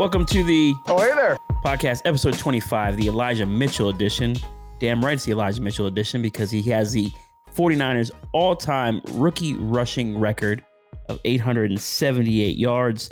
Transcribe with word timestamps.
Welcome 0.00 0.24
to 0.24 0.42
the 0.42 0.74
Oh, 0.86 0.98
hey 0.98 1.14
there. 1.14 1.36
podcast, 1.62 2.00
episode 2.06 2.38
25, 2.38 2.96
the 2.96 3.08
Elijah 3.08 3.44
Mitchell 3.44 3.90
edition. 3.90 4.34
Damn 4.78 5.04
right, 5.04 5.12
it's 5.12 5.26
the 5.26 5.32
Elijah 5.32 5.60
Mitchell 5.60 5.88
edition 5.88 6.22
because 6.22 6.50
he 6.50 6.62
has 6.70 6.92
the 6.92 7.10
49ers 7.54 8.10
all 8.32 8.56
time 8.56 9.02
rookie 9.10 9.52
rushing 9.56 10.18
record 10.18 10.64
of 11.10 11.20
878 11.26 12.56
yards. 12.56 13.10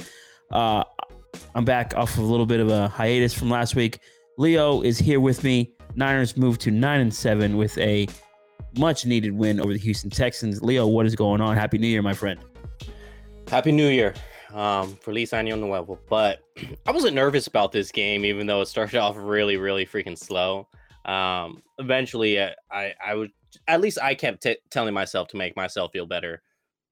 Uh, 0.50 0.82
I'm 1.54 1.66
back 1.66 1.92
off 1.94 2.14
of 2.14 2.20
a 2.20 2.26
little 2.26 2.46
bit 2.46 2.58
of 2.58 2.70
a 2.70 2.88
hiatus 2.88 3.34
from 3.34 3.50
last 3.50 3.76
week. 3.76 3.98
Leo 4.38 4.80
is 4.80 4.96
here 4.98 5.20
with 5.20 5.44
me. 5.44 5.74
Niners 5.94 6.38
moved 6.38 6.62
to 6.62 6.70
9 6.70 7.00
and 7.00 7.14
7 7.14 7.58
with 7.58 7.76
a 7.76 8.08
much 8.78 9.04
needed 9.04 9.32
win 9.32 9.60
over 9.60 9.74
the 9.74 9.78
Houston 9.78 10.08
Texans. 10.08 10.62
Leo, 10.62 10.86
what 10.86 11.04
is 11.04 11.14
going 11.14 11.42
on? 11.42 11.54
Happy 11.54 11.76
New 11.76 11.86
Year, 11.86 12.00
my 12.00 12.14
friend. 12.14 12.40
Happy 13.48 13.72
New 13.72 13.88
Year. 13.88 14.14
Um, 14.52 14.96
Feliz 14.96 15.30
Año 15.32 15.58
Nuevo. 15.58 15.98
But 16.08 16.42
I 16.86 16.90
wasn't 16.90 17.14
nervous 17.14 17.46
about 17.46 17.72
this 17.72 17.90
game, 17.92 18.24
even 18.24 18.46
though 18.46 18.60
it 18.60 18.66
started 18.66 18.98
off 19.00 19.16
really, 19.18 19.56
really 19.56 19.86
freaking 19.86 20.18
slow. 20.18 20.68
Um, 21.04 21.62
eventually, 21.78 22.40
I, 22.42 22.54
I, 22.70 22.94
I 23.04 23.14
would 23.14 23.30
at 23.66 23.80
least 23.80 23.98
I 24.02 24.14
kept 24.14 24.42
t- 24.42 24.58
telling 24.70 24.94
myself 24.94 25.28
to 25.28 25.36
make 25.36 25.56
myself 25.56 25.92
feel 25.92 26.06
better. 26.06 26.42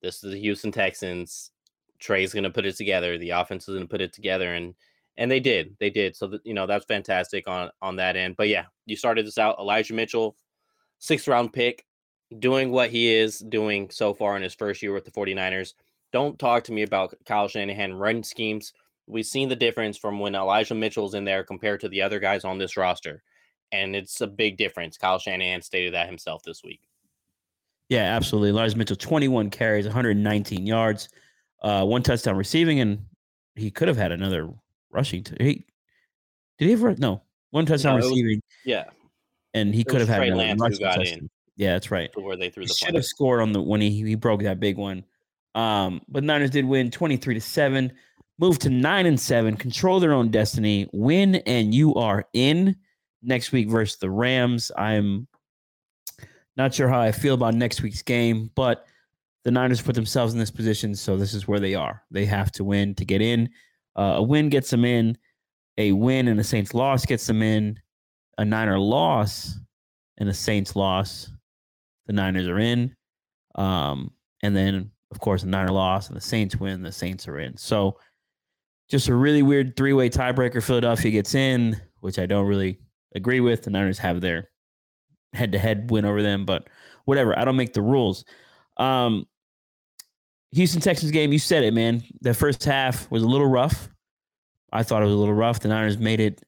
This 0.03 0.23
is 0.23 0.33
the 0.33 0.41
Houston 0.41 0.73
Texans. 0.73 1.51
Trey's 1.99 2.33
gonna 2.33 2.51
put 2.51 2.67
it 2.67 2.77
together. 2.77 3.19
The 3.19 3.31
offense 3.31 3.69
is 3.69 3.75
gonna 3.75 3.87
put 3.87 4.01
it 4.01 4.13
together, 4.13 4.55
and 4.55 4.75
and 5.17 5.31
they 5.31 5.41
did. 5.41 5.77
They 5.81 5.91
did. 5.91 6.17
So 6.17 6.27
that 6.29 6.47
you 6.47 6.55
know 6.55 6.67
that's 6.67 6.85
fantastic 6.85 7.49
on 7.49 7.71
on 7.83 7.97
that 7.97 8.17
end. 8.17 8.37
But 8.37 8.49
yeah, 8.49 8.67
you 8.87 8.97
started 8.97 9.27
this 9.27 9.39
out. 9.39 9.59
Elijah 9.59 9.95
Mitchell, 9.95 10.37
sixth 10.99 11.29
round 11.29 11.53
pick, 11.53 11.85
doing 12.39 12.71
what 12.71 12.91
he 12.91 13.13
is 13.13 13.39
doing 13.39 13.91
so 13.91 14.13
far 14.15 14.37
in 14.37 14.43
his 14.43 14.55
first 14.55 14.83
year 14.83 14.93
with 14.93 15.05
the 15.05 15.11
49ers. 15.11 15.75
Don't 16.17 16.39
talk 16.39 16.65
to 16.65 16.73
me 16.73 16.81
about 16.81 17.15
Kyle 17.27 17.47
Shanahan 17.47 17.93
run 17.93 18.23
schemes. 18.23 18.73
We've 19.07 19.27
seen 19.27 19.51
the 19.51 19.55
difference 19.55 19.99
from 19.99 20.19
when 20.19 20.35
Elijah 20.35 20.75
Mitchell's 20.75 21.13
in 21.13 21.27
there 21.27 21.45
compared 21.45 21.81
to 21.81 21.91
the 21.91 22.01
other 22.01 22.19
guys 22.19 22.43
on 22.43 22.57
this 22.57 22.79
roster. 22.79 23.23
And 23.71 23.95
it's 23.95 24.23
a 24.23 24.27
big 24.27 24.57
difference. 24.57 24.97
Kyle 24.97 25.19
Shanahan 25.19 25.61
stated 25.61 25.93
that 25.93 26.07
himself 26.07 26.43
this 26.43 26.65
week. 26.65 26.81
Yeah, 27.91 28.05
absolutely. 28.17 28.49
Elijah 28.49 28.79
Mitchell, 28.79 28.97
21 28.97 29.51
carries, 29.51 29.85
119 29.85 30.65
yards, 30.65 31.11
uh, 31.63 31.85
one 31.85 32.03
touchdown 32.03 32.39
receiving, 32.39 32.81
and 32.81 33.05
he 33.55 33.71
could 33.71 33.89
have 33.89 33.99
had 33.99 34.11
another 34.11 34.49
rushing. 34.91 35.23
T- 35.23 35.37
he, 35.39 35.67
did 36.59 36.69
he 36.69 36.73
ever? 36.73 36.95
No, 36.97 37.21
one 37.51 37.67
touchdown 37.67 37.99
No, 38.01 38.07
it 38.07 38.09
was- 38.09 38.11
receiving, 38.13 38.43
Yeah. 38.65 38.85
and 39.53 39.75
he 39.75 39.83
it 39.83 39.87
could 39.87 40.01
have 40.01 40.09
had 40.09 40.17
Trey 40.21 40.29
another 40.29 40.45
Lance 40.45 40.61
rushing 40.63 40.79
got 40.79 40.95
in. 40.95 41.05
touchdown. 41.05 41.31
Yeah, 41.57 41.73
that's 41.75 41.91
right. 41.91 42.09
Where 42.17 42.37
they 42.37 42.49
threw 42.49 42.63
He 42.63 42.69
the 42.69 42.75
should 42.75 42.95
have 42.95 43.05
scored 43.05 43.43
on 43.43 43.53
the 43.53 43.61
when 43.61 43.83
he, 43.83 43.91
he 44.03 44.15
broke 44.15 44.43
that 44.45 44.59
big 44.61 44.79
one. 44.79 45.05
Um, 45.57 46.03
but 46.07 46.23
Niners 46.23 46.51
did 46.51 46.67
win 46.67 46.91
23 46.91 47.35
to 47.35 47.41
7, 47.41 47.91
move 48.39 48.59
to 48.61 48.69
9 48.71 49.07
and 49.07 49.19
7, 49.19 49.57
control 49.57 49.99
their 49.99 50.13
own 50.13 50.29
destiny, 50.29 50.87
win, 50.93 51.37
and 51.47 51.75
you 51.75 51.95
are 51.95 52.29
in 52.35 52.77
next 53.23 53.53
week 53.53 53.69
versus 53.69 53.99
the 53.99 54.11
Rams. 54.11 54.71
I'm 54.77 55.27
not 56.57 56.75
sure 56.75 56.91
how 56.91 57.01
I 57.01 57.11
feel 57.11 57.35
about 57.35 57.55
next 57.55 57.81
week's 57.81 58.03
game, 58.03 58.51
but 58.55 58.85
the 59.45 59.51
Niners 59.51 59.81
put 59.81 59.95
themselves 59.95 60.35
in 60.35 60.39
this 60.39 60.51
position, 60.51 60.95
so 60.95 61.17
this 61.17 61.33
is 61.33 61.49
where 61.49 61.61
they 61.61 61.75
are. 61.75 62.03
They 62.11 62.27
have 62.27 62.53
to 62.53 62.65
win 62.65 62.95
to 62.97 63.07
get 63.07 63.23
in. 63.23 63.49
Uh, 63.97 64.17
a 64.17 64.23
win 64.23 64.51
gets 64.51 64.69
them 64.69 64.85
in. 64.85 65.17
A 65.79 65.93
win 65.93 66.29
and 66.29 66.39
a 66.39 66.45
Saints 66.45 66.75
loss 66.75 67.07
gets 67.07 67.27
them 67.27 67.43
in. 67.43 67.81
A 68.37 68.45
Niner 68.45 68.79
loss 68.79 69.59
and 70.19 70.29
a 70.29 70.35
Saints 70.35 70.77
loss, 70.77 71.31
the 72.07 72.13
Niners 72.13 72.47
are 72.47 72.59
in. 72.59 72.95
Um, 73.55 74.11
and 74.43 74.55
then, 74.55 74.91
of 75.11 75.21
course, 75.21 75.43
the 75.43 75.49
Niner 75.49 75.73
loss 75.73 76.09
and 76.09 76.17
the 76.17 76.21
Saints 76.21 76.57
win, 76.57 76.83
the 76.83 76.93
Saints 76.93 77.29
are 77.29 77.39
in. 77.39 77.57
So 77.57 77.99
just 78.89 79.09
a 79.09 79.15
really 79.15 79.43
weird 79.43 79.77
three 79.77 79.93
way 79.93 80.09
tiebreaker. 80.09 80.63
Philadelphia 80.63 81.11
gets 81.11 81.35
in, 81.35 81.81
which 82.01 82.19
I 82.19 82.27
don't 82.27 82.47
really 82.47 82.79
agree 83.15 83.41
with. 83.41 83.63
The 83.63 83.71
Niners 83.71 83.99
have 83.99 84.21
their 84.21 84.51
head 85.33 85.53
to 85.53 85.59
head 85.59 85.91
win 85.91 86.05
over 86.05 86.23
them, 86.23 86.45
but 86.45 86.69
whatever. 87.05 87.39
I 87.39 87.45
don't 87.45 87.57
make 87.57 87.73
the 87.73 87.83
rules. 87.83 88.25
Um, 88.77 89.27
Houston 90.53 90.81
Texans 90.81 91.11
game, 91.11 91.33
you 91.33 91.39
said 91.39 91.65
it, 91.65 91.75
man. 91.75 92.03
The 92.21 92.35
first 92.35 92.65
half 92.65 93.11
was 93.11 93.23
a 93.23 93.27
little 93.27 93.49
rough. 93.49 93.89
I 94.73 94.83
thought 94.83 95.03
it 95.03 95.07
was 95.07 95.15
a 95.15 95.19
little 95.19 95.35
rough. 95.35 95.61
The 95.61 95.69
Niners 95.69 95.99
made 95.99 96.21
it 96.21 96.43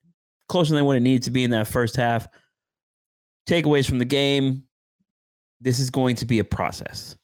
closer 0.48 0.74
than 0.74 0.84
what 0.84 0.96
it 0.96 1.00
needed 1.00 1.24
to 1.24 1.30
be 1.30 1.44
in 1.44 1.50
that 1.50 1.68
first 1.68 1.96
half. 1.96 2.26
Takeaways 3.48 3.88
from 3.88 3.98
the 3.98 4.04
game 4.04 4.64
this 5.60 5.78
is 5.78 5.90
going 5.90 6.16
to 6.16 6.26
be 6.26 6.38
a 6.38 6.44
process. 6.44 7.16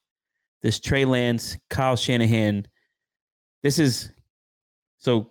This 0.64 0.80
Trey 0.80 1.04
Lance, 1.04 1.58
Kyle 1.68 1.94
Shanahan, 1.94 2.66
this 3.62 3.78
is 3.78 4.10
so 4.96 5.28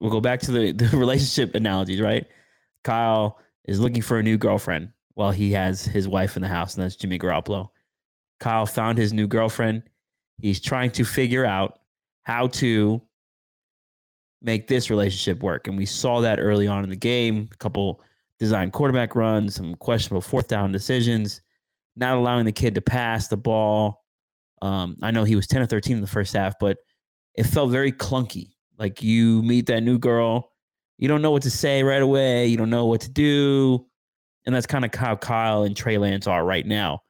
we'll 0.00 0.10
go 0.10 0.20
back 0.20 0.40
to 0.40 0.50
the, 0.50 0.72
the 0.72 0.94
relationship 0.96 1.54
analogies, 1.54 2.00
right? 2.00 2.26
Kyle 2.82 3.38
is 3.64 3.78
looking 3.78 4.02
for 4.02 4.18
a 4.18 4.22
new 4.24 4.36
girlfriend 4.36 4.90
while 5.14 5.30
he 5.30 5.52
has 5.52 5.84
his 5.84 6.08
wife 6.08 6.34
in 6.34 6.42
the 6.42 6.48
house, 6.48 6.74
and 6.74 6.82
that's 6.82 6.96
Jimmy 6.96 7.16
Garoppolo. 7.16 7.68
Kyle 8.40 8.66
found 8.66 8.98
his 8.98 9.12
new 9.12 9.28
girlfriend. 9.28 9.84
He's 10.38 10.60
trying 10.60 10.90
to 10.92 11.04
figure 11.04 11.46
out 11.46 11.78
how 12.24 12.48
to 12.48 13.00
make 14.42 14.66
this 14.66 14.90
relationship 14.90 15.44
work. 15.44 15.68
And 15.68 15.76
we 15.76 15.86
saw 15.86 16.20
that 16.22 16.40
early 16.40 16.66
on 16.66 16.82
in 16.82 16.90
the 16.90 16.96
game. 16.96 17.48
A 17.52 17.56
couple 17.58 18.00
design 18.40 18.72
quarterback 18.72 19.14
runs, 19.14 19.54
some 19.54 19.76
questionable 19.76 20.22
fourth 20.22 20.48
down 20.48 20.72
decisions, 20.72 21.40
not 21.94 22.16
allowing 22.16 22.46
the 22.46 22.50
kid 22.50 22.74
to 22.74 22.80
pass 22.80 23.28
the 23.28 23.36
ball. 23.36 24.01
Um, 24.62 24.96
I 25.02 25.10
know 25.10 25.24
he 25.24 25.36
was 25.36 25.46
10 25.46 25.60
or 25.60 25.66
13 25.66 25.96
in 25.96 26.00
the 26.00 26.06
first 26.06 26.32
half, 26.32 26.54
but 26.58 26.78
it 27.34 27.44
felt 27.44 27.70
very 27.70 27.92
clunky. 27.92 28.52
Like 28.78 29.02
you 29.02 29.42
meet 29.42 29.66
that 29.66 29.82
new 29.82 29.98
girl, 29.98 30.52
you 30.98 31.08
don't 31.08 31.20
know 31.20 31.32
what 31.32 31.42
to 31.42 31.50
say 31.50 31.82
right 31.82 32.00
away, 32.00 32.46
you 32.46 32.56
don't 32.56 32.70
know 32.70 32.86
what 32.86 33.00
to 33.02 33.10
do. 33.10 33.86
And 34.46 34.54
that's 34.54 34.66
kind 34.66 34.84
of 34.84 34.94
how 34.94 35.16
Kyle 35.16 35.64
and 35.64 35.76
Trey 35.76 35.98
Lance 35.98 36.26
are 36.26 36.44
right 36.44 36.66
now. 36.66 37.00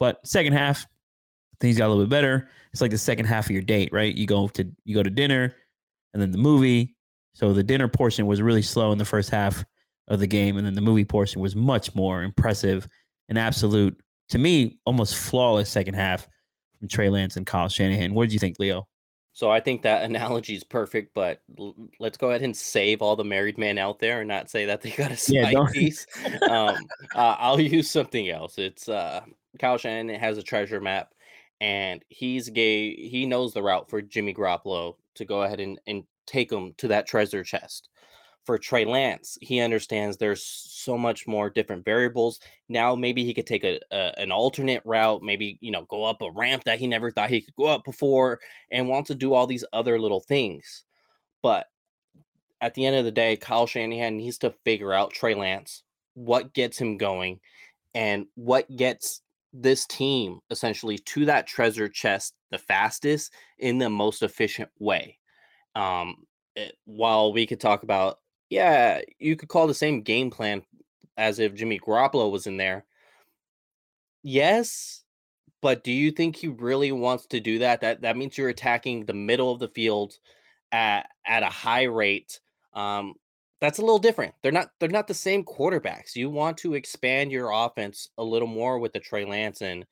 But 0.00 0.26
second 0.26 0.54
half, 0.54 0.86
things 1.60 1.78
got 1.78 1.86
a 1.86 1.88
little 1.88 2.04
bit 2.04 2.10
better. 2.10 2.48
It's 2.72 2.80
like 2.80 2.90
the 2.90 2.98
second 2.98 3.26
half 3.26 3.46
of 3.46 3.50
your 3.52 3.62
date, 3.62 3.90
right? 3.92 4.14
You 4.14 4.26
go 4.26 4.48
to 4.48 4.70
you 4.84 4.94
go 4.94 5.02
to 5.02 5.10
dinner 5.10 5.54
and 6.12 6.22
then 6.22 6.30
the 6.30 6.38
movie. 6.38 6.96
So 7.34 7.52
the 7.52 7.62
dinner 7.62 7.88
portion 7.88 8.26
was 8.26 8.42
really 8.42 8.62
slow 8.62 8.92
in 8.92 8.98
the 8.98 9.04
first 9.04 9.30
half 9.30 9.64
of 10.08 10.20
the 10.20 10.26
game, 10.26 10.56
and 10.56 10.66
then 10.66 10.74
the 10.74 10.80
movie 10.80 11.04
portion 11.04 11.40
was 11.40 11.56
much 11.56 11.94
more 11.94 12.22
impressive 12.22 12.88
and 13.28 13.38
absolute 13.38 13.98
to 14.30 14.38
me, 14.38 14.78
almost 14.86 15.16
flawless 15.16 15.70
second 15.70 15.94
half 15.94 16.28
from 16.84 16.88
Trey 16.90 17.08
Lance 17.08 17.36
and 17.38 17.46
Kyle 17.46 17.68
Shanahan. 17.68 18.12
What 18.12 18.24
did 18.24 18.34
you 18.34 18.38
think, 18.38 18.58
Leo? 18.58 18.86
So 19.32 19.50
I 19.50 19.58
think 19.60 19.82
that 19.82 20.02
analogy 20.10 20.54
is 20.54 20.64
perfect, 20.64 21.14
but 21.14 21.40
l- 21.58 21.74
let's 21.98 22.18
go 22.18 22.28
ahead 22.28 22.42
and 22.42 22.54
save 22.54 23.00
all 23.00 23.16
the 23.16 23.24
married 23.24 23.56
men 23.56 23.78
out 23.78 23.98
there 23.98 24.20
and 24.20 24.28
not 24.28 24.50
say 24.50 24.66
that 24.66 24.82
they 24.82 24.90
got 24.90 25.10
a 25.10 25.16
Yeah, 25.32 25.44
side 25.44 25.52
don't- 25.52 25.72
piece. 25.72 26.06
um, 26.50 26.76
uh, 27.14 27.36
I'll 27.38 27.60
use 27.60 27.90
something 27.90 28.28
else. 28.28 28.58
It's 28.58 28.88
uh, 28.88 29.22
Kyle 29.58 29.78
Shanahan 29.78 30.20
has 30.20 30.36
a 30.36 30.42
treasure 30.42 30.80
map, 30.80 31.14
and 31.60 32.04
he's 32.10 32.50
gay. 32.50 32.94
He 32.94 33.24
knows 33.24 33.54
the 33.54 33.62
route 33.62 33.88
for 33.88 34.02
Jimmy 34.02 34.34
Garoppolo 34.34 34.96
to 35.14 35.24
go 35.24 35.42
ahead 35.42 35.60
and, 35.60 35.80
and 35.86 36.04
take 36.26 36.52
him 36.52 36.74
to 36.78 36.88
that 36.88 37.06
treasure 37.06 37.44
chest. 37.44 37.88
For 38.44 38.58
Trey 38.58 38.84
Lance, 38.84 39.38
he 39.40 39.60
understands 39.60 40.16
there's 40.16 40.44
so 40.44 40.98
much 40.98 41.26
more 41.26 41.48
different 41.48 41.84
variables. 41.84 42.40
Now 42.68 42.94
maybe 42.94 43.24
he 43.24 43.32
could 43.32 43.46
take 43.46 43.64
a, 43.64 43.80
a 43.90 44.12
an 44.18 44.30
alternate 44.30 44.82
route, 44.84 45.22
maybe 45.22 45.58
you 45.62 45.70
know 45.70 45.86
go 45.88 46.04
up 46.04 46.20
a 46.20 46.30
ramp 46.30 46.64
that 46.64 46.78
he 46.78 46.86
never 46.86 47.10
thought 47.10 47.30
he 47.30 47.40
could 47.40 47.56
go 47.56 47.66
up 47.66 47.84
before, 47.84 48.40
and 48.70 48.88
wants 48.88 49.08
to 49.08 49.14
do 49.14 49.32
all 49.32 49.46
these 49.46 49.64
other 49.72 49.98
little 49.98 50.20
things. 50.20 50.84
But 51.42 51.68
at 52.60 52.74
the 52.74 52.86
end 52.86 52.96
of 52.96 53.04
the 53.04 53.10
day, 53.10 53.36
Kyle 53.36 53.66
Shanahan 53.66 54.16
needs 54.16 54.38
to 54.38 54.54
figure 54.64 54.92
out 54.92 55.12
Trey 55.12 55.34
Lance, 55.34 55.82
what 56.14 56.52
gets 56.54 56.78
him 56.78 56.96
going, 56.98 57.40
and 57.94 58.26
what 58.34 58.74
gets 58.76 59.22
this 59.52 59.86
team 59.86 60.40
essentially 60.50 60.98
to 60.98 61.24
that 61.26 61.46
treasure 61.46 61.88
chest 61.88 62.34
the 62.50 62.58
fastest 62.58 63.32
in 63.58 63.78
the 63.78 63.88
most 63.88 64.22
efficient 64.22 64.68
way. 64.78 65.18
Um, 65.74 66.26
it- 66.56 66.76
while 66.84 67.32
we 67.32 67.46
could 67.46 67.60
talk 67.60 67.84
about, 67.84 68.18
yeah, 68.50 69.00
you 69.18 69.36
could 69.36 69.48
call 69.48 69.66
the 69.66 69.74
same 69.74 70.02
game 70.02 70.30
plan 70.30 70.62
as 71.16 71.38
if 71.38 71.54
Jimmy 71.54 71.78
Garoppolo 71.78 72.30
was 72.30 72.46
in 72.46 72.56
there. 72.56 72.84
Yes, 74.22 75.02
but 75.60 75.84
do 75.84 75.92
you 75.92 76.10
think 76.10 76.36
he 76.36 76.48
really 76.48 76.92
wants 76.92 77.26
to 77.26 77.40
do 77.40 77.58
that? 77.60 77.80
That 77.80 78.02
that 78.02 78.16
means 78.16 78.36
you're 78.36 78.48
attacking 78.48 79.04
the 79.04 79.14
middle 79.14 79.52
of 79.52 79.60
the 79.60 79.68
field 79.68 80.18
at 80.72 81.08
at 81.26 81.42
a 81.42 81.48
high 81.48 81.84
rate. 81.84 82.40
Um, 82.74 83.14
that's 83.60 83.78
a 83.78 83.82
little 83.82 83.98
different. 83.98 84.34
They're 84.42 84.52
not 84.52 84.70
they're 84.80 84.88
not 84.88 85.06
the 85.08 85.14
same 85.14 85.44
quarterbacks. 85.44 86.16
You 86.16 86.30
want 86.30 86.58
to 86.58 86.74
expand 86.74 87.32
your 87.32 87.50
offense 87.52 88.10
a 88.18 88.24
little 88.24 88.48
more 88.48 88.78
with 88.78 88.92
the 88.92 89.00
Trey 89.00 89.24
Lance 89.24 89.62
and 89.62 89.86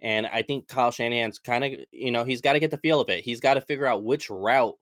and 0.00 0.26
I 0.26 0.42
think 0.42 0.68
Kyle 0.68 0.90
Shanahan's 0.90 1.38
kind 1.38 1.64
of 1.64 1.72
you 1.90 2.10
know 2.10 2.24
he's 2.24 2.42
got 2.42 2.54
to 2.54 2.60
get 2.60 2.70
the 2.70 2.78
feel 2.78 3.00
of 3.00 3.08
it. 3.10 3.24
He's 3.24 3.40
got 3.40 3.54
to 3.54 3.60
figure 3.62 3.86
out 3.86 4.04
which 4.04 4.28
route 4.30 4.76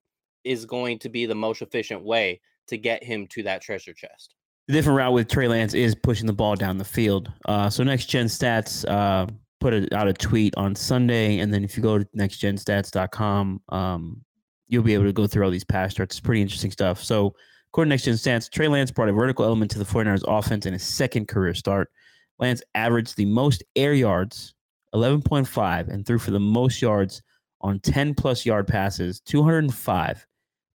is 0.45 0.67
going 0.67 0.99
to 1.01 1.09
be 1.09 1.27
the 1.27 1.35
most 1.35 1.63
efficient 1.63 2.03
way 2.03 2.41
to 2.73 2.79
get 2.79 3.03
him 3.03 3.27
to 3.29 3.43
that 3.45 3.63
treasure 3.63 3.93
chest. 3.93 4.35
The 4.69 4.75
different 4.75 4.99
route 4.99 5.13
with 5.13 5.29
Trey 5.29 5.49
Lance 5.49 5.75
is 5.75 5.95
pushing 5.95 6.27
the 6.27 6.33
ball 6.33 6.57
down 6.57 6.79
the 6.79 6.85
field. 6.85 7.31
Uh, 7.47 7.69
so 7.69 7.83
next 7.83 8.07
gen 8.07 8.27
stats 8.27 8.89
uh, 8.89 9.27
put 9.61 9.73
it 9.73 9.93
out 9.93 10.09
a 10.09 10.13
tweet 10.13 10.55
on 10.57 10.75
Sunday, 10.75 11.39
and 11.39 11.53
then 11.53 11.65
if 11.65 11.77
you 11.77 11.83
go 11.83 11.99
to 11.99 12.05
nextgenstats.com, 12.17 13.61
um, 13.71 14.23
you'll 14.69 14.83
be 14.83 14.95
able 14.95 15.05
to 15.05 15.13
go 15.13 15.27
through 15.27 15.45
all 15.45 15.51
these 15.51 15.65
pass 15.65 15.95
charts. 15.95 16.17
It's 16.17 16.21
pretty 16.21 16.43
interesting 16.43 16.71
stuff. 16.71 17.03
So 17.03 17.35
According 17.73 17.89
to 17.89 17.93
Next 17.95 18.05
Gen 18.05 18.15
Stats, 18.17 18.51
Trey 18.51 18.69
Lance 18.69 18.91
brought 18.91 19.09
a 19.09 19.15
vertical 19.15 19.47
element 19.47 19.71
to 19.71 19.79
the 19.79 19.85
49ers 19.87 20.25
offense 20.29 20.67
in 20.67 20.75
his 20.75 20.83
second 20.83 21.27
career 21.27 21.55
start. 21.55 21.91
Lance 22.39 22.63
averaged 22.75 23.17
the 23.17 23.25
most 23.25 23.65
air 23.77 23.95
yards, 23.95 24.53
11.5, 24.95 25.89
and 25.89 26.05
threw 26.05 26.19
for 26.19 26.33
the 26.33 26.41
most 26.41 26.83
yards 26.83 27.23
on 27.63 27.81
10 27.81 28.15
plus 28.15 28.45
yard 28.45 28.67
passes, 28.67 29.21
205 29.21 30.27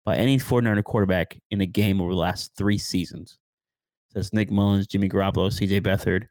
by 0.05 0.15
any 0.15 0.37
49er 0.37 0.83
quarterback 0.83 1.37
in 1.51 1.61
a 1.61 1.65
game 1.65 1.99
over 1.99 2.11
the 2.11 2.19
last 2.19 2.51
three 2.55 2.77
seasons. 2.77 3.39
That's 4.13 4.31
Nick 4.31 4.49
Mullens, 4.49 4.87
Jimmy 4.87 5.09
Garoppolo, 5.09 5.49
CJ 5.49 5.81
Beathard. 5.81 6.27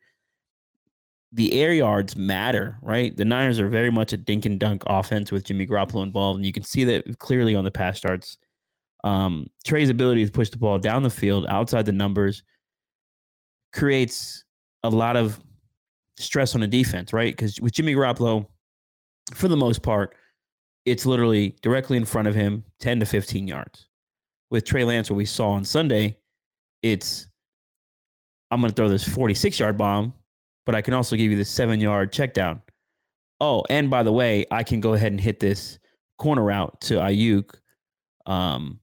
The 1.32 1.52
air 1.60 1.74
yards 1.74 2.16
matter, 2.16 2.78
right? 2.80 3.14
The 3.14 3.24
Niners 3.24 3.58
are 3.58 3.68
very 3.68 3.90
much 3.90 4.12
a 4.12 4.16
dink 4.16 4.46
and 4.46 4.58
dunk 4.58 4.84
offense 4.86 5.32
with 5.32 5.44
Jimmy 5.44 5.66
Garoppolo 5.66 6.04
involved, 6.04 6.38
and 6.38 6.46
you 6.46 6.52
can 6.52 6.62
see 6.62 6.84
that 6.84 7.18
clearly 7.18 7.56
on 7.56 7.64
the 7.64 7.72
pass 7.72 8.00
charts. 8.00 8.38
Um, 9.02 9.48
Trey's 9.66 9.90
ability 9.90 10.24
to 10.24 10.32
push 10.32 10.50
the 10.50 10.56
ball 10.56 10.78
down 10.78 11.02
the 11.02 11.10
field 11.10 11.44
outside 11.48 11.84
the 11.84 11.92
numbers 11.92 12.42
creates 13.72 14.44
a 14.84 14.88
lot 14.88 15.16
of 15.16 15.40
stress 16.16 16.54
on 16.54 16.60
the 16.60 16.68
defense, 16.68 17.12
right? 17.12 17.36
Because 17.36 17.60
with 17.60 17.72
Jimmy 17.72 17.94
Garoppolo, 17.94 18.46
for 19.34 19.48
the 19.48 19.56
most 19.56 19.82
part, 19.82 20.14
it's 20.84 21.06
literally 21.06 21.56
directly 21.62 21.96
in 21.96 22.04
front 22.04 22.28
of 22.28 22.34
him, 22.34 22.64
10 22.80 23.00
to 23.00 23.06
15 23.06 23.46
yards. 23.46 23.86
With 24.50 24.64
Trey 24.64 24.84
Lance, 24.84 25.10
what 25.10 25.16
we 25.16 25.24
saw 25.24 25.50
on 25.50 25.64
Sunday, 25.64 26.18
it's 26.82 27.26
I'm 28.50 28.60
going 28.60 28.70
to 28.70 28.76
throw 28.76 28.88
this 28.88 29.08
46 29.08 29.58
yard 29.58 29.76
bomb, 29.76 30.14
but 30.66 30.74
I 30.74 30.82
can 30.82 30.94
also 30.94 31.16
give 31.16 31.30
you 31.30 31.36
this 31.36 31.50
seven 31.50 31.80
yard 31.80 32.12
check 32.12 32.34
down. 32.34 32.62
Oh, 33.40 33.64
and 33.68 33.90
by 33.90 34.02
the 34.02 34.12
way, 34.12 34.46
I 34.50 34.62
can 34.62 34.80
go 34.80 34.94
ahead 34.94 35.12
and 35.12 35.20
hit 35.20 35.40
this 35.40 35.78
corner 36.18 36.44
route 36.44 36.80
to 36.82 36.94
Aiyuk. 36.94 37.54
Um, 38.26 38.78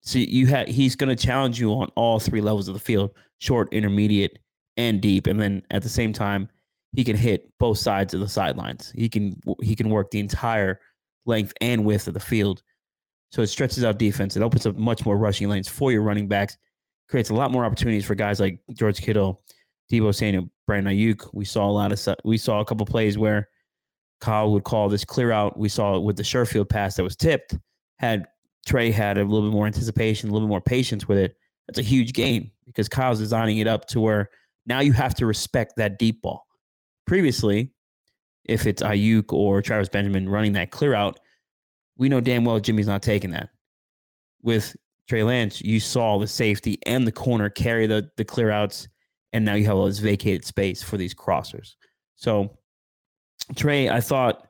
so 0.00 0.18
you 0.18 0.46
have 0.46 0.66
he's 0.66 0.96
going 0.96 1.14
to 1.14 1.26
challenge 1.26 1.60
you 1.60 1.72
on 1.72 1.88
all 1.94 2.18
three 2.18 2.40
levels 2.40 2.68
of 2.68 2.74
the 2.74 2.80
field: 2.80 3.10
short, 3.38 3.72
intermediate, 3.72 4.38
and 4.76 5.00
deep. 5.00 5.26
And 5.26 5.40
then 5.40 5.62
at 5.70 5.82
the 5.82 5.88
same 5.88 6.12
time, 6.12 6.48
he 6.92 7.04
can 7.04 7.16
hit 7.16 7.52
both 7.58 7.78
sides 7.78 8.14
of 8.14 8.20
the 8.20 8.28
sidelines. 8.28 8.92
He 8.94 9.08
can 9.08 9.38
he 9.60 9.74
can 9.74 9.90
work 9.90 10.10
the 10.10 10.20
entire 10.20 10.80
length 11.26 11.52
and 11.60 11.84
width 11.84 12.08
of 12.08 12.14
the 12.14 12.20
field. 12.20 12.62
So 13.30 13.42
it 13.42 13.46
stretches 13.46 13.84
out 13.84 13.98
defense. 13.98 14.36
It 14.36 14.42
opens 14.42 14.66
up 14.66 14.76
much 14.76 15.06
more 15.06 15.16
rushing 15.16 15.48
lanes 15.48 15.68
for 15.68 15.90
your 15.90 16.02
running 16.02 16.28
backs. 16.28 16.56
Creates 17.08 17.30
a 17.30 17.34
lot 17.34 17.50
more 17.50 17.64
opportunities 17.64 18.04
for 18.04 18.14
guys 18.14 18.40
like 18.40 18.58
George 18.72 19.00
Kittle, 19.00 19.42
Deebo 19.90 20.14
Samuel, 20.14 20.50
Brandon 20.66 20.94
Aiyuk. 20.94 21.28
We 21.32 21.44
saw 21.44 21.68
a 21.68 21.72
lot 21.72 21.92
of 21.92 22.16
we 22.24 22.38
saw 22.38 22.60
a 22.60 22.64
couple 22.64 22.86
plays 22.86 23.16
where 23.16 23.48
Kyle 24.20 24.52
would 24.52 24.64
call 24.64 24.88
this 24.88 25.04
clear 25.04 25.32
out. 25.32 25.58
We 25.58 25.68
saw 25.68 25.96
it 25.96 26.02
with 26.02 26.16
the 26.16 26.22
Sherfield 26.22 26.68
pass 26.68 26.96
that 26.96 27.02
was 27.02 27.16
tipped. 27.16 27.56
Had 27.98 28.26
Trey 28.66 28.90
had 28.90 29.18
a 29.18 29.24
little 29.24 29.48
bit 29.48 29.54
more 29.54 29.66
anticipation, 29.66 30.28
a 30.28 30.32
little 30.32 30.46
bit 30.46 30.50
more 30.52 30.60
patience 30.60 31.08
with 31.08 31.18
it. 31.18 31.36
That's 31.66 31.78
a 31.78 31.82
huge 31.82 32.12
game 32.12 32.50
because 32.66 32.88
Kyle's 32.88 33.18
designing 33.18 33.58
it 33.58 33.66
up 33.66 33.86
to 33.88 34.00
where 34.00 34.30
now 34.66 34.80
you 34.80 34.92
have 34.92 35.14
to 35.16 35.26
respect 35.26 35.74
that 35.76 35.98
deep 35.98 36.22
ball. 36.22 36.46
Previously, 37.06 37.72
if 38.44 38.66
it's 38.66 38.82
Aiyuk 38.82 39.32
or 39.32 39.62
Travis 39.62 39.88
Benjamin 39.88 40.28
running 40.28 40.52
that 40.54 40.70
clear 40.70 40.94
out, 40.94 41.18
we 41.96 42.08
know 42.08 42.20
damn 42.20 42.44
well 42.44 42.60
Jimmy's 42.60 42.86
not 42.86 43.02
taking 43.02 43.30
that. 43.30 43.50
With 44.42 44.74
Trey 45.08 45.22
Lance, 45.22 45.60
you 45.60 45.78
saw 45.80 46.18
the 46.18 46.26
safety 46.26 46.78
and 46.86 47.06
the 47.06 47.12
corner 47.12 47.48
carry 47.48 47.86
the 47.86 48.10
the 48.16 48.24
clear 48.24 48.50
outs, 48.50 48.88
and 49.32 49.44
now 49.44 49.54
you 49.54 49.66
have 49.66 49.76
all 49.76 49.86
this 49.86 49.98
vacated 49.98 50.44
space 50.44 50.82
for 50.82 50.96
these 50.96 51.14
crossers. 51.14 51.74
So 52.16 52.58
Trey, 53.56 53.88
I 53.88 54.00
thought 54.00 54.46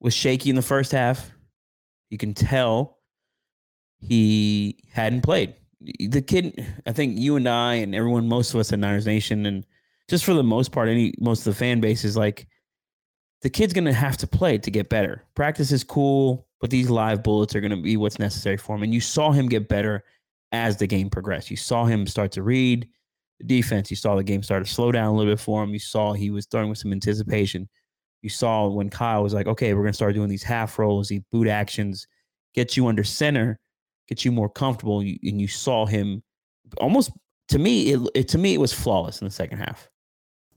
was 0.00 0.14
shaky 0.14 0.50
in 0.50 0.56
the 0.56 0.62
first 0.62 0.92
half. 0.92 1.30
You 2.10 2.18
can 2.18 2.34
tell 2.34 2.98
he 4.00 4.84
hadn't 4.92 5.22
played. 5.22 5.54
The 5.80 6.22
kid, 6.22 6.64
I 6.86 6.92
think 6.92 7.18
you 7.18 7.36
and 7.36 7.48
I 7.48 7.74
and 7.74 7.94
everyone, 7.94 8.28
most 8.28 8.52
of 8.52 8.60
us 8.60 8.72
at 8.72 8.78
Niners 8.78 9.06
Nation, 9.06 9.46
and 9.46 9.64
just 10.12 10.26
for 10.26 10.34
the 10.34 10.42
most 10.42 10.72
part, 10.72 10.90
any 10.90 11.14
most 11.20 11.46
of 11.46 11.54
the 11.54 11.58
fan 11.58 11.80
base 11.80 12.04
is 12.04 12.18
like 12.18 12.46
the 13.40 13.48
kid's 13.48 13.72
to 13.86 13.94
have 13.94 14.18
to 14.18 14.26
play 14.26 14.58
to 14.58 14.70
get 14.70 14.90
better. 14.90 15.24
Practice 15.34 15.72
is 15.72 15.82
cool, 15.82 16.46
but 16.60 16.68
these 16.68 16.90
live 16.90 17.22
bullets 17.22 17.56
are 17.56 17.62
to 17.70 17.80
be 17.80 17.96
what's 17.96 18.18
necessary 18.18 18.58
for 18.58 18.76
him. 18.76 18.82
And 18.82 18.92
you 18.92 19.00
saw 19.00 19.30
him 19.30 19.48
get 19.48 19.70
better 19.70 20.04
as 20.52 20.76
the 20.76 20.86
game 20.86 21.08
progressed. 21.08 21.50
You 21.50 21.56
saw 21.56 21.86
him 21.86 22.06
start 22.06 22.30
to 22.32 22.42
read 22.42 22.86
the 23.38 23.46
defense. 23.46 23.88
You 23.88 23.96
saw 23.96 24.14
the 24.14 24.22
game 24.22 24.42
start 24.42 24.66
to 24.66 24.70
slow 24.70 24.92
down 24.92 25.06
a 25.06 25.16
little 25.16 25.32
bit 25.32 25.40
for 25.40 25.64
him. 25.64 25.70
You 25.70 25.78
saw 25.78 26.12
he 26.12 26.30
was 26.30 26.44
throwing 26.44 26.68
with 26.68 26.76
some 26.76 26.92
anticipation. 26.92 27.66
You 28.20 28.28
saw 28.28 28.68
when 28.68 28.90
Kyle 28.90 29.22
was 29.22 29.32
like, 29.32 29.46
okay, 29.46 29.72
we're 29.72 29.80
to 29.92 29.94
start 29.94 30.12
doing 30.12 30.28
these 30.28 30.42
half 30.42 30.78
rolls, 30.78 31.08
these 31.08 31.22
boot 31.32 31.48
actions, 31.48 32.06
get 32.54 32.76
you 32.76 32.86
under 32.86 33.02
center, 33.02 33.58
get 34.08 34.26
you 34.26 34.30
more 34.30 34.50
comfortable. 34.50 35.00
And 35.00 35.40
you 35.40 35.48
saw 35.48 35.86
him 35.86 36.22
almost, 36.76 37.12
to 37.48 37.58
me, 37.58 37.92
it, 37.92 38.10
it 38.14 38.28
to 38.28 38.36
me, 38.36 38.52
it 38.52 38.60
was 38.60 38.74
flawless 38.74 39.22
in 39.22 39.24
the 39.24 39.32
second 39.32 39.56
half 39.56 39.88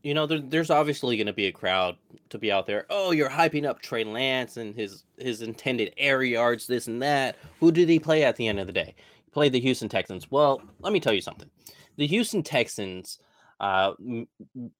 you 0.05 0.13
know, 0.13 0.27
there, 0.27 0.39
there's 0.39 0.69
obviously 0.69 1.17
going 1.17 1.25
to 1.25 1.33
be 1.33 1.47
a 1.47 1.51
crowd 1.51 1.97
to 2.29 2.37
be 2.37 2.51
out 2.51 2.67
there. 2.67 2.85
Oh, 2.91 3.09
you're 3.09 3.27
hyping 3.27 3.65
up 3.65 3.81
Trey 3.81 4.03
Lance 4.03 4.55
and 4.55 4.75
his 4.75 5.03
his 5.17 5.41
intended 5.41 5.95
air 5.97 6.21
yards, 6.21 6.67
this 6.67 6.85
and 6.85 7.01
that. 7.01 7.37
Who 7.59 7.71
did 7.71 7.89
he 7.89 7.97
play 7.97 8.23
at 8.23 8.35
the 8.35 8.47
end 8.47 8.59
of 8.59 8.67
the 8.67 8.73
day? 8.73 8.93
He 9.25 9.31
played 9.31 9.51
the 9.51 9.59
Houston 9.59 9.89
Texans. 9.89 10.29
Well, 10.29 10.61
let 10.79 10.93
me 10.93 10.99
tell 10.99 11.13
you 11.13 11.21
something. 11.21 11.49
The 11.97 12.05
Houston 12.05 12.43
Texans, 12.43 13.17
uh, 13.59 13.93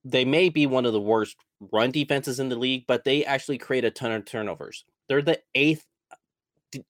they 0.04 0.26
may 0.26 0.50
be 0.50 0.68
one 0.68 0.86
of 0.86 0.94
the 0.94 1.02
worst 1.02 1.38
run 1.74 1.90
defenses 1.90 2.40
in 2.40 2.50
the 2.50 2.56
league, 2.56 2.86
but 2.88 3.04
they 3.04 3.26
actually 3.26 3.58
create 3.58 3.84
a 3.84 3.90
ton 3.90 4.12
of 4.12 4.26
turnovers. 4.26 4.86
They're 5.10 5.24
the 5.24 5.42
eighth 5.56 5.88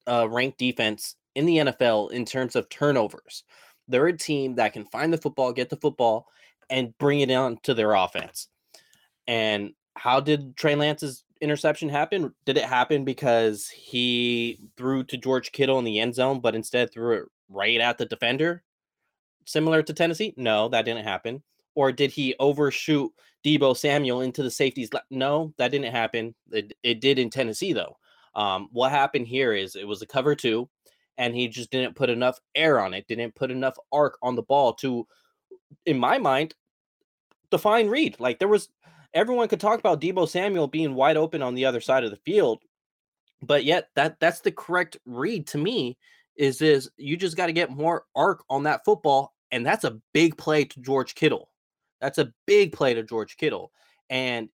uh, 0.08 0.28
ranked 0.30 0.58
defense 0.58 1.16
in 1.36 1.46
the 1.46 1.58
NFL 1.58 2.12
in 2.12 2.26
terms 2.26 2.58
of 2.58 2.68
turnovers. 2.68 3.46
They're 3.88 4.08
a 4.08 4.18
team 4.18 4.56
that 4.56 4.74
can 4.74 4.84
find 4.84 5.14
the 5.14 5.18
football, 5.18 5.54
get 5.54 5.70
the 5.70 5.78
football, 5.78 6.28
and 6.70 6.98
bring 6.98 7.20
it 7.22 7.32
on 7.32 7.58
to 7.64 7.74
their 7.74 7.94
offense. 7.94 8.48
And 9.28 9.74
how 9.96 10.20
did 10.20 10.56
Trey 10.56 10.76
Lance's 10.76 11.24
interception 11.42 11.90
happen? 11.90 12.34
Did 12.46 12.58
it 12.58 12.66
happen 12.66 13.06
because 13.06 13.68
he 13.68 14.60
threw 14.78 15.04
to 15.06 15.18
George 15.18 15.52
Kittle 15.52 15.80
in 15.80 15.86
the 15.86 16.00
end 16.00 16.16
zone, 16.16 16.40
but 16.40 16.56
instead 16.56 16.92
threw 16.92 17.18
it 17.18 17.24
right 17.50 17.80
at 17.80 17.98
the 17.98 18.06
defender? 18.06 18.64
Similar 19.46 19.84
to 19.84 19.94
Tennessee? 19.94 20.34
No, 20.38 20.70
that 20.70 20.86
didn't 20.86 21.06
happen. 21.06 21.44
Or 21.76 21.92
did 21.92 22.12
he 22.12 22.36
overshoot 22.40 23.12
Deebo 23.44 23.76
Samuel 23.78 24.22
into 24.22 24.44
the 24.44 24.52
safeties? 24.52 24.90
No, 25.10 25.54
that 25.58 25.72
didn't 25.72 25.92
happen. 25.92 26.34
It, 26.52 26.74
it 26.84 27.02
did 27.02 27.20
in 27.20 27.30
Tennessee, 27.30 27.74
though. 27.74 27.98
Um, 28.34 28.70
what 28.72 28.92
happened 28.92 29.28
here 29.28 29.54
is 29.54 29.76
it 29.76 29.88
was 29.88 30.02
a 30.02 30.08
cover 30.08 30.36
two, 30.36 30.70
and 31.18 31.34
he 31.36 31.48
just 31.48 31.72
didn't 31.72 31.96
put 31.96 32.10
enough 32.10 32.40
air 32.56 32.80
on 32.80 32.94
it, 32.94 33.08
didn't 33.08 33.36
put 33.36 33.52
enough 33.52 33.76
arc 33.92 34.18
on 34.22 34.36
the 34.36 34.42
ball 34.42 34.74
to 34.74 35.08
in 35.86 35.98
my 35.98 36.18
mind, 36.18 36.56
define 37.52 37.88
read. 37.88 38.20
Like 38.20 38.40
there 38.40 38.48
was 38.48 38.70
everyone 39.14 39.48
could 39.48 39.60
talk 39.60 39.80
about 39.80 40.02
Deebo 40.02 40.28
Samuel 40.28 40.68
being 40.68 40.94
wide 40.94 41.18
open 41.18 41.42
on 41.42 41.56
the 41.56 41.66
other 41.66 41.82
side 41.82 42.04
of 42.04 42.12
the 42.12 42.18
field, 42.18 42.62
but 43.42 43.64
yet 43.64 43.90
that 43.96 44.20
that's 44.20 44.42
the 44.42 44.52
correct 44.52 44.98
read 45.06 45.48
to 45.48 45.58
me. 45.58 45.98
Is 46.36 46.62
is 46.62 46.90
you 46.98 47.16
just 47.16 47.38
got 47.38 47.46
to 47.46 47.54
get 47.54 47.70
more 47.70 48.06
arc 48.16 48.44
on 48.50 48.64
that 48.64 48.84
football, 48.84 49.34
and 49.52 49.66
that's 49.66 49.86
a 49.86 50.00
big 50.14 50.38
play 50.38 50.66
to 50.66 50.82
George 50.82 51.16
Kittle. 51.16 51.50
That's 52.02 52.18
a 52.18 52.34
big 52.46 52.74
play 52.74 52.94
to 52.94 53.04
George 53.04 53.38
Kittle. 53.38 53.72
And 54.10 54.50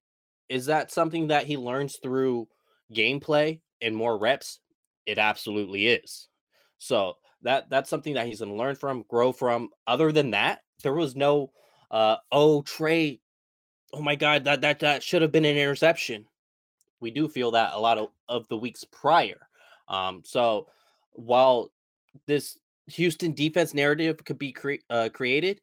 is 0.48 0.68
that 0.68 0.91
something 0.91 1.27
that 1.27 1.46
he 1.46 1.58
learns 1.58 1.98
through 2.01 2.48
gameplay 2.94 3.62
and 3.82 3.96
more 3.96 4.18
reps? 4.18 4.60
It 5.06 5.18
absolutely 5.18 5.88
is. 5.88 6.27
So 6.77 7.15
that 7.41 7.70
that's 7.70 7.89
something 7.89 8.13
that 8.13 8.27
he's 8.27 8.39
going 8.39 8.51
to 8.51 8.58
learn 8.58 8.75
from, 8.75 9.06
grow 9.10 9.32
from. 9.32 9.70
Other 9.88 10.12
than 10.12 10.32
that, 10.32 10.60
there 10.81 10.93
was 10.93 11.15
no 11.15 11.51
uh 11.89 12.17
oh 12.31 12.61
Trey, 12.61 13.19
oh 13.93 14.01
my 14.01 14.15
god, 14.15 14.45
that 14.45 14.61
that 14.61 14.79
that 14.79 15.03
should 15.03 15.21
have 15.21 15.31
been 15.31 15.45
an 15.45 15.57
interception. 15.57 16.25
We 17.00 17.11
do 17.11 17.27
feel 17.27 17.51
that 17.51 17.73
a 17.73 17.79
lot 17.79 17.97
of, 17.97 18.09
of 18.29 18.47
the 18.47 18.57
weeks 18.57 18.83
prior. 18.83 19.47
Um, 19.88 20.21
so 20.23 20.67
while 21.13 21.71
this 22.27 22.57
Houston 22.88 23.33
defense 23.33 23.73
narrative 23.73 24.23
could 24.23 24.38
be 24.38 24.51
cre- 24.51 24.75
uh, 24.89 25.09
created, 25.11 25.61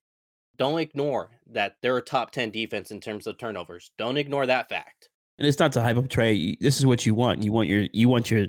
don't 0.57 0.81
ignore 0.81 1.31
that 1.53 1.77
they're 1.81 1.97
a 1.97 2.03
top 2.03 2.33
10 2.33 2.51
defense 2.51 2.91
in 2.91 3.01
terms 3.01 3.27
of 3.27 3.39
turnovers. 3.39 3.93
Don't 3.97 4.17
ignore 4.17 4.47
that 4.47 4.69
fact. 4.69 5.09
And 5.39 5.47
it's 5.47 5.59
not 5.59 5.73
to 5.73 5.81
hype 5.81 5.97
up 5.97 6.09
Trey. 6.09 6.57
This 6.61 6.79
is 6.79 6.87
what 6.87 7.07
you 7.07 7.15
want. 7.15 7.43
You 7.43 7.53
want 7.53 7.69
your 7.69 7.87
you 7.93 8.09
want 8.09 8.31
your 8.31 8.47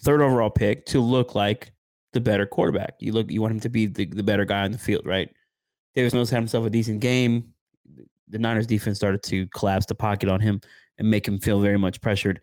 third 0.00 0.20
overall 0.20 0.50
pick 0.50 0.84
to 0.86 1.00
look 1.00 1.36
like 1.36 1.72
the 2.12 2.20
better 2.20 2.46
quarterback. 2.46 2.94
You 2.98 3.12
look 3.12 3.30
you 3.30 3.40
want 3.40 3.52
him 3.52 3.60
to 3.60 3.68
be 3.68 3.86
the, 3.86 4.06
the 4.06 4.24
better 4.24 4.44
guy 4.44 4.64
on 4.64 4.72
the 4.72 4.78
field, 4.78 5.06
right? 5.06 5.30
Davis 5.94 6.12
Mills 6.12 6.30
had 6.30 6.38
himself 6.38 6.66
a 6.66 6.70
decent 6.70 7.00
game. 7.00 7.52
The 8.28 8.38
Niners 8.38 8.66
defense 8.66 8.96
started 8.96 9.22
to 9.24 9.46
collapse 9.48 9.86
the 9.86 9.94
pocket 9.94 10.28
on 10.28 10.40
him 10.40 10.60
and 10.98 11.10
make 11.10 11.26
him 11.26 11.38
feel 11.38 11.60
very 11.60 11.78
much 11.78 12.00
pressured. 12.00 12.40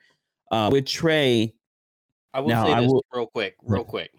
Uh, 0.52 0.70
with 0.72 0.86
Trey, 0.86 1.54
I 2.34 2.42
will 2.42 2.50
now, 2.50 2.66
say 2.66 2.82
this 2.82 2.92
will, 2.92 3.06
real 3.14 3.28
quick, 3.28 3.56
real 3.64 3.84
quick. 3.84 4.12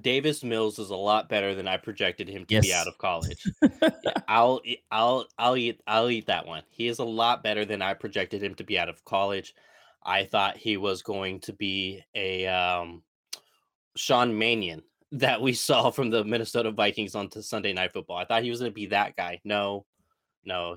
Davis 0.00 0.42
Mills 0.42 0.78
is 0.78 0.90
a 0.90 0.96
lot 0.96 1.28
better 1.28 1.54
than 1.54 1.68
I 1.68 1.76
projected 1.76 2.28
him 2.28 2.46
to 2.46 2.54
yes. 2.54 2.66
be 2.66 2.72
out 2.72 2.88
of 2.88 2.96
college. 2.96 3.44
I'll 4.28 4.62
I'll 4.90 5.26
I'll 5.38 5.56
eat 5.56 5.80
I'll 5.86 6.08
eat 6.08 6.26
that 6.26 6.46
one. 6.46 6.62
He 6.70 6.88
is 6.88 6.98
a 6.98 7.04
lot 7.04 7.42
better 7.42 7.66
than 7.66 7.82
I 7.82 7.92
projected 7.92 8.42
him 8.42 8.54
to 8.54 8.64
be 8.64 8.78
out 8.78 8.88
of 8.88 9.04
college. 9.04 9.54
I 10.02 10.24
thought 10.24 10.56
he 10.56 10.78
was 10.78 11.02
going 11.02 11.40
to 11.40 11.52
be 11.52 12.02
a 12.14 12.46
um, 12.46 13.02
Sean 13.94 14.36
Mannion 14.36 14.82
that 15.12 15.40
we 15.40 15.52
saw 15.52 15.90
from 15.90 16.10
the 16.10 16.24
Minnesota 16.24 16.70
Vikings 16.70 17.14
onto 17.14 17.42
Sunday 17.42 17.72
Night 17.72 17.92
Football. 17.92 18.16
I 18.16 18.24
thought 18.24 18.42
he 18.42 18.50
was 18.50 18.60
going 18.60 18.70
to 18.70 18.74
be 18.74 18.86
that 18.86 19.14
guy. 19.14 19.40
No, 19.44 19.84
no. 20.44 20.76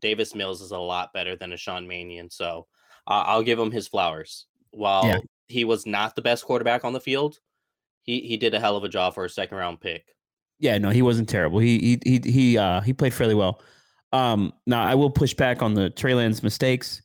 Davis 0.00 0.34
Mills 0.34 0.60
is 0.60 0.70
a 0.70 0.78
lot 0.78 1.12
better 1.12 1.36
than 1.36 1.52
a 1.52 1.56
Sean 1.56 1.86
Mannion. 1.86 2.30
So 2.30 2.66
uh, 3.06 3.24
I'll 3.26 3.42
give 3.42 3.58
him 3.58 3.70
his 3.70 3.86
flowers. 3.86 4.46
While 4.70 5.06
yeah. 5.06 5.18
he 5.48 5.64
was 5.64 5.86
not 5.86 6.16
the 6.16 6.22
best 6.22 6.44
quarterback 6.44 6.84
on 6.84 6.92
the 6.92 7.00
field, 7.00 7.38
he, 8.02 8.20
he 8.20 8.36
did 8.36 8.54
a 8.54 8.60
hell 8.60 8.76
of 8.76 8.84
a 8.84 8.88
job 8.88 9.14
for 9.14 9.24
a 9.24 9.30
second 9.30 9.56
round 9.58 9.80
pick. 9.80 10.14
Yeah, 10.58 10.78
no, 10.78 10.90
he 10.90 11.02
wasn't 11.02 11.28
terrible. 11.28 11.58
He 11.60 11.78
he 11.78 12.20
he 12.20 12.30
he 12.30 12.58
uh 12.58 12.80
he 12.80 12.92
played 12.92 13.14
fairly 13.14 13.34
well. 13.34 13.62
Um 14.12 14.52
now 14.66 14.82
I 14.82 14.94
will 14.94 15.10
push 15.10 15.32
back 15.32 15.62
on 15.62 15.74
the 15.74 15.88
Trey 15.90 16.14
Lance 16.14 16.42
mistakes. 16.42 17.00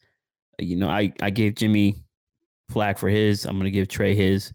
You 0.60 0.76
know, 0.76 0.90
I 0.90 1.14
I 1.22 1.30
gave 1.30 1.56
Jimmy 1.56 2.04
flack 2.72 2.98
for 2.98 3.10
his. 3.10 3.46
I'm 3.46 3.58
gonna 3.58 3.70
give 3.70 3.88
Trey 3.90 4.16
his. 4.16 4.54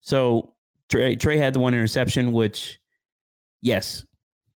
So 0.00 0.54
Trey 0.88 1.16
Trey 1.16 1.36
had 1.36 1.54
the 1.54 1.60
one 1.60 1.74
interception, 1.74 2.32
which 2.32 2.78
yes, 3.62 4.04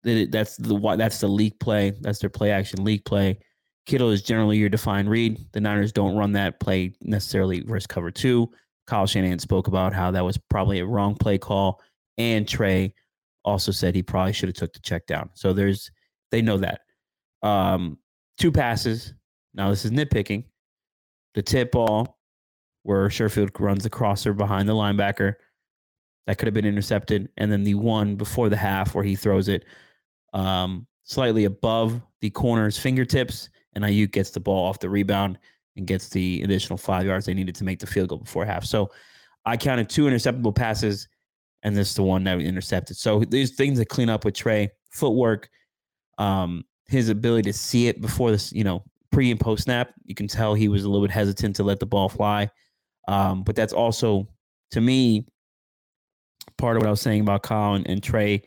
that's 0.04 0.58
the 0.58 0.96
that's 0.98 1.20
the 1.20 1.28
leak 1.28 1.60
play. 1.60 1.92
That's 2.02 2.20
their 2.20 2.30
play 2.30 2.52
action 2.52 2.84
leak 2.84 3.06
play. 3.06 3.40
Kittle 3.86 4.12
is 4.12 4.22
generally 4.22 4.58
your 4.58 4.70
defined 4.70 5.10
read. 5.10 5.40
The 5.52 5.62
Niners 5.62 5.92
don't 5.92 6.16
run 6.16 6.32
that 6.34 6.60
play 6.60 6.94
necessarily 7.02 7.62
versus 7.62 7.88
cover 7.88 8.12
two. 8.12 8.50
Kyle 8.86 9.08
Shanahan 9.08 9.40
spoke 9.40 9.68
about 9.68 9.94
how 9.94 10.12
that 10.12 10.24
was 10.24 10.38
probably 10.38 10.80
a 10.80 10.86
wrong 10.86 11.16
play 11.16 11.38
call, 11.38 11.82
and 12.18 12.48
Trey 12.48 12.94
also 13.44 13.72
said 13.72 13.96
he 13.96 14.04
probably 14.04 14.34
should 14.34 14.50
have 14.50 14.56
took 14.56 14.74
the 14.74 14.80
check 14.80 15.06
down. 15.08 15.30
So 15.34 15.54
there's 15.54 15.90
they 16.32 16.42
know 16.42 16.58
that. 16.58 16.82
Um, 17.42 17.98
two 18.38 18.52
passes. 18.52 19.14
Now 19.54 19.70
this 19.70 19.86
is 19.86 19.92
nitpicking. 19.92 20.46
The 21.34 21.42
tip 21.42 21.72
ball 21.72 22.18
where 22.84 23.08
Sherfield 23.10 23.52
runs 23.60 23.84
the 23.84 23.90
crosser 23.90 24.34
behind 24.34 24.68
the 24.68 24.74
linebacker 24.74 25.36
that 26.28 26.38
could 26.38 26.48
have 26.48 26.54
been 26.54 26.66
intercepted, 26.66 27.30
and 27.38 27.52
then 27.52 27.64
the 27.64 27.76
one 27.76 28.16
before 28.16 28.50
the 28.50 28.58
half 28.58 28.94
where 28.94 29.04
he 29.04 29.16
throws 29.16 29.48
it 29.48 29.66
um, 30.34 30.86
slightly 31.04 31.46
above 31.46 32.02
the 32.22 32.30
corner's 32.30 32.78
fingertips, 32.78 33.50
and 33.74 33.84
Aiyuk 33.84 34.12
gets 34.12 34.30
the 34.30 34.40
ball 34.40 34.66
off 34.68 34.80
the 34.80 34.90
rebound 34.90 35.40
and 35.76 35.88
gets 35.88 36.10
the 36.10 36.42
additional 36.44 36.78
five 36.78 37.06
yards 37.06 37.26
they 37.26 37.34
needed 37.34 37.56
to 37.56 37.64
make 37.64 37.80
the 37.80 37.88
field 37.88 38.10
goal 38.10 38.20
before 38.20 38.46
half. 38.46 38.66
So 38.66 38.92
I 39.46 39.58
counted 39.58 39.90
two 39.90 40.06
interceptable 40.06 40.56
passes, 40.56 41.08
and 41.64 41.76
this 41.76 41.90
is 41.90 41.96
the 41.96 42.04
one 42.04 42.24
that 42.26 42.38
we 42.38 42.46
intercepted. 42.46 42.98
So 42.98 43.24
there's 43.28 43.56
things 43.56 43.80
to 43.80 43.86
clean 43.86 44.10
up 44.10 44.26
with 44.26 44.36
Trey 44.36 44.70
footwork, 44.92 45.50
um, 46.18 46.64
his 46.88 47.10
ability 47.10 47.50
to 47.52 47.58
see 47.58 47.88
it 47.88 48.02
before 48.02 48.32
this, 48.32 48.52
you 48.52 48.64
know, 48.64 48.84
pre 49.12 49.32
and 49.32 49.40
post 49.40 49.64
snap. 49.64 49.94
You 50.06 50.16
can 50.16 50.28
tell 50.28 50.54
he 50.54 50.68
was 50.68 50.84
a 50.84 50.90
little 50.90 51.06
bit 51.06 51.14
hesitant 51.14 51.56
to 51.56 51.64
let 51.64 51.80
the 51.80 51.86
ball 51.86 52.10
fly, 52.10 52.50
um, 53.08 53.44
but 53.44 53.56
that's 53.56 53.74
also 53.74 54.28
to 54.72 54.82
me 54.82 55.26
part 56.58 56.78
of 56.78 56.82
what 56.82 56.88
I 56.88 56.92
was 56.92 57.02
saying 57.02 57.22
about 57.22 57.44
Kyle 57.44 57.74
and, 57.74 57.88
and 57.88 58.02
Trey 58.02 58.44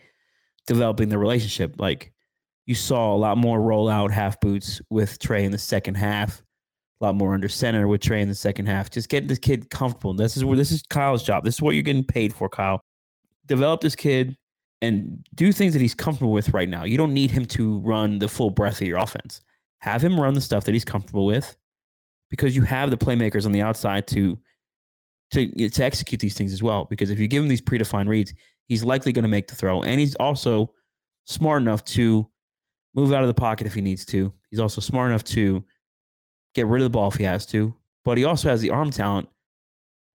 developing 0.67 1.09
the 1.09 1.19
relationship. 1.19 1.77
Like 1.79 2.13
you 2.67 2.75
saw 2.75 3.15
a 3.15 3.17
lot 3.17 3.39
more 3.39 3.59
rollout 3.59 4.11
half 4.11 4.41
boots 4.41 4.81
with 4.91 5.19
Trey 5.19 5.45
in 5.45 5.53
the 5.53 5.59
second 5.59 5.97
half, 5.97 6.43
a 7.01 7.05
lot 7.05 7.15
more 7.15 7.35
under 7.35 7.49
center 7.49 7.89
with 7.89 8.01
Trey 8.01 8.23
in 8.23 8.29
the 8.29 8.35
second 8.35 8.67
half. 8.67 8.91
Just 8.91 9.09
get 9.09 9.29
this 9.29 9.39
kid 9.39 9.71
comfortable. 9.71 10.15
This 10.15 10.37
is 10.37 10.45
where 10.45 10.57
this 10.57 10.71
is 10.71 10.83
Kyle's 10.89 11.23
job. 11.23 11.45
This 11.45 11.57
is 11.57 11.63
what 11.63 11.75
you're 11.75 11.83
getting 11.83 12.05
paid 12.05 12.35
for, 12.35 12.49
Kyle. 12.49 12.81
Develop 13.47 13.81
this 13.81 13.97
kid 13.97 14.37
and 14.81 15.25
do 15.35 15.53
things 15.53 15.73
that 15.73 15.83
he's 15.83 15.95
comfortable 15.95 16.33
with 16.33 16.51
right 16.51 16.69
now. 16.69 16.85
You 16.85 16.97
don't 16.97 17.15
need 17.15 17.31
him 17.31 17.45
to 17.47 17.79
run 17.81 18.19
the 18.19 18.29
full 18.29 18.51
breadth 18.51 18.81
of 18.81 18.87
your 18.87 18.99
offense. 18.99 19.41
Have 19.79 20.03
him 20.03 20.19
run 20.19 20.35
the 20.35 20.41
stuff 20.41 20.65
that 20.65 20.73
he's 20.73 20.85
comfortable 20.85 21.27
with 21.27 21.57
because 22.31 22.57
you 22.57 22.63
have 22.63 22.91
the 22.91 22.97
playmakers 22.97 23.47
on 23.47 23.53
the 23.53 23.63
outside 23.63 24.07
to 24.09 24.39
to 25.33 25.69
to 25.71 25.85
execute 25.85 26.21
these 26.21 26.35
things 26.35 26.53
as 26.53 26.63
well. 26.63 26.87
Because 26.87 27.11
if 27.11 27.19
you 27.19 27.29
give 27.29 27.43
him 27.43 27.49
these 27.49 27.61
predefined 27.61 28.09
reads, 28.09 28.33
he's 28.69 28.85
likely 28.85 29.13
going 29.13 29.25
to 29.25 29.29
make 29.29 29.49
the 29.49 29.55
throw, 29.55 29.83
and 29.83 30.01
he's 30.01 30.15
also 30.17 30.73
smart 31.25 31.63
enough 31.63 31.85
to 31.85 32.29
move 32.95 33.13
out 33.13 33.23
of 33.23 33.29
the 33.29 33.35
pocket 33.35 33.67
if 33.67 33.75
he 33.75 33.81
needs 33.81 34.05
to. 34.07 34.33
He's 34.51 34.61
also 34.61 34.81
smart 34.81 35.11
enough 35.11 35.25
to 35.25 35.65
get 36.55 36.67
rid 36.67 36.83
of 36.83 36.87
the 36.87 36.91
ball 36.91 37.09
if 37.09 37.15
he 37.15 37.25
has 37.25 37.47
to. 37.47 37.75
But 38.05 38.19
he 38.19 38.25
also 38.25 38.49
has 38.49 38.61
the 38.61 38.71
arm 38.71 38.91
talent 38.91 39.29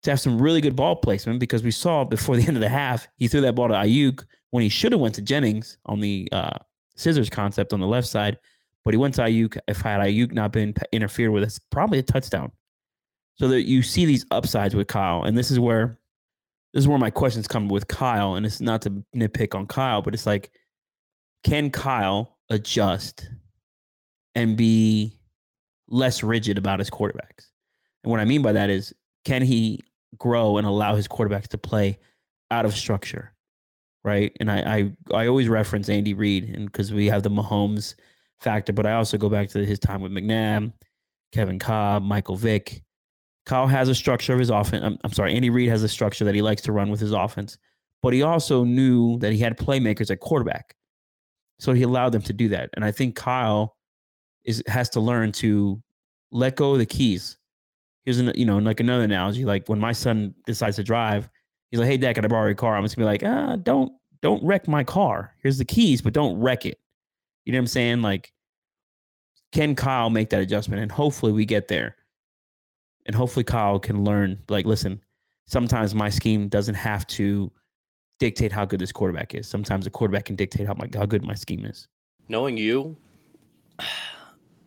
to 0.03 0.10
have 0.10 0.20
some 0.20 0.41
really 0.41 0.62
good 0.62 0.75
ball 0.75 0.96
placement 0.96 1.39
because 1.39 1.63
we 1.63 1.72
saw 1.72 2.03
before 2.03 2.36
the 2.38 2.48
end 2.48 2.58
of 2.58 2.62
the 2.62 2.70
half 2.70 3.08
he 3.17 3.27
threw 3.27 3.41
that 3.41 3.55
ball 3.55 3.67
to 3.67 3.74
Aiyuk 3.74 4.24
when 4.51 4.63
he 4.63 4.70
should 4.70 4.91
have 4.91 5.01
went 5.01 5.15
to 5.15 5.22
Jennings 5.22 5.77
on 5.86 6.00
the 6.00 6.29
uh, 6.32 6.58
scissors 6.96 7.29
concept 7.29 7.74
on 7.74 7.79
the 7.79 7.88
left 7.88 8.08
side, 8.08 8.38
but 8.86 8.93
he 8.93 8.98
went 8.98 9.15
to 9.15 9.22
Aiyuk. 9.22 9.58
If 9.67 9.82
had 9.82 10.00
Aiyuk 10.00 10.32
not 10.32 10.51
been 10.51 10.74
interfered 10.91 11.32
with, 11.32 11.43
it's 11.43 11.60
probably 11.60 12.00
a 12.00 12.03
touchdown. 12.03 12.51
So 13.35 13.47
that 13.47 13.63
you 13.63 13.81
see 13.81 14.05
these 14.05 14.25
upsides 14.31 14.75
with 14.75 14.87
Kyle, 14.87 15.23
and 15.23 15.37
this 15.37 15.49
is 15.49 15.59
where 15.59 15.99
this 16.73 16.81
is 16.83 16.87
where 16.87 16.99
my 16.99 17.09
questions 17.09 17.47
come 17.47 17.67
with 17.67 17.87
Kyle, 17.87 18.35
and 18.35 18.45
it's 18.45 18.61
not 18.61 18.81
to 18.83 19.03
nitpick 19.15 19.55
on 19.55 19.67
Kyle, 19.67 20.01
but 20.01 20.13
it's 20.13 20.25
like, 20.25 20.51
can 21.43 21.69
Kyle 21.69 22.37
adjust 22.49 23.29
and 24.35 24.57
be 24.57 25.19
less 25.87 26.23
rigid 26.23 26.57
about 26.57 26.79
his 26.79 26.89
quarterbacks? 26.89 27.49
And 28.03 28.11
what 28.11 28.19
I 28.19 28.25
mean 28.25 28.41
by 28.41 28.53
that 28.53 28.69
is, 28.69 28.93
can 29.25 29.41
he 29.41 29.81
grow 30.17 30.57
and 30.57 30.65
allow 30.67 30.95
his 30.95 31.07
quarterbacks 31.07 31.47
to 31.49 31.57
play 31.57 31.99
out 32.51 32.65
of 32.65 32.75
structure? 32.75 33.33
Right. 34.03 34.35
And 34.39 34.51
I 34.51 34.91
I, 35.11 35.23
I 35.23 35.27
always 35.27 35.47
reference 35.47 35.89
Andy 35.89 36.13
Reid 36.13 36.49
and 36.49 36.65
because 36.65 36.91
we 36.91 37.07
have 37.07 37.23
the 37.23 37.29
Mahomes 37.29 37.95
factor, 38.41 38.73
but 38.73 38.85
I 38.85 38.93
also 38.93 39.17
go 39.17 39.29
back 39.29 39.49
to 39.49 39.65
his 39.65 39.79
time 39.79 40.01
with 40.01 40.11
McNabb, 40.11 40.73
Kevin 41.31 41.57
Kolb, 41.57 42.03
Michael 42.03 42.35
Vick. 42.35 42.83
Kyle 43.45 43.67
has 43.67 43.89
a 43.89 43.95
structure 43.95 44.33
of 44.33 44.39
his 44.39 44.50
offense. 44.50 44.83
I'm, 44.83 44.97
I'm 45.03 45.12
sorry, 45.12 45.35
Andy 45.35 45.50
Reid 45.50 45.69
has 45.69 45.83
a 45.83 45.89
structure 45.89 46.23
that 46.25 46.35
he 46.35 46.41
likes 46.41 46.62
to 46.63 46.71
run 46.71 46.89
with 46.89 47.00
his 47.00 47.12
offense, 47.12 47.57
but 48.01 48.13
he 48.13 48.21
also 48.21 48.63
knew 48.63 49.17
that 49.19 49.33
he 49.33 49.39
had 49.39 49.57
playmakers 49.57 50.09
at 50.12 50.19
quarterback. 50.19 50.75
So 51.59 51.73
he 51.73 51.83
allowed 51.83 52.12
them 52.12 52.21
to 52.23 52.33
do 52.33 52.50
that. 52.50 52.69
And 52.73 52.83
I 52.83 52.91
think 52.91 53.15
Kyle 53.15 53.75
is 54.43 54.63
has 54.67 54.89
to 54.91 55.00
learn 55.00 55.31
to 55.33 55.81
let 56.31 56.55
go 56.55 56.73
of 56.73 56.79
the 56.79 56.85
keys. 56.85 57.38
Here's 58.03 58.19
an, 58.19 58.31
you 58.35 58.45
know, 58.45 58.57
like 58.57 58.79
another 58.79 59.03
analogy. 59.03 59.45
Like 59.45 59.67
when 59.69 59.79
my 59.79 59.93
son 59.93 60.33
decides 60.45 60.75
to 60.77 60.83
drive, 60.83 61.29
he's 61.71 61.79
like, 61.79 61.88
"Hey, 61.88 61.97
Dad, 61.97 62.15
can 62.15 62.25
I 62.25 62.27
borrow 62.27 62.47
your 62.47 62.55
car?" 62.55 62.75
I'm 62.75 62.83
just 62.83 62.97
gonna 62.97 63.05
be 63.05 63.12
like, 63.12 63.23
"Ah, 63.23 63.55
don't 63.57 63.91
don't 64.21 64.43
wreck 64.43 64.67
my 64.67 64.83
car. 64.83 65.33
Here's 65.41 65.57
the 65.57 65.65
keys, 65.65 66.01
but 66.01 66.13
don't 66.13 66.38
wreck 66.39 66.65
it." 66.65 66.79
You 67.45 67.53
know 67.53 67.59
what 67.59 67.63
I'm 67.63 67.67
saying? 67.67 68.01
Like, 68.01 68.33
can 69.51 69.75
Kyle 69.75 70.09
make 70.09 70.29
that 70.31 70.41
adjustment? 70.41 70.81
And 70.81 70.91
hopefully 70.91 71.31
we 71.31 71.45
get 71.45 71.67
there 71.67 71.95
and 73.05 73.15
hopefully 73.15 73.43
Kyle 73.43 73.79
can 73.79 74.03
learn. 74.03 74.39
Like, 74.50 74.65
listen, 74.65 75.01
sometimes 75.48 75.93
my 75.93 76.10
scheme 76.10 76.48
doesn't 76.48 76.75
have 76.75 77.05
to 77.07 77.51
dictate 78.19 78.51
how 78.51 78.65
good 78.65 78.79
this 78.79 78.91
quarterback 78.91 79.36
is. 79.36 79.48
Sometimes 79.48 79.86
the 79.86 79.91
quarterback 79.91 80.25
can 80.25 80.36
dictate 80.36 80.67
how 80.67 80.74
my 80.74 80.89
how 80.93 81.05
good 81.05 81.24
my 81.24 81.33
scheme 81.33 81.65
is. 81.65 81.88
Knowing 82.29 82.57
you, 82.57 82.95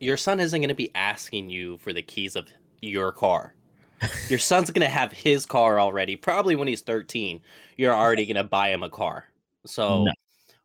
your 0.01 0.17
son 0.17 0.41
isn't 0.41 0.61
going 0.61 0.69
to 0.69 0.75
be 0.75 0.95
asking 0.95 1.51
you 1.51 1.79
for 1.79 1.93
the 1.93 2.03
keys 2.03 2.37
of 2.37 2.47
your 2.83 3.13
car. 3.13 3.55
your 4.29 4.39
son's 4.39 4.71
going 4.71 4.87
to 4.87 4.93
have 4.93 5.11
his 5.11 5.47
car 5.47 5.81
already. 5.81 6.17
Probably 6.17 6.55
when 6.55 6.69
he's 6.69 6.83
13, 6.83 7.41
you're 7.79 7.95
already 7.95 8.27
going 8.27 8.37
to 8.37 8.45
buy 8.45 8.69
him 8.69 8.83
a 8.83 8.91
car. 8.91 9.25
So, 9.65 10.05
no. 10.05 10.13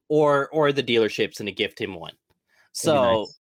or 0.10 0.50
or 0.50 0.72
the 0.72 0.84
dealership's 0.84 1.38
going 1.38 1.46
to 1.46 1.52
gift 1.52 1.80
him 1.80 1.96
one. 1.96 2.14
So 2.74 3.22
nice 3.22 3.41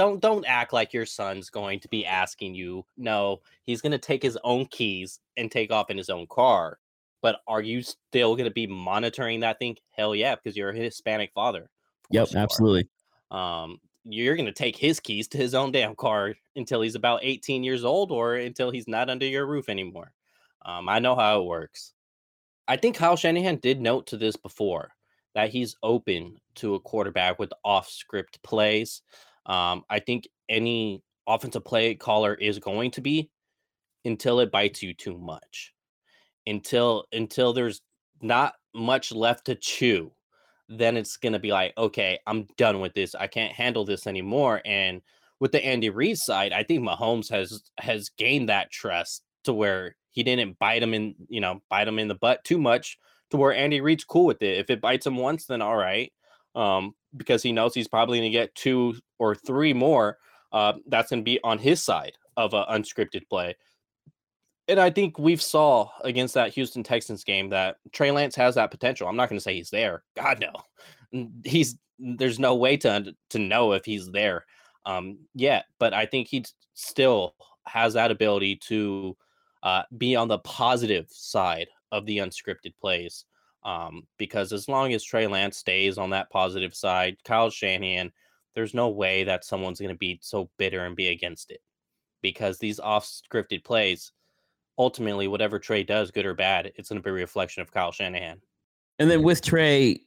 don't 0.00 0.20
don't 0.20 0.46
act 0.46 0.72
like 0.72 0.94
your 0.94 1.04
son's 1.04 1.50
going 1.50 1.78
to 1.78 1.88
be 1.88 2.06
asking 2.06 2.54
you 2.54 2.82
no 2.96 3.38
he's 3.64 3.82
going 3.82 3.92
to 3.92 3.98
take 3.98 4.22
his 4.22 4.38
own 4.44 4.64
keys 4.66 5.20
and 5.36 5.52
take 5.52 5.70
off 5.70 5.90
in 5.90 5.98
his 5.98 6.08
own 6.08 6.26
car. 6.26 6.78
But 7.20 7.40
are 7.46 7.60
you 7.60 7.82
still 7.82 8.34
going 8.34 8.48
to 8.48 8.54
be 8.54 8.66
monitoring 8.66 9.40
that 9.40 9.58
thing? 9.58 9.76
Hell 9.90 10.14
yeah 10.14 10.36
because 10.36 10.56
you're 10.56 10.70
a 10.70 10.76
hispanic 10.76 11.32
father. 11.34 11.68
Yep 12.10 12.28
absolutely. 12.34 12.88
Um 13.30 13.78
you're 14.04 14.36
going 14.36 14.46
to 14.46 14.52
take 14.52 14.78
his 14.78 14.98
keys 14.98 15.28
to 15.28 15.36
his 15.36 15.54
own 15.54 15.70
damn 15.70 15.94
car 15.94 16.34
until 16.56 16.80
he's 16.80 16.94
about 16.94 17.20
18 17.22 17.62
years 17.62 17.84
old 17.84 18.10
or 18.10 18.36
until 18.36 18.70
he's 18.70 18.88
not 18.88 19.10
under 19.10 19.26
your 19.26 19.46
roof 19.46 19.68
anymore. 19.68 20.12
Um 20.64 20.88
i 20.88 20.98
know 20.98 21.14
how 21.14 21.42
it 21.42 21.44
works. 21.44 21.92
I 22.66 22.76
think 22.76 22.96
kyle 22.96 23.16
shanahan 23.16 23.56
did 23.56 23.82
note 23.82 24.06
to 24.06 24.16
this 24.16 24.36
before 24.36 24.92
that 25.34 25.50
he's 25.50 25.76
open 25.82 26.38
to 26.54 26.74
a 26.74 26.80
quarterback 26.80 27.38
with 27.38 27.52
off 27.64 27.88
script 27.88 28.42
plays 28.42 29.02
um, 29.46 29.84
I 29.88 29.98
think 30.00 30.28
any 30.48 31.02
offensive 31.26 31.64
play 31.64 31.94
caller 31.94 32.34
is 32.34 32.58
going 32.58 32.90
to 32.92 33.00
be 33.00 33.30
until 34.04 34.40
it 34.40 34.50
bites 34.50 34.82
you 34.82 34.94
too 34.94 35.18
much. 35.18 35.72
Until 36.46 37.04
until 37.12 37.52
there's 37.52 37.82
not 38.22 38.54
much 38.74 39.12
left 39.12 39.46
to 39.46 39.54
chew, 39.54 40.12
then 40.68 40.96
it's 40.96 41.16
gonna 41.16 41.38
be 41.38 41.52
like, 41.52 41.72
okay, 41.76 42.18
I'm 42.26 42.46
done 42.56 42.80
with 42.80 42.94
this. 42.94 43.14
I 43.14 43.26
can't 43.26 43.52
handle 43.52 43.84
this 43.84 44.06
anymore. 44.06 44.62
And 44.64 45.02
with 45.38 45.52
the 45.52 45.64
Andy 45.64 45.90
Reid 45.90 46.18
side, 46.18 46.52
I 46.52 46.62
think 46.62 46.82
Mahomes 46.82 47.30
has 47.30 47.62
has 47.78 48.10
gained 48.10 48.48
that 48.48 48.70
trust 48.70 49.22
to 49.44 49.52
where 49.52 49.96
he 50.10 50.22
didn't 50.22 50.58
bite 50.58 50.82
him 50.82 50.94
in, 50.94 51.14
you 51.28 51.40
know, 51.40 51.60
bite 51.70 51.88
him 51.88 51.98
in 51.98 52.08
the 52.08 52.14
butt 52.14 52.42
too 52.44 52.58
much 52.58 52.98
to 53.30 53.36
where 53.36 53.52
Andy 53.52 53.80
Reid's 53.80 54.04
cool 54.04 54.26
with 54.26 54.42
it. 54.42 54.58
If 54.58 54.70
it 54.70 54.80
bites 54.80 55.06
him 55.06 55.16
once, 55.16 55.46
then 55.46 55.62
all 55.62 55.76
right. 55.76 56.12
Um, 56.54 56.94
because 57.16 57.42
he 57.42 57.52
knows 57.52 57.74
he's 57.74 57.88
probably 57.88 58.18
going 58.18 58.30
to 58.30 58.38
get 58.38 58.54
two 58.54 58.94
or 59.20 59.36
three 59.36 59.72
more. 59.72 60.18
Uh, 60.50 60.72
that's 60.88 61.10
going 61.10 61.20
to 61.20 61.24
be 61.24 61.38
on 61.44 61.58
his 61.58 61.80
side 61.80 62.14
of 62.36 62.54
an 62.54 62.64
unscripted 62.70 63.28
play. 63.28 63.54
and 64.66 64.80
I 64.80 64.90
think 64.90 65.18
we've 65.18 65.42
saw 65.42 65.90
against 66.02 66.34
that 66.34 66.52
Houston 66.54 66.82
Texans 66.82 67.22
game 67.22 67.50
that 67.50 67.76
Trey 67.92 68.10
Lance 68.10 68.34
has 68.36 68.56
that 68.56 68.72
potential. 68.72 69.06
I'm 69.06 69.16
not 69.16 69.28
going 69.28 69.38
to 69.38 69.42
say 69.42 69.54
he's 69.54 69.70
there. 69.70 70.02
God 70.16 70.44
no, 71.12 71.28
he's 71.44 71.76
there's 71.98 72.38
no 72.38 72.54
way 72.56 72.76
to 72.78 73.14
to 73.30 73.38
know 73.38 73.72
if 73.72 73.84
he's 73.84 74.10
there 74.10 74.44
um, 74.86 75.18
yet. 75.34 75.66
But 75.78 75.94
I 75.94 76.06
think 76.06 76.28
he 76.28 76.44
still 76.74 77.34
has 77.66 77.94
that 77.94 78.10
ability 78.10 78.56
to 78.68 79.16
uh, 79.62 79.82
be 79.96 80.16
on 80.16 80.28
the 80.28 80.38
positive 80.38 81.06
side 81.10 81.68
of 81.92 82.06
the 82.06 82.18
unscripted 82.18 82.74
plays. 82.80 83.24
Um, 83.62 84.06
because 84.18 84.52
as 84.52 84.68
long 84.68 84.94
as 84.94 85.04
Trey 85.04 85.26
Lance 85.26 85.58
stays 85.58 85.98
on 85.98 86.10
that 86.10 86.30
positive 86.30 86.74
side, 86.74 87.18
Kyle 87.24 87.50
Shanahan, 87.50 88.10
there's 88.54 88.74
no 88.74 88.88
way 88.88 89.24
that 89.24 89.44
someone's 89.44 89.80
going 89.80 89.94
to 89.94 89.98
be 89.98 90.18
so 90.22 90.50
bitter 90.58 90.84
and 90.84 90.96
be 90.96 91.08
against 91.08 91.50
it. 91.50 91.60
Because 92.22 92.58
these 92.58 92.78
off 92.80 93.06
scripted 93.06 93.64
plays, 93.64 94.12
ultimately, 94.78 95.28
whatever 95.28 95.58
Trey 95.58 95.82
does, 95.82 96.10
good 96.10 96.26
or 96.26 96.34
bad, 96.34 96.72
it's 96.76 96.88
going 96.88 97.00
to 97.00 97.02
be 97.02 97.10
a 97.10 97.14
reflection 97.14 97.62
of 97.62 97.72
Kyle 97.72 97.92
Shanahan. 97.92 98.40
And 98.98 99.10
then 99.10 99.22
with 99.22 99.40
Trey, 99.42 100.04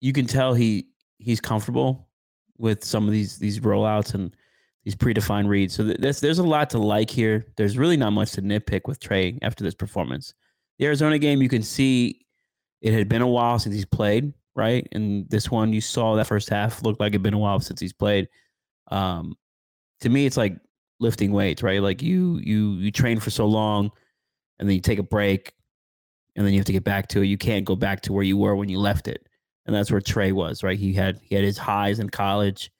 you 0.00 0.12
can 0.12 0.26
tell 0.26 0.52
he 0.54 0.88
he's 1.18 1.40
comfortable 1.40 2.08
with 2.58 2.84
some 2.84 3.06
of 3.06 3.12
these 3.12 3.38
these 3.38 3.60
rollouts 3.60 4.14
and 4.14 4.34
these 4.84 4.94
predefined 4.94 5.48
reads. 5.48 5.74
So 5.74 5.84
there's 5.84 6.20
there's 6.20 6.38
a 6.38 6.44
lot 6.44 6.70
to 6.70 6.78
like 6.78 7.10
here. 7.10 7.46
There's 7.56 7.78
really 7.78 7.96
not 7.96 8.12
much 8.12 8.32
to 8.32 8.42
nitpick 8.42 8.82
with 8.86 9.00
Trey 9.00 9.38
after 9.42 9.64
this 9.64 9.74
performance. 9.74 10.34
The 10.78 10.86
Arizona 10.86 11.18
game, 11.18 11.42
you 11.42 11.48
can 11.48 11.62
see 11.62 12.26
it 12.80 12.92
had 12.92 13.08
been 13.08 13.22
a 13.22 13.28
while 13.28 13.58
since 13.58 13.74
he's 13.74 13.84
played, 13.84 14.32
right? 14.60 14.86
And 14.92 15.28
this 15.30 15.50
one, 15.50 15.72
you 15.72 15.80
saw 15.80 16.14
that 16.14 16.26
first 16.26 16.50
half 16.50 16.82
looked 16.82 17.00
like 17.00 17.12
it'd 17.12 17.22
been 17.22 17.32
a 17.32 17.38
while 17.38 17.58
since 17.60 17.80
he's 17.80 17.94
played. 17.94 18.28
Um, 18.90 19.34
to 20.02 20.10
me, 20.10 20.26
it's 20.26 20.36
like 20.36 20.54
lifting 21.00 21.32
weights, 21.32 21.62
right? 21.62 21.82
Like 21.82 22.02
you 22.02 22.38
you 22.42 22.72
you 22.74 22.90
train 22.90 23.18
for 23.18 23.30
so 23.30 23.46
long, 23.46 23.90
and 24.58 24.68
then 24.68 24.74
you 24.76 24.82
take 24.82 24.98
a 24.98 25.02
break, 25.02 25.54
and 26.36 26.44
then 26.44 26.52
you 26.52 26.60
have 26.60 26.66
to 26.66 26.72
get 26.72 26.84
back 26.84 27.08
to 27.08 27.22
it. 27.22 27.26
You 27.26 27.38
can't 27.38 27.64
go 27.64 27.74
back 27.74 28.02
to 28.02 28.12
where 28.12 28.22
you 28.22 28.36
were 28.36 28.54
when 28.54 28.68
you 28.68 28.78
left 28.78 29.08
it, 29.08 29.26
and 29.64 29.74
that's 29.74 29.90
where 29.90 30.00
Trey 30.02 30.32
was, 30.32 30.62
right? 30.62 30.78
He 30.78 30.92
had 30.92 31.18
he 31.22 31.34
had 31.34 31.44
his 31.44 31.56
highs 31.56 31.98
in 31.98 32.10
college. 32.10 32.70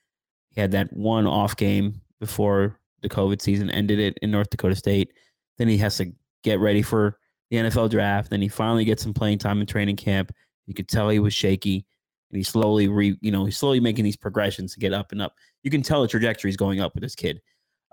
He 0.51 0.61
had 0.61 0.73
that 0.73 0.93
one 0.93 1.27
off 1.27 1.57
game 1.57 2.03
before 2.21 2.79
the 3.01 3.09
COVID 3.09 3.41
season 3.41 3.71
ended 3.71 3.99
it 3.99 4.19
in 4.21 4.31
North 4.31 4.51
Dakota 4.51 4.77
State. 4.77 5.15
Then 5.57 5.69
he 5.69 5.79
has 5.79 5.97
to 5.97 6.13
get 6.45 6.61
ready 6.61 6.83
for 6.83 7.19
the 7.51 7.57
NFL 7.57 7.91
draft. 7.91 8.29
Then 8.29 8.43
he 8.43 8.49
finally 8.49 8.85
gets 8.85 9.03
some 9.03 9.15
playing 9.15 9.39
time 9.39 9.61
in 9.61 9.67
training 9.67 9.97
camp. 9.97 10.33
You 10.67 10.75
could 10.75 10.89
tell 10.89 11.09
he 11.09 11.19
was 11.19 11.35
shaky, 11.35 11.87
and 12.31 12.37
he's 12.37 12.49
slowly 12.49 12.89
re, 12.89 13.17
you 13.21 13.31
know, 13.31 13.45
he's 13.45 13.59
slowly 13.59 13.81
making 13.81 14.05
these 14.05 14.17
progressions 14.17 14.75
to 14.75 14.81
get 14.81 14.93
up 14.93 15.13
and 15.13 15.21
up. 15.21 15.35
You 15.63 15.71
can 15.71 15.83
tell 15.83 16.03
the 16.03 16.09
trajectory 16.09 16.51
is 16.51 16.57
going 16.57 16.81
up 16.81 16.95
with 16.95 17.03
this 17.03 17.15
kid. 17.15 17.41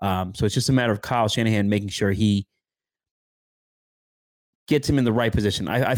Um, 0.02 0.34
so 0.36 0.46
it's 0.46 0.54
just 0.54 0.70
a 0.70 0.74
matter 0.74 0.92
of 0.92 1.02
Kyle 1.02 1.28
Shanahan 1.28 1.70
making 1.70 1.90
sure 1.90 2.12
he 2.12 2.48
gets 4.68 4.88
him 4.88 5.00
in 5.00 5.06
the 5.06 5.14
right 5.14 5.34
position. 5.34 5.68
I, 5.68 5.94
I 5.94 5.96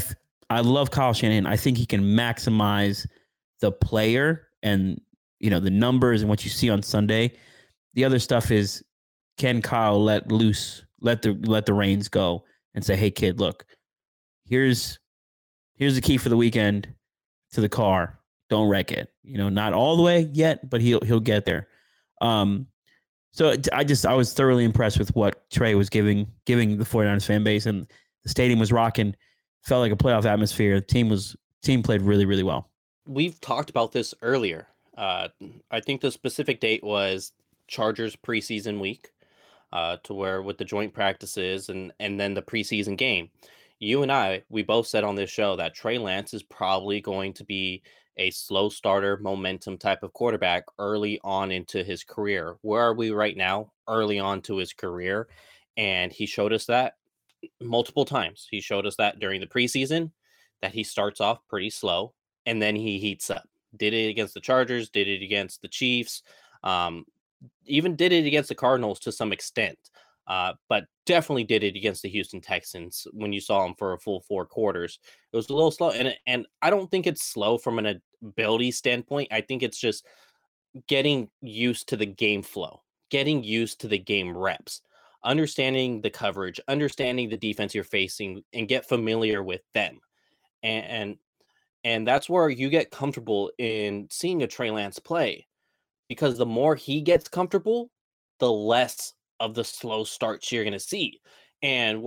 I 0.49 0.61
love 0.61 0.89
Kyle 0.91 1.13
Shanahan. 1.13 1.45
I 1.45 1.57
think 1.57 1.77
he 1.77 1.85
can 1.85 2.03
maximize 2.03 3.05
the 3.61 3.71
player 3.71 4.47
and 4.63 4.99
you 5.39 5.49
know 5.49 5.59
the 5.59 5.69
numbers 5.69 6.21
and 6.21 6.29
what 6.29 6.43
you 6.43 6.49
see 6.49 6.69
on 6.69 6.81
Sunday. 6.81 7.33
The 7.93 8.05
other 8.05 8.19
stuff 8.19 8.51
is 8.51 8.83
can 9.37 9.61
Kyle 9.61 10.01
let 10.01 10.31
loose, 10.31 10.83
let 11.01 11.21
the 11.21 11.33
let 11.43 11.65
the 11.65 11.73
reins 11.73 12.07
go 12.07 12.45
and 12.73 12.85
say, 12.85 12.95
"Hey 12.95 13.11
kid, 13.11 13.39
look, 13.39 13.65
here's 14.45 14.99
here's 15.79 15.95
the 15.95 16.01
key 16.01 16.17
for 16.17 16.29
the 16.29 16.37
weekend 16.37 16.87
to 17.53 17.61
the 17.61 17.69
car. 17.69 18.19
Don't 18.49 18.69
wreck 18.69 18.91
it. 18.91 19.11
You 19.23 19.39
know, 19.39 19.49
not 19.49 19.73
all 19.73 19.97
the 19.97 20.03
way 20.03 20.29
yet, 20.33 20.69
but 20.69 20.81
he'll 20.81 21.01
he'll 21.01 21.19
get 21.19 21.45
there." 21.45 21.67
Um 22.21 22.67
so 23.31 23.55
I 23.73 23.83
just 23.83 24.05
I 24.05 24.13
was 24.13 24.33
thoroughly 24.33 24.65
impressed 24.65 24.99
with 24.99 25.15
what 25.15 25.49
Trey 25.49 25.75
was 25.75 25.89
giving 25.89 26.27
giving 26.45 26.77
the 26.77 26.85
49ers 26.85 27.25
fan 27.25 27.43
base 27.43 27.65
and 27.65 27.87
the 28.23 28.29
stadium 28.29 28.59
was 28.59 28.71
rocking. 28.71 29.15
Felt 29.63 29.81
like 29.81 29.91
a 29.91 29.95
playoff 29.95 30.25
atmosphere. 30.25 30.79
The 30.79 30.85
team 30.85 31.09
was 31.09 31.35
team 31.63 31.83
played 31.83 32.01
really 32.01 32.25
really 32.25 32.43
well. 32.43 32.69
We've 33.07 33.39
talked 33.39 33.69
about 33.69 33.91
this 33.91 34.13
earlier. 34.21 34.67
Uh, 34.97 35.29
I 35.71 35.79
think 35.79 36.01
the 36.01 36.11
specific 36.11 36.59
date 36.59 36.83
was 36.83 37.31
Chargers 37.67 38.15
preseason 38.15 38.79
week, 38.79 39.09
uh, 39.71 39.97
to 40.03 40.13
where 40.13 40.41
with 40.41 40.57
the 40.57 40.65
joint 40.65 40.93
practices 40.93 41.69
and 41.69 41.93
and 41.99 42.19
then 42.19 42.33
the 42.33 42.41
preseason 42.41 42.97
game. 42.97 43.29
You 43.79 44.03
and 44.03 44.11
I, 44.11 44.43
we 44.49 44.63
both 44.63 44.87
said 44.87 45.03
on 45.03 45.15
this 45.15 45.29
show 45.29 45.55
that 45.55 45.73
Trey 45.73 45.97
Lance 45.97 46.33
is 46.33 46.43
probably 46.43 47.01
going 47.01 47.33
to 47.33 47.43
be 47.43 47.81
a 48.17 48.29
slow 48.31 48.67
starter, 48.67 49.17
momentum 49.17 49.77
type 49.77 50.03
of 50.03 50.11
quarterback 50.11 50.65
early 50.77 51.19
on 51.23 51.51
into 51.51 51.83
his 51.83 52.03
career. 52.03 52.57
Where 52.61 52.81
are 52.81 52.93
we 52.93 53.11
right 53.11 53.37
now? 53.37 53.71
Early 53.87 54.19
on 54.19 54.41
to 54.43 54.57
his 54.57 54.73
career, 54.73 55.29
and 55.77 56.11
he 56.11 56.25
showed 56.25 56.51
us 56.51 56.65
that 56.65 56.97
multiple 57.61 58.03
times. 58.03 58.47
He 58.51 58.59
showed 58.59 58.85
us 58.85 58.97
that 58.97 59.19
during 59.19 59.39
the 59.39 59.47
preseason 59.47 60.11
that 60.61 60.73
he 60.73 60.83
starts 60.83 61.21
off 61.21 61.47
pretty 61.47 61.69
slow 61.69 62.13
and 62.45 62.61
then 62.61 62.75
he 62.75 62.99
heats 62.99 63.29
up 63.29 63.47
did 63.75 63.93
it 63.93 64.09
against 64.09 64.33
the 64.33 64.39
Chargers, 64.39 64.89
did 64.89 65.07
it 65.07 65.21
against 65.21 65.61
the 65.61 65.67
Chiefs, 65.67 66.23
um, 66.63 67.05
even 67.65 67.95
did 67.95 68.11
it 68.11 68.25
against 68.25 68.49
the 68.49 68.55
Cardinals 68.55 68.99
to 69.01 69.11
some 69.11 69.31
extent, 69.31 69.77
uh, 70.29 70.53
but 70.69 70.85
definitely 71.07 71.43
did 71.43 71.63
it 71.63 71.75
against 71.75 72.03
the 72.03 72.09
Houston 72.09 72.39
Texans 72.39 73.07
when 73.13 73.33
you 73.33 73.41
saw 73.41 73.65
him 73.65 73.73
for 73.73 73.93
a 73.93 73.99
full 73.99 74.21
four 74.21 74.45
quarters. 74.45 74.99
It 75.33 75.35
was 75.35 75.49
a 75.49 75.53
little 75.53 75.71
slow, 75.71 75.89
and 75.89 76.15
and 76.27 76.45
I 76.61 76.69
don't 76.69 76.89
think 76.89 77.07
it's 77.07 77.23
slow 77.23 77.57
from 77.57 77.79
an 77.79 77.99
ability 78.23 78.71
standpoint. 78.71 79.29
I 79.31 79.41
think 79.41 79.63
it's 79.63 79.79
just 79.79 80.05
getting 80.87 81.29
used 81.41 81.89
to 81.89 81.97
the 81.97 82.05
game 82.05 82.43
flow, 82.43 82.81
getting 83.09 83.43
used 83.43 83.81
to 83.81 83.87
the 83.87 83.97
game 83.97 84.37
reps, 84.37 84.81
understanding 85.23 86.01
the 86.01 86.11
coverage, 86.11 86.59
understanding 86.67 87.27
the 87.27 87.37
defense 87.37 87.73
you're 87.73 87.83
facing, 87.83 88.43
and 88.53 88.67
get 88.67 88.87
familiar 88.87 89.41
with 89.41 89.61
them. 89.73 89.99
And, 90.61 90.85
and 90.85 91.17
and 91.83 92.07
that's 92.07 92.29
where 92.29 92.49
you 92.49 92.69
get 92.69 92.91
comfortable 92.91 93.51
in 93.57 94.07
seeing 94.11 94.43
a 94.43 94.47
Trey 94.47 94.69
Lance 94.69 94.99
play 94.99 95.47
because 96.07 96.37
the 96.37 96.45
more 96.45 96.75
he 96.75 97.01
gets 97.01 97.29
comfortable, 97.29 97.89
the 98.39 98.51
less 98.51 99.13
of 99.39 99.53
the 99.53 99.63
slow 99.63 100.03
starts 100.03 100.51
you're 100.51 100.63
going 100.63 100.73
to 100.73 100.79
see. 100.79 101.19
And 101.61 102.03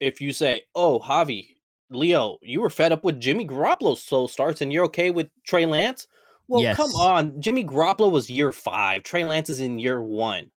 if 0.00 0.20
you 0.20 0.32
say, 0.32 0.62
oh, 0.74 0.98
Javi, 1.00 1.54
Leo, 1.90 2.38
you 2.42 2.60
were 2.60 2.70
fed 2.70 2.92
up 2.92 3.04
with 3.04 3.20
Jimmy 3.20 3.46
Garoppolo's 3.46 4.02
slow 4.02 4.26
starts 4.26 4.60
and 4.60 4.72
you're 4.72 4.84
okay 4.86 5.10
with 5.10 5.28
Trey 5.46 5.66
Lance? 5.66 6.06
Well, 6.48 6.62
yes. 6.62 6.76
come 6.76 6.90
on. 6.92 7.40
Jimmy 7.40 7.64
Garoppolo 7.64 8.10
was 8.10 8.30
year 8.30 8.52
five. 8.52 9.02
Trey 9.02 9.24
Lance 9.24 9.50
is 9.50 9.60
in 9.60 9.78
year 9.78 10.02
one 10.02 10.50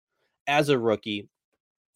as 0.46 0.68
a 0.68 0.78
rookie 0.78 1.28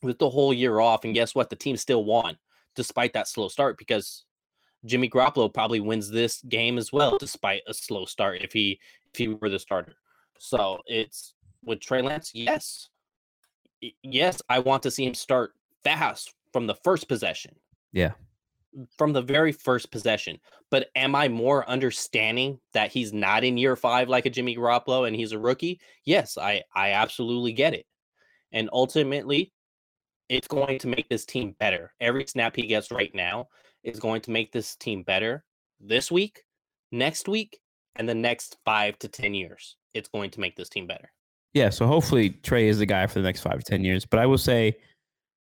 with 0.02 0.18
the 0.18 0.30
whole 0.30 0.52
year 0.52 0.80
off. 0.80 1.04
And 1.04 1.14
guess 1.14 1.34
what? 1.34 1.50
The 1.50 1.56
team 1.56 1.76
still 1.76 2.04
won 2.04 2.36
despite 2.74 3.12
that 3.12 3.28
slow 3.28 3.48
start 3.48 3.78
because 3.78 4.24
Jimmy 4.84 5.08
Garoppolo 5.08 5.52
probably 5.52 5.80
wins 5.80 6.10
this 6.10 6.42
game 6.42 6.78
as 6.78 6.92
well, 6.92 7.18
despite 7.18 7.62
a 7.66 7.74
slow 7.74 8.04
start 8.04 8.40
if 8.42 8.52
he 8.52 8.80
if 9.12 9.18
he 9.18 9.28
were 9.28 9.48
the 9.48 9.58
starter. 9.58 9.94
So 10.38 10.80
it's 10.86 11.34
with 11.64 11.80
Trey 11.80 12.02
Lance, 12.02 12.32
yes. 12.34 12.88
Yes, 14.02 14.40
I 14.48 14.60
want 14.60 14.82
to 14.84 14.90
see 14.90 15.06
him 15.06 15.14
start 15.14 15.52
fast 15.84 16.34
from 16.52 16.66
the 16.66 16.74
first 16.84 17.08
possession. 17.08 17.54
Yeah. 17.92 18.12
From 18.96 19.12
the 19.12 19.22
very 19.22 19.52
first 19.52 19.90
possession. 19.90 20.38
But 20.70 20.88
am 20.96 21.14
I 21.14 21.28
more 21.28 21.68
understanding 21.68 22.58
that 22.72 22.92
he's 22.92 23.12
not 23.12 23.44
in 23.44 23.58
year 23.58 23.76
five 23.76 24.08
like 24.08 24.24
a 24.24 24.30
Jimmy 24.30 24.56
Garoppolo 24.56 25.06
and 25.06 25.14
he's 25.14 25.32
a 25.32 25.38
rookie? 25.38 25.80
Yes, 26.04 26.38
I, 26.38 26.62
I 26.74 26.92
absolutely 26.92 27.52
get 27.52 27.74
it. 27.74 27.86
And 28.52 28.70
ultimately, 28.72 29.52
it's 30.28 30.48
going 30.48 30.78
to 30.78 30.88
make 30.88 31.08
this 31.08 31.26
team 31.26 31.54
better. 31.58 31.92
Every 32.00 32.26
snap 32.26 32.56
he 32.56 32.66
gets 32.66 32.90
right 32.90 33.14
now 33.14 33.48
is 33.84 33.98
going 33.98 34.22
to 34.22 34.30
make 34.30 34.52
this 34.52 34.76
team 34.76 35.02
better 35.02 35.44
this 35.80 36.10
week, 36.10 36.42
next 36.90 37.28
week, 37.28 37.58
and 37.96 38.08
the 38.08 38.14
next 38.14 38.56
five 38.64 38.98
to 39.00 39.08
10 39.08 39.34
years. 39.34 39.76
It's 39.92 40.08
going 40.08 40.30
to 40.30 40.40
make 40.40 40.56
this 40.56 40.68
team 40.68 40.86
better. 40.86 41.12
Yeah. 41.54 41.70
So 41.70 41.86
hopefully 41.86 42.30
Trey 42.42 42.68
is 42.68 42.78
the 42.78 42.86
guy 42.86 43.06
for 43.06 43.20
the 43.20 43.24
next 43.24 43.40
five 43.40 43.58
to 43.58 43.64
10 43.64 43.84
years. 43.84 44.04
But 44.04 44.20
I 44.20 44.26
will 44.26 44.38
say, 44.38 44.76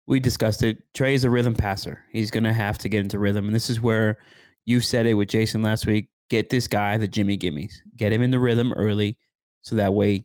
we 0.07 0.21
discussed 0.21 0.63
it. 0.63 0.79
Trey 0.95 1.15
is 1.15 1.25
a 1.25 1.31
rhythm 1.31 1.55
passer. 1.55 2.05
He's 2.13 2.31
to 2.31 2.53
have 2.53 2.79
to 2.79 2.89
get 2.89 3.01
into 3.01 3.19
rhythm. 3.19 3.47
And 3.47 3.55
this 3.55 3.69
is 3.69 3.81
where 3.81 4.19
you 4.65 4.81
said 4.81 5.07
it 5.07 5.15
with 5.15 5.29
Jason 5.29 5.63
last 5.63 5.87
week. 5.87 6.09
Get 6.31 6.51
this 6.51 6.69
guy 6.69 6.97
the 6.97 7.09
Jimmy 7.09 7.37
Gimmies. 7.37 7.73
Get 7.97 8.13
him 8.13 8.23
in 8.23 8.31
the 8.31 8.39
rhythm 8.39 8.73
early 8.75 9.19
so 9.63 9.75
that 9.77 9.95
way, 9.95 10.25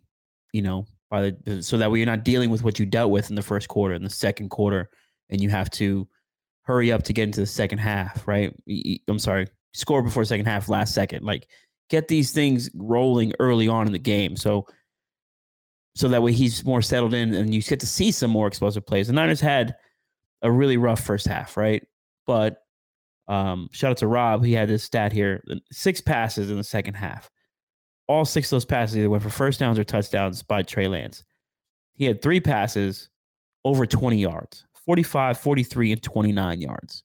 you 0.53 0.61
know, 0.61 0.85
by 1.09 1.31
the, 1.45 1.61
so 1.61 1.77
that 1.77 1.91
way 1.91 1.99
you're 1.99 2.05
not 2.05 2.23
dealing 2.23 2.49
with 2.49 2.63
what 2.63 2.79
you 2.79 2.85
dealt 2.85 3.11
with 3.11 3.29
in 3.29 3.35
the 3.35 3.41
first 3.41 3.67
quarter 3.67 3.95
in 3.95 4.03
the 4.03 4.09
second 4.09 4.49
quarter 4.49 4.89
and 5.29 5.41
you 5.41 5.49
have 5.49 5.69
to 5.71 6.07
hurry 6.63 6.91
up 6.91 7.03
to 7.03 7.13
get 7.13 7.23
into 7.23 7.39
the 7.39 7.45
second 7.45 7.79
half, 7.79 8.27
right? 8.27 8.55
I'm 9.07 9.19
sorry, 9.19 9.47
score 9.73 10.01
before 10.01 10.23
second 10.25 10.45
half, 10.45 10.69
last 10.69 10.93
second. 10.93 11.23
Like 11.23 11.47
get 11.89 12.07
these 12.07 12.31
things 12.31 12.69
rolling 12.75 13.33
early 13.39 13.67
on 13.67 13.87
in 13.87 13.93
the 13.93 13.99
game. 13.99 14.35
So 14.35 14.67
so 15.95 16.07
that 16.07 16.23
way 16.23 16.31
he's 16.31 16.63
more 16.65 16.81
settled 16.81 17.13
in 17.13 17.33
and 17.33 17.53
you 17.53 17.61
get 17.61 17.79
to 17.79 17.87
see 17.87 18.11
some 18.11 18.31
more 18.31 18.47
explosive 18.47 18.85
plays. 18.85 19.07
The 19.07 19.13
Niners 19.13 19.41
had 19.41 19.75
a 20.41 20.51
really 20.51 20.77
rough 20.77 21.01
first 21.01 21.27
half, 21.27 21.57
right? 21.57 21.85
But 22.25 22.57
um, 23.27 23.69
shout 23.71 23.91
out 23.91 23.97
to 23.97 24.07
Rob. 24.07 24.43
He 24.43 24.53
had 24.53 24.69
this 24.69 24.83
stat 24.83 25.11
here: 25.11 25.43
six 25.71 26.01
passes 26.01 26.49
in 26.49 26.57
the 26.57 26.63
second 26.63 26.95
half. 26.95 27.29
All 28.07 28.25
six 28.25 28.47
of 28.47 28.57
those 28.57 28.65
passes 28.65 28.97
either 28.97 29.09
went 29.09 29.23
for 29.23 29.29
first 29.29 29.59
downs 29.59 29.79
or 29.79 29.83
touchdowns 29.83 30.43
by 30.43 30.63
Trey 30.63 30.87
Lance. 30.87 31.23
He 31.93 32.05
had 32.05 32.21
three 32.21 32.39
passes 32.39 33.09
over 33.63 33.85
20 33.85 34.17
yards. 34.17 34.65
45, 34.85 35.37
43, 35.37 35.91
and 35.91 36.03
29 36.03 36.61
yards. 36.61 37.03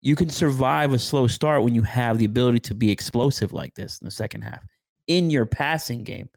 You 0.00 0.16
can 0.16 0.30
survive 0.30 0.94
a 0.94 0.98
slow 0.98 1.26
start 1.26 1.62
when 1.62 1.74
you 1.74 1.82
have 1.82 2.18
the 2.18 2.24
ability 2.24 2.60
to 2.60 2.74
be 2.74 2.90
explosive 2.90 3.52
like 3.52 3.74
this 3.74 3.98
in 4.00 4.06
the 4.06 4.10
second 4.10 4.42
half 4.42 4.64
in 5.06 5.28
your 5.28 5.44
passing 5.44 6.04
game. 6.04 6.28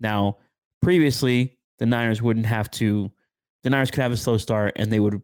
Now, 0.00 0.38
previously, 0.82 1.58
the 1.78 1.86
Niners 1.86 2.22
wouldn't 2.22 2.46
have 2.46 2.70
to, 2.72 3.10
the 3.62 3.70
Niners 3.70 3.90
could 3.90 4.02
have 4.02 4.12
a 4.12 4.16
slow 4.16 4.36
start 4.36 4.72
and 4.76 4.92
they 4.92 5.00
would 5.00 5.20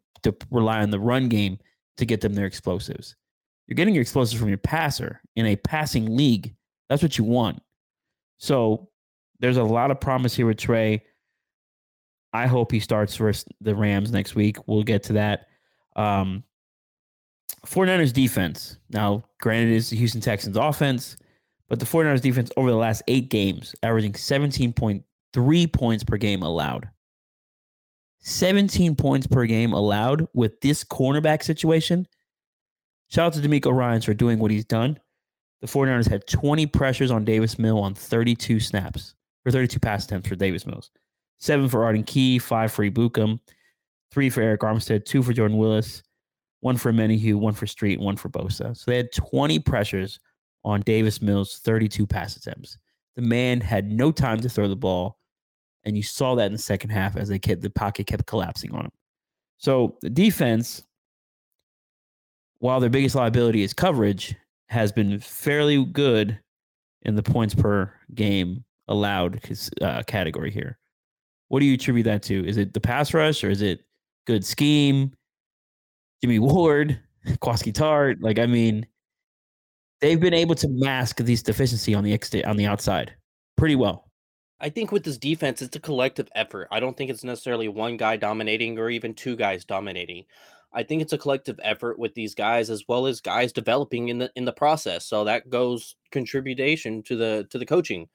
rely 0.50 0.82
on 0.82 0.90
the 0.90 1.00
run 1.00 1.28
game 1.28 1.58
to 1.96 2.06
get 2.06 2.20
them 2.20 2.34
their 2.34 2.46
explosives. 2.46 3.16
You're 3.66 3.74
getting 3.74 3.94
your 3.94 4.02
explosives 4.02 4.38
from 4.40 4.48
your 4.48 4.58
passer 4.58 5.20
in 5.34 5.46
a 5.46 5.56
passing 5.56 6.16
league. 6.16 6.54
That's 6.88 7.02
what 7.02 7.18
you 7.18 7.24
want. 7.24 7.60
So 8.38 8.88
there's 9.40 9.56
a 9.56 9.64
lot 9.64 9.90
of 9.90 10.00
promise 10.00 10.34
here 10.34 10.46
with 10.46 10.58
Trey. 10.58 11.02
I 12.32 12.46
hope 12.46 12.70
he 12.70 12.80
starts 12.80 13.16
for 13.16 13.32
the 13.60 13.74
Rams 13.74 14.12
next 14.12 14.34
week. 14.34 14.58
We'll 14.66 14.82
get 14.82 15.02
to 15.04 15.14
that. 15.14 15.46
Um, 15.96 16.44
49ers 17.66 18.12
defense. 18.12 18.78
Now, 18.90 19.24
granted, 19.40 19.74
it's 19.74 19.90
the 19.90 19.96
Houston 19.96 20.20
Texans 20.20 20.56
offense, 20.56 21.16
but 21.68 21.80
the 21.80 21.86
49ers 21.86 22.20
defense 22.20 22.50
over 22.56 22.70
the 22.70 22.76
last 22.76 23.02
eight 23.08 23.30
games, 23.30 23.74
averaging 23.82 24.12
17.3 24.12 25.02
points 25.66 26.04
per 26.04 26.16
game 26.16 26.42
allowed. 26.42 26.88
17 28.20 28.96
points 28.96 29.26
per 29.26 29.46
game 29.46 29.72
allowed 29.72 30.26
with 30.34 30.60
this 30.60 30.82
cornerback 30.82 31.42
situation. 31.42 32.06
Shout 33.08 33.26
out 33.26 33.40
to 33.40 33.48
DeMeco 33.48 33.72
Ryans 33.72 34.04
for 34.04 34.14
doing 34.14 34.38
what 34.38 34.50
he's 34.50 34.64
done. 34.64 34.98
The 35.60 35.68
49ers 35.68 36.08
had 36.08 36.26
20 36.26 36.66
pressures 36.66 37.10
on 37.10 37.24
Davis 37.24 37.58
Mill 37.58 37.78
on 37.78 37.94
32 37.94 38.58
snaps, 38.60 39.14
or 39.46 39.52
32 39.52 39.78
pass 39.78 40.04
attempts 40.04 40.28
for 40.28 40.34
Davis 40.34 40.66
Mills. 40.66 40.90
Seven 41.38 41.68
for 41.68 41.84
Arden 41.84 42.02
Key, 42.02 42.38
five 42.38 42.72
for 42.72 42.84
Ebukam, 42.84 43.38
three 44.10 44.28
for 44.28 44.42
Arik 44.42 44.58
Armstead, 44.58 45.04
two 45.04 45.22
for 45.22 45.32
Jordan 45.32 45.56
Willis, 45.56 46.02
one 46.60 46.76
for 46.76 46.92
Omenihu, 46.92 47.36
one 47.36 47.54
for 47.54 47.66
Street, 47.66 48.00
one 48.00 48.16
for 48.16 48.28
Bosa. 48.28 48.76
So 48.76 48.90
they 48.90 48.96
had 48.96 49.12
20 49.12 49.60
pressures 49.60 50.18
on 50.64 50.80
Davis 50.80 51.22
Mills' 51.22 51.60
32 51.64 52.06
pass 52.06 52.36
attempts. 52.36 52.76
The 53.14 53.22
man 53.22 53.60
had 53.60 53.90
no 53.90 54.10
time 54.10 54.40
to 54.40 54.48
throw 54.48 54.68
the 54.68 54.76
ball, 54.76 55.18
and 55.86 55.96
you 55.96 56.02
saw 56.02 56.34
that 56.34 56.46
in 56.46 56.52
the 56.52 56.58
second 56.58 56.90
half 56.90 57.16
as 57.16 57.28
they 57.28 57.38
kept 57.38 57.62
the 57.62 57.70
pocket 57.70 58.06
kept 58.06 58.26
collapsing 58.26 58.74
on 58.74 58.84
him. 58.86 58.92
So 59.56 59.96
the 60.02 60.10
defense, 60.10 60.82
while 62.58 62.80
their 62.80 62.90
biggest 62.90 63.14
liability 63.14 63.62
is 63.62 63.72
coverage, 63.72 64.34
has 64.68 64.92
been 64.92 65.18
fairly 65.20 65.82
good 65.86 66.38
in 67.02 67.14
the 67.14 67.22
points 67.22 67.54
per 67.54 67.90
game 68.14 68.64
allowed 68.88 69.40
uh, 69.80 70.02
category 70.06 70.50
here. 70.50 70.76
What 71.48 71.60
do 71.60 71.66
you 71.66 71.74
attribute 71.74 72.04
that 72.04 72.22
to? 72.24 72.46
Is 72.46 72.56
it 72.56 72.74
the 72.74 72.80
pass 72.80 73.14
rush 73.14 73.44
or 73.44 73.50
is 73.50 73.62
it 73.62 73.84
good 74.26 74.44
scheme? 74.44 75.12
Jimmy 76.20 76.38
Ward, 76.40 76.98
Jaquiski 77.24 77.72
Tartt. 77.72 78.16
Like, 78.20 78.40
I 78.40 78.46
mean, 78.46 78.84
they've 80.00 80.20
been 80.20 80.34
able 80.34 80.56
to 80.56 80.68
mask 80.68 81.18
these 81.18 81.44
deficiency 81.44 81.94
on 81.94 82.02
the 82.02 82.12
ex- 82.12 82.34
on 82.44 82.56
the 82.56 82.66
outside 82.66 83.14
pretty 83.56 83.76
well. 83.76 84.05
I 84.60 84.70
think 84.70 84.90
with 84.90 85.04
this 85.04 85.18
defense, 85.18 85.60
it's 85.60 85.76
a 85.76 85.80
collective 85.80 86.28
effort. 86.34 86.68
I 86.70 86.80
don't 86.80 86.96
think 86.96 87.10
it's 87.10 87.24
necessarily 87.24 87.68
one 87.68 87.96
guy 87.96 88.16
dominating 88.16 88.78
or 88.78 88.88
even 88.88 89.14
two 89.14 89.36
guys 89.36 89.64
dominating. 89.64 90.24
I 90.72 90.82
think 90.82 91.02
it's 91.02 91.12
a 91.12 91.18
collective 91.18 91.60
effort 91.62 91.98
with 91.98 92.14
these 92.14 92.34
guys 92.34 92.70
as 92.70 92.84
well 92.88 93.06
as 93.06 93.20
guys 93.20 93.52
developing 93.52 94.08
in 94.08 94.18
the 94.18 94.30
in 94.36 94.44
the 94.44 94.52
process. 94.52 95.06
So 95.06 95.24
that 95.24 95.50
goes 95.50 95.96
contribution 96.10 97.02
to 97.04 97.16
the 97.16 97.46
to 97.50 97.58
the 97.58 97.66
coaching 97.66 98.08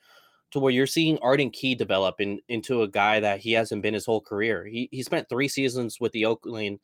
to 0.51 0.59
where 0.59 0.71
you're 0.71 0.87
seeing 0.87 1.17
Arden 1.19 1.49
Key 1.49 1.75
develop 1.75 2.19
in, 2.19 2.39
into 2.49 2.83
a 2.83 2.87
guy 2.87 3.19
that 3.19 3.39
he 3.39 3.53
hasn't 3.53 3.81
been 3.81 3.93
his 3.93 4.05
whole 4.05 4.21
career. 4.21 4.65
He 4.65 4.89
he 4.91 5.03
spent 5.03 5.29
three 5.29 5.47
seasons 5.47 5.99
with 5.99 6.11
the 6.11 6.25
Oakland 6.25 6.79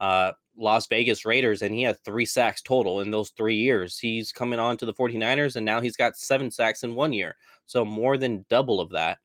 uh, 0.00 0.32
Las 0.56 0.86
Vegas 0.86 1.24
Raiders 1.24 1.62
and 1.62 1.74
he 1.74 1.82
had 1.82 2.02
three 2.04 2.26
sacks 2.26 2.62
total 2.62 3.00
in 3.00 3.10
those 3.10 3.30
three 3.30 3.56
years. 3.56 3.98
He's 3.98 4.32
coming 4.32 4.58
on 4.58 4.76
to 4.78 4.86
the 4.86 4.94
49ers 4.94 5.56
and 5.56 5.64
now 5.64 5.80
he's 5.80 5.96
got 5.96 6.16
seven 6.16 6.50
sacks 6.50 6.82
in 6.82 6.94
one 6.94 7.12
year. 7.12 7.36
So 7.66 7.84
more 7.84 8.16
than 8.16 8.44
double 8.48 8.80
of 8.80 8.90
that. 8.90 9.18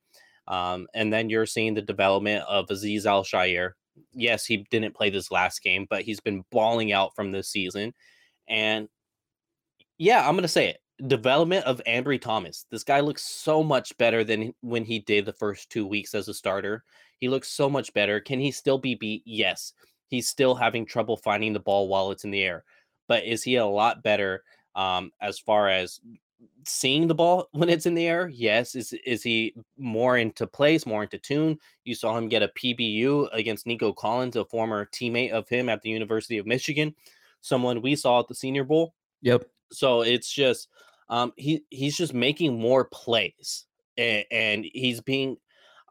Um, 0.48 0.88
and 0.94 1.12
then 1.14 1.30
you're 1.30 1.46
seeing 1.46 1.74
the 1.74 1.82
development 1.82 2.44
of 2.48 2.70
Aziz 2.70 3.06
Al-Shaair. 3.06 3.72
Yes, 4.14 4.46
he 4.46 4.66
didn't 4.70 4.96
play 4.96 5.10
this 5.10 5.32
last 5.32 5.62
game, 5.62 5.88
but 5.90 6.02
he's 6.02 6.20
been 6.20 6.44
balling 6.52 6.92
out 6.92 7.16
from 7.16 7.32
this 7.32 7.48
season. 7.50 7.94
And 8.48 8.90
yeah, 9.98 10.28
I'm 10.28 10.34
going 10.34 10.42
to 10.44 10.48
say 10.48 10.70
it 10.70 10.82
development 11.08 11.66
of 11.66 11.82
Ambry 11.88 12.22
Thomas. 12.22 12.66
This 12.70 12.84
guy 12.84 13.00
looks 13.00 13.24
so 13.24 13.64
much 13.64 13.98
better 13.98 14.24
than 14.24 14.54
when 14.62 14.86
he 14.86 15.00
did 15.00 15.26
the 15.26 15.34
first 15.34 15.70
two 15.70 15.86
weeks 15.86 16.14
as 16.14 16.28
a 16.28 16.34
starter. 16.34 16.84
He 17.20 17.30
looks 17.30 17.50
so 17.50 17.70
much 17.70 17.94
better. 17.94 18.20
Can 18.20 18.40
he 18.40 18.52
still 18.52 18.78
be 18.78 18.96
beat? 18.96 19.24
Yes. 19.26 19.74
He's 20.08 20.28
still 20.28 20.56
having 20.56 20.86
trouble 20.86 21.18
finding 21.18 21.54
the 21.54 21.60
ball 21.60 21.88
while 21.88 22.12
it's 22.12 22.24
in 22.24 22.32
the 22.32 22.44
air. 22.44 22.64
But 23.08 23.24
is 23.24 23.44
he 23.44 23.56
a 23.56 23.66
lot 23.66 24.04
better 24.04 24.44
um, 24.76 25.12
as 25.22 25.40
far 25.40 25.70
as 25.70 26.00
seeing 26.66 27.08
the 27.08 27.16
ball 27.16 27.48
when 27.52 27.70
it's 27.70 27.86
in 27.86 27.96
the 27.96 28.08
air? 28.08 28.30
Yes. 28.30 28.76
Is 28.76 28.94
is 29.06 29.24
he 29.24 29.54
more 29.78 30.18
into 30.18 30.48
place, 30.48 30.86
more 30.86 31.04
into 31.04 31.18
tune? 31.18 31.58
You 31.84 31.96
saw 31.96 32.18
him 32.18 32.30
get 32.30 32.44
a 32.44 32.50
PBU 32.50 33.30
against 33.34 33.68
Nico 33.68 33.94
Collins, 33.94 34.36
a 34.36 34.46
former 34.46 34.86
teammate 34.86 35.32
of 35.32 35.48
him 35.50 35.70
at 35.70 35.82
the 35.82 35.90
University 35.90 36.38
of 36.38 36.46
Michigan, 36.46 36.96
someone 37.42 37.82
we 37.82 37.96
saw 37.96 38.20
at 38.20 38.28
the 38.28 38.36
Senior 38.36 38.64
Bowl. 38.64 38.94
Yep. 39.22 39.46
So 39.72 40.02
it's 40.02 40.32
just 40.32 40.68
um, 41.10 41.34
he 41.36 41.64
he's 41.70 41.98
just 41.98 42.14
making 42.14 42.60
more 42.60 42.86
plays 42.86 43.66
and, 43.98 44.26
and 44.32 44.66
he's 44.74 45.02
being 45.02 45.38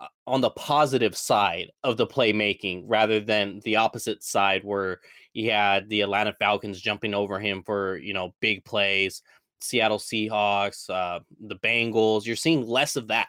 uh, 0.00 0.06
on 0.26 0.40
the 0.40 0.50
positive 0.50 1.16
side 1.16 1.70
of 1.84 1.96
the 1.96 2.06
playmaking 2.06 2.84
rather 2.86 3.20
than 3.20 3.60
the 3.64 3.76
opposite 3.76 4.22
side 4.22 4.64
where 4.64 5.00
he 5.32 5.46
had 5.46 5.88
the 5.88 6.00
Atlanta 6.00 6.32
Falcons 6.32 6.80
jumping 6.80 7.14
over 7.14 7.38
him 7.38 7.62
for 7.62 7.96
you 7.98 8.12
know 8.12 8.34
big 8.40 8.64
plays, 8.64 9.22
Seattle 9.60 9.98
Seahawks, 9.98 10.88
uh, 10.90 11.20
the 11.40 11.56
Bengals. 11.56 12.26
You're 12.26 12.36
seeing 12.36 12.66
less 12.66 12.96
of 12.96 13.08
that, 13.08 13.28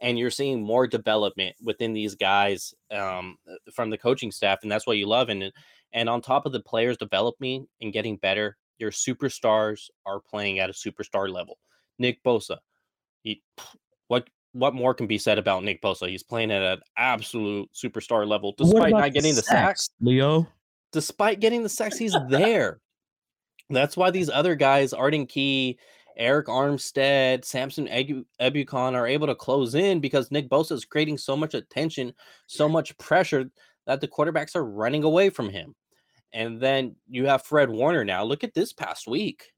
and 0.00 0.18
you're 0.18 0.30
seeing 0.30 0.62
more 0.62 0.86
development 0.86 1.56
within 1.62 1.92
these 1.92 2.14
guys 2.14 2.74
um, 2.90 3.36
from 3.74 3.90
the 3.90 3.98
coaching 3.98 4.30
staff, 4.30 4.60
and 4.62 4.70
that's 4.70 4.86
what 4.86 4.96
you 4.98 5.06
love. 5.06 5.28
And 5.28 5.52
and 5.92 6.08
on 6.08 6.20
top 6.20 6.46
of 6.46 6.52
the 6.52 6.60
players 6.60 6.96
developing 6.96 7.66
and 7.80 7.92
getting 7.92 8.16
better, 8.16 8.56
your 8.78 8.90
superstars 8.90 9.88
are 10.04 10.20
playing 10.20 10.58
at 10.58 10.70
a 10.70 10.72
superstar 10.72 11.32
level. 11.32 11.58
Nick 11.98 12.22
Bosa, 12.22 12.58
he, 13.22 13.42
what 14.08 14.28
what 14.52 14.74
more 14.74 14.94
can 14.94 15.06
be 15.06 15.18
said 15.18 15.38
about 15.38 15.64
Nick 15.64 15.82
Bosa? 15.82 16.08
He's 16.08 16.22
playing 16.22 16.50
at 16.50 16.62
an 16.62 16.80
absolute 16.96 17.68
superstar 17.74 18.26
level, 18.26 18.54
despite 18.56 18.92
not 18.92 19.12
getting 19.12 19.34
the 19.34 19.42
sacks. 19.42 19.90
Leo, 20.00 20.46
despite 20.92 21.40
getting 21.40 21.62
the 21.62 21.68
sacks, 21.68 21.98
he's 21.98 22.16
there. 22.28 22.80
That's 23.70 23.96
why 23.96 24.10
these 24.10 24.30
other 24.30 24.54
guys, 24.54 24.92
Arden 24.92 25.26
Key, 25.26 25.78
Arik 26.20 26.44
Armstead, 26.44 27.44
Samson 27.44 27.86
Ebukam, 27.88 28.94
are 28.94 29.06
able 29.06 29.26
to 29.26 29.34
close 29.34 29.74
in 29.74 30.00
because 30.00 30.30
Nick 30.30 30.48
Bosa 30.48 30.72
is 30.72 30.84
creating 30.84 31.18
so 31.18 31.36
much 31.36 31.54
attention, 31.54 32.12
so 32.46 32.68
much 32.68 32.96
pressure 32.98 33.50
that 33.86 34.00
the 34.00 34.08
quarterbacks 34.08 34.56
are 34.56 34.64
running 34.64 35.04
away 35.04 35.30
from 35.30 35.48
him. 35.48 35.74
And 36.32 36.60
then 36.60 36.96
you 37.08 37.26
have 37.26 37.44
Fred 37.44 37.70
Warner 37.70 38.04
now. 38.04 38.24
Look 38.24 38.44
at 38.44 38.54
this 38.54 38.72
past 38.72 39.06
week. 39.06 39.52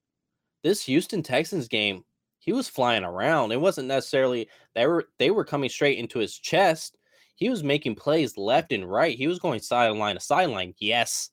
This 0.63 0.83
Houston 0.85 1.23
Texans 1.23 1.69
game, 1.69 2.05
he 2.39 2.53
was 2.53 2.69
flying 2.69 3.05
around. 3.05 3.53
It 3.53 3.61
wasn't 3.61 3.89
necessarily 3.89 4.49
they 4.75 4.87
were 4.87 5.09
they 5.19 5.31
were 5.31 5.45
coming 5.45 5.71
straight 5.71 5.99
into 5.99 6.19
his 6.19 6.37
chest. 6.37 6.97
He 7.37 7.49
was 7.49 7.63
making 7.63 7.95
plays 7.95 8.37
left 8.37 8.73
and 8.73 8.91
right. 8.91 9.17
He 9.17 9.29
was 9.29 9.39
going 9.39 9.61
sideline 9.61 10.17
to 10.17 10.21
sideline. 10.21 10.75
Yes, 10.79 11.31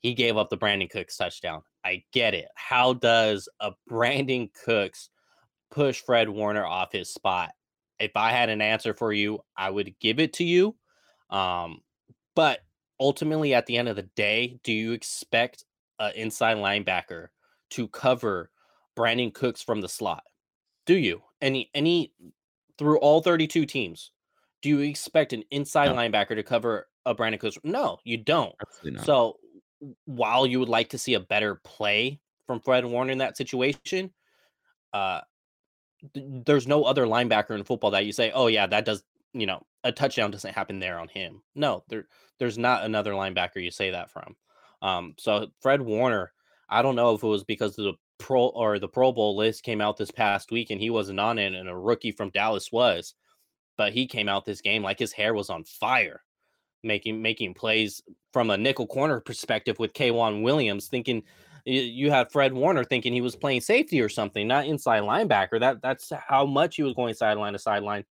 he 0.00 0.14
gave 0.14 0.36
up 0.36 0.50
the 0.50 0.58
Brandin 0.58 0.90
Cooks 0.90 1.16
touchdown. 1.16 1.62
I 1.84 2.02
get 2.12 2.34
it. 2.34 2.48
How 2.54 2.94
does 2.94 3.48
a 3.60 3.72
Brandin 3.90 4.50
Cooks 4.64 5.10
push 5.70 6.00
Fred 6.00 6.28
Warner 6.28 6.64
off 6.64 6.92
his 6.92 7.12
spot? 7.12 7.50
If 7.98 8.12
I 8.16 8.30
had 8.30 8.48
an 8.48 8.60
answer 8.60 8.94
for 8.94 9.12
you, 9.12 9.40
I 9.56 9.70
would 9.70 9.94
give 10.00 10.18
it 10.18 10.32
to 10.34 10.44
you. 10.44 10.74
Um, 11.30 11.80
but 12.34 12.60
ultimately 12.98 13.54
at 13.54 13.66
the 13.66 13.76
end 13.76 13.88
of 13.88 13.96
the 13.96 14.08
day, 14.16 14.58
do 14.64 14.72
you 14.72 14.92
expect 14.92 15.64
an 15.98 16.12
inside 16.14 16.56
linebacker 16.56 17.28
to 17.70 17.88
cover 17.88 18.50
Brandin 18.96 19.32
Cooks 19.32 19.62
from 19.62 19.80
the 19.80 19.88
slot? 19.88 20.22
Do 20.86 20.94
you? 20.94 21.22
Any 21.40 21.70
any 21.74 22.12
through 22.78 22.98
all 22.98 23.20
32 23.20 23.66
teams, 23.66 24.10
do 24.62 24.68
you 24.68 24.80
expect 24.80 25.32
an 25.32 25.44
inside 25.50 25.88
no. 25.88 25.96
linebacker 25.96 26.34
to 26.34 26.42
cover 26.42 26.88
a 27.04 27.14
Brandin 27.14 27.40
Cooks? 27.40 27.58
No, 27.64 27.98
you 28.04 28.16
don't. 28.16 28.54
So 29.04 29.38
while 30.04 30.46
you 30.46 30.58
would 30.60 30.68
like 30.68 30.90
to 30.90 30.98
see 30.98 31.14
a 31.14 31.20
better 31.20 31.60
play 31.64 32.20
from 32.46 32.60
Fred 32.60 32.84
Warner 32.84 33.12
in 33.12 33.18
that 33.18 33.36
situation, 33.36 34.12
uh 34.92 35.20
there's 36.14 36.66
no 36.66 36.84
other 36.84 37.06
linebacker 37.06 37.54
in 37.54 37.64
football 37.64 37.92
that 37.92 38.04
you 38.04 38.12
say, 38.12 38.30
oh 38.34 38.48
yeah, 38.48 38.66
that 38.66 38.84
does 38.84 39.02
you 39.32 39.46
know 39.46 39.62
a 39.82 39.92
touchdown 39.92 40.30
doesn't 40.30 40.54
happen 40.54 40.78
there 40.78 40.98
on 40.98 41.08
him. 41.08 41.42
No, 41.54 41.84
there 41.88 42.06
there's 42.38 42.58
not 42.58 42.84
another 42.84 43.12
linebacker 43.12 43.62
you 43.62 43.70
say 43.70 43.90
that 43.90 44.10
from. 44.10 44.36
Um, 44.82 45.14
so 45.18 45.48
Fred 45.60 45.80
Warner, 45.82 46.32
I 46.68 46.82
don't 46.82 46.96
know 46.96 47.14
if 47.14 47.22
it 47.22 47.26
was 47.28 47.44
because 47.44 47.76
the 47.76 47.94
pro 48.18 48.46
or 48.48 48.78
the 48.78 48.88
Pro 48.88 49.12
Bowl 49.12 49.36
list 49.36 49.62
came 49.62 49.80
out 49.80 49.96
this 49.96 50.10
past 50.10 50.50
week 50.50 50.70
and 50.70 50.80
he 50.80 50.90
wasn't 50.90 51.20
on 51.20 51.38
it, 51.38 51.54
and 51.54 51.68
a 51.68 51.76
rookie 51.76 52.12
from 52.12 52.30
Dallas 52.30 52.70
was, 52.72 53.14
but 53.76 53.92
he 53.92 54.06
came 54.06 54.28
out 54.28 54.44
this 54.44 54.60
game 54.60 54.82
like 54.82 54.98
his 54.98 55.12
hair 55.12 55.34
was 55.34 55.50
on 55.50 55.64
fire. 55.64 56.22
Making 56.84 57.22
making 57.22 57.54
plays 57.54 58.02
from 58.32 58.50
a 58.50 58.56
nickel 58.56 58.86
corner 58.86 59.20
perspective 59.20 59.78
with 59.78 59.94
K'Waun 59.94 60.42
Williams, 60.42 60.86
thinking 60.88 61.22
you 61.64 62.10
had 62.10 62.30
Fred 62.30 62.52
Warner 62.52 62.84
thinking 62.84 63.14
he 63.14 63.22
was 63.22 63.36
playing 63.36 63.62
safety 63.62 64.00
or 64.00 64.08
something, 64.08 64.46
not 64.46 64.66
inside 64.66 65.02
linebacker. 65.02 65.58
That 65.58 65.80
that's 65.80 66.12
how 66.28 66.44
much 66.44 66.76
he 66.76 66.82
was 66.82 66.94
going 66.94 67.14
sideline 67.14 67.54
to 67.54 67.58
sideline. 67.58 68.04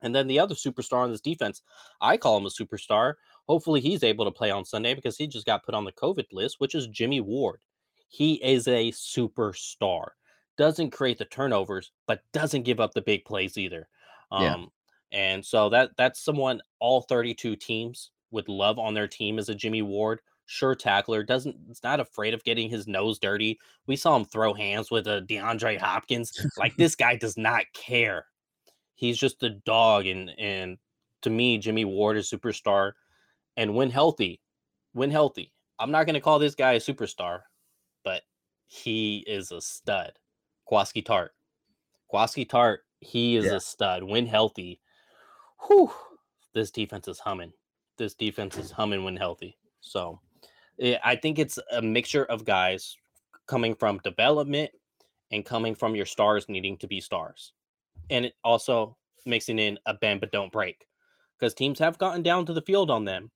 And 0.00 0.14
then 0.14 0.26
the 0.26 0.38
other 0.38 0.54
superstar 0.54 1.02
on 1.02 1.10
this 1.10 1.20
defense, 1.20 1.62
I 2.00 2.16
call 2.16 2.38
him 2.38 2.46
a 2.46 2.50
superstar. 2.50 3.14
Hopefully 3.48 3.80
he's 3.80 4.04
able 4.04 4.24
to 4.24 4.30
play 4.30 4.50
on 4.50 4.64
Sunday 4.64 4.94
because 4.94 5.16
he 5.16 5.26
just 5.26 5.46
got 5.46 5.64
put 5.64 5.74
on 5.74 5.84
the 5.84 5.92
COVID 5.92 6.26
list, 6.32 6.56
which 6.58 6.74
is 6.74 6.86
Jimmy 6.86 7.20
Ward. 7.20 7.60
He 8.08 8.34
is 8.34 8.68
a 8.68 8.92
superstar. 8.92 10.08
Doesn't 10.56 10.90
create 10.90 11.18
the 11.18 11.24
turnovers, 11.24 11.92
but 12.06 12.22
doesn't 12.32 12.62
give 12.62 12.80
up 12.80 12.94
the 12.94 13.02
big 13.02 13.24
plays 13.24 13.58
either. 13.58 13.88
Um, 14.30 14.42
yeah. 14.42 14.64
And 15.12 15.44
so 15.44 15.68
that 15.70 15.90
that's 15.96 16.20
someone 16.20 16.60
all 16.80 17.02
32 17.02 17.56
teams 17.56 18.10
would 18.30 18.48
love 18.48 18.78
on 18.78 18.94
their 18.94 19.08
team 19.08 19.38
as 19.38 19.48
a 19.48 19.54
Jimmy 19.54 19.82
Ward 19.82 20.20
sure 20.48 20.74
tackler, 20.74 21.22
doesn't 21.22 21.56
is 21.70 21.82
not 21.84 22.00
afraid 22.00 22.34
of 22.34 22.42
getting 22.42 22.68
his 22.68 22.88
nose 22.88 23.18
dirty. 23.18 23.60
We 23.86 23.96
saw 23.96 24.16
him 24.16 24.24
throw 24.24 24.54
hands 24.54 24.90
with 24.90 25.06
a 25.06 25.24
DeAndre 25.28 25.78
Hopkins. 25.78 26.32
Like 26.56 26.76
this 26.76 26.96
guy 26.96 27.16
does 27.16 27.36
not 27.36 27.64
care. 27.74 28.26
He's 28.94 29.18
just 29.18 29.42
a 29.42 29.50
dog, 29.50 30.06
and 30.06 30.30
and 30.38 30.78
to 31.22 31.30
me, 31.30 31.58
Jimmy 31.58 31.84
Ward 31.84 32.16
is 32.16 32.28
superstar. 32.28 32.92
And 33.56 33.74
when 33.74 33.90
healthy, 33.90 34.40
when 34.92 35.10
healthy, 35.10 35.52
I'm 35.78 35.90
not 35.92 36.06
gonna 36.06 36.20
call 36.20 36.38
this 36.38 36.54
guy 36.54 36.72
a 36.72 36.80
superstar, 36.80 37.42
but 38.02 38.22
he 38.66 39.24
is 39.26 39.52
a 39.52 39.60
stud. 39.60 40.12
Jaquiski 40.68 41.04
Tartt. 41.04 41.28
Jaquiski 42.12 42.48
Tartt, 42.48 42.78
he 43.00 43.36
is 43.36 43.44
yeah. 43.44 43.56
a 43.56 43.60
stud. 43.60 44.02
When 44.02 44.26
healthy, 44.26 44.80
whew, 45.66 45.92
this 46.54 46.70
defense 46.70 47.08
is 47.08 47.18
humming. 47.18 47.52
This 47.96 48.14
defense 48.14 48.56
is 48.56 48.70
humming 48.70 49.04
when 49.04 49.16
healthy. 49.16 49.56
So 49.80 50.20
Eh, 50.80 50.96
I 51.02 51.16
think 51.16 51.38
it's 51.38 51.58
a 51.72 51.82
mixture 51.82 52.24
of 52.24 52.44
guys 52.44 52.96
coming 53.46 53.74
from 53.74 53.98
development 53.98 54.70
and 55.32 55.44
coming 55.44 55.74
from 55.74 55.94
your 55.94 56.06
stars 56.06 56.48
needing 56.48 56.76
to 56.78 56.86
be 56.86 57.00
stars. 57.00 57.52
And 58.10 58.26
it 58.26 58.34
also 58.44 58.96
mixing 59.26 59.58
in 59.58 59.78
a 59.86 59.94
bend 59.94 60.20
but 60.20 60.32
don't 60.32 60.52
break 60.52 60.86
because 61.38 61.54
teams 61.54 61.78
have 61.78 61.98
gotten 61.98 62.22
down 62.22 62.46
to 62.46 62.52
the 62.52 62.62
field 62.62 62.90
on 62.90 63.04
them. 63.04 63.30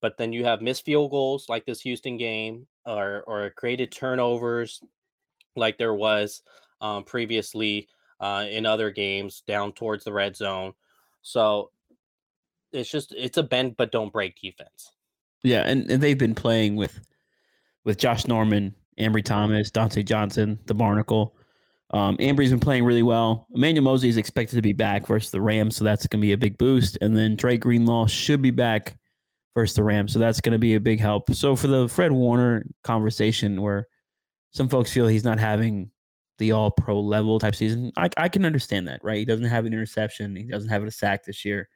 But 0.00 0.16
then 0.18 0.32
you 0.32 0.44
have 0.44 0.60
missed 0.60 0.84
field 0.84 1.10
goals 1.10 1.48
like 1.48 1.64
this 1.64 1.80
Houston 1.82 2.16
game 2.16 2.66
or, 2.84 3.24
or 3.26 3.50
created 3.50 3.92
turnovers 3.92 4.82
like 5.56 5.78
there 5.78 5.94
was 5.94 6.42
um, 6.80 7.04
previously 7.04 7.88
uh, 8.20 8.44
in 8.50 8.66
other 8.66 8.90
games 8.90 9.42
down 9.46 9.72
towards 9.72 10.04
the 10.04 10.12
red 10.12 10.36
zone. 10.36 10.72
So 11.24 11.70
it's 12.72 12.88
just, 12.88 13.12
it's 13.16 13.38
a 13.38 13.42
bend 13.42 13.76
but 13.76 13.90
don't 13.90 14.12
break 14.12 14.38
defense. 14.40 14.92
Yeah, 15.42 15.62
and, 15.66 15.90
and 15.90 16.02
they've 16.02 16.16
been 16.16 16.34
playing 16.34 16.76
with 16.76 17.00
with 17.84 17.98
Josh 17.98 18.26
Norman, 18.26 18.74
Ambry 18.98 19.22
Thomas, 19.22 19.70
Dontae 19.70 20.04
Johnson, 20.04 20.58
the 20.66 20.74
Barnacle. 20.74 21.36
Um, 21.90 22.16
Ambry's 22.16 22.50
been 22.50 22.60
playing 22.60 22.84
really 22.84 23.02
well. 23.02 23.46
Emmanuel 23.54 23.84
Moseley 23.84 24.08
is 24.08 24.16
expected 24.16 24.56
to 24.56 24.62
be 24.62 24.72
back 24.72 25.06
versus 25.06 25.30
the 25.30 25.40
Rams, 25.40 25.76
so 25.76 25.84
that's 25.84 26.06
going 26.06 26.20
to 26.20 26.26
be 26.26 26.32
a 26.32 26.38
big 26.38 26.56
boost. 26.56 26.96
And 27.02 27.16
then 27.16 27.36
Dre 27.36 27.58
Greenlaw 27.58 28.06
should 28.06 28.40
be 28.40 28.50
back 28.50 28.96
versus 29.54 29.76
the 29.76 29.84
Rams, 29.84 30.12
so 30.12 30.18
that's 30.18 30.40
going 30.40 30.54
to 30.54 30.58
be 30.58 30.74
a 30.74 30.80
big 30.80 30.98
help. 30.98 31.32
So 31.34 31.54
for 31.56 31.66
the 31.66 31.88
Fred 31.88 32.10
Warner 32.10 32.66
conversation, 32.82 33.60
where 33.60 33.86
some 34.50 34.68
folks 34.68 34.92
feel 34.92 35.06
he's 35.06 35.24
not 35.24 35.38
having 35.38 35.90
the 36.38 36.52
All 36.52 36.70
Pro 36.70 37.00
level 37.00 37.38
type 37.38 37.54
season, 37.54 37.92
I, 37.96 38.08
I 38.16 38.28
can 38.28 38.44
understand 38.44 38.88
that, 38.88 39.00
right? 39.02 39.18
He 39.18 39.24
doesn't 39.24 39.46
have 39.46 39.66
an 39.66 39.72
interception, 39.72 40.34
he 40.36 40.44
doesn't 40.44 40.68
have 40.68 40.82
a 40.82 40.90
sack 40.90 41.24
this 41.24 41.44
year, 41.44 41.68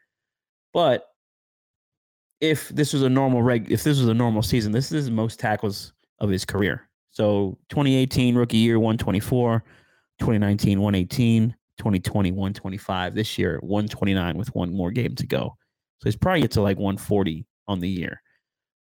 but 0.72 1.04
if 2.40 2.68
this 2.68 2.92
was 2.92 3.02
a 3.02 3.08
normal 3.08 3.42
reg, 3.42 3.70
if 3.70 3.82
this 3.82 3.98
was 3.98 4.08
a 4.08 4.14
normal 4.14 4.42
season, 4.42 4.72
this 4.72 4.92
is 4.92 5.10
most 5.10 5.40
tackles 5.40 5.92
of 6.20 6.30
his 6.30 6.44
career. 6.44 6.88
So 7.10 7.58
2018 7.68 8.36
rookie 8.36 8.58
year 8.58 8.78
124, 8.78 9.64
2019 10.20 10.80
118, 10.80 11.54
2020 11.78 12.30
125. 12.32 13.14
This 13.14 13.38
year 13.38 13.58
129 13.62 14.36
with 14.36 14.54
one 14.54 14.72
more 14.72 14.90
game 14.90 15.14
to 15.16 15.26
go. 15.26 15.56
So 16.00 16.04
he's 16.04 16.16
probably 16.16 16.42
get 16.42 16.52
to 16.52 16.62
like 16.62 16.76
140 16.76 17.44
on 17.66 17.80
the 17.80 17.88
year 17.88 18.22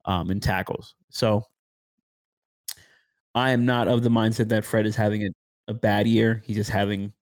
um, 0.06 0.32
in 0.32 0.40
tackles. 0.40 0.96
So 1.10 1.44
I 3.34 3.52
am 3.52 3.66
not 3.66 3.88
of 3.88 4.04
the 4.04 4.10
mindset 4.10 4.50
that 4.50 4.66
Fred 4.66 4.86
is 4.86 4.96
having 4.96 5.24
a, 5.24 5.30
a 5.68 5.74
bad 5.74 6.08
year. 6.08 6.42
He's 6.46 6.56
just 6.56 6.70
having 6.70 7.14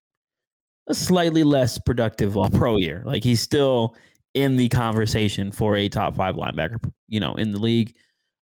a 0.87 0.93
slightly 0.93 1.43
less 1.43 1.77
productive 1.77 2.37
all 2.37 2.49
pro 2.51 2.77
year. 2.77 3.03
Like 3.05 3.23
he's 3.23 3.41
still 3.41 3.95
in 4.33 4.57
the 4.57 4.69
conversation 4.69 5.51
for 5.51 5.75
a 5.75 5.89
top 5.89 6.15
five 6.15 6.35
linebacker, 6.35 6.83
you 7.07 7.19
know, 7.19 7.35
in 7.35 7.51
the 7.51 7.59
league. 7.59 7.95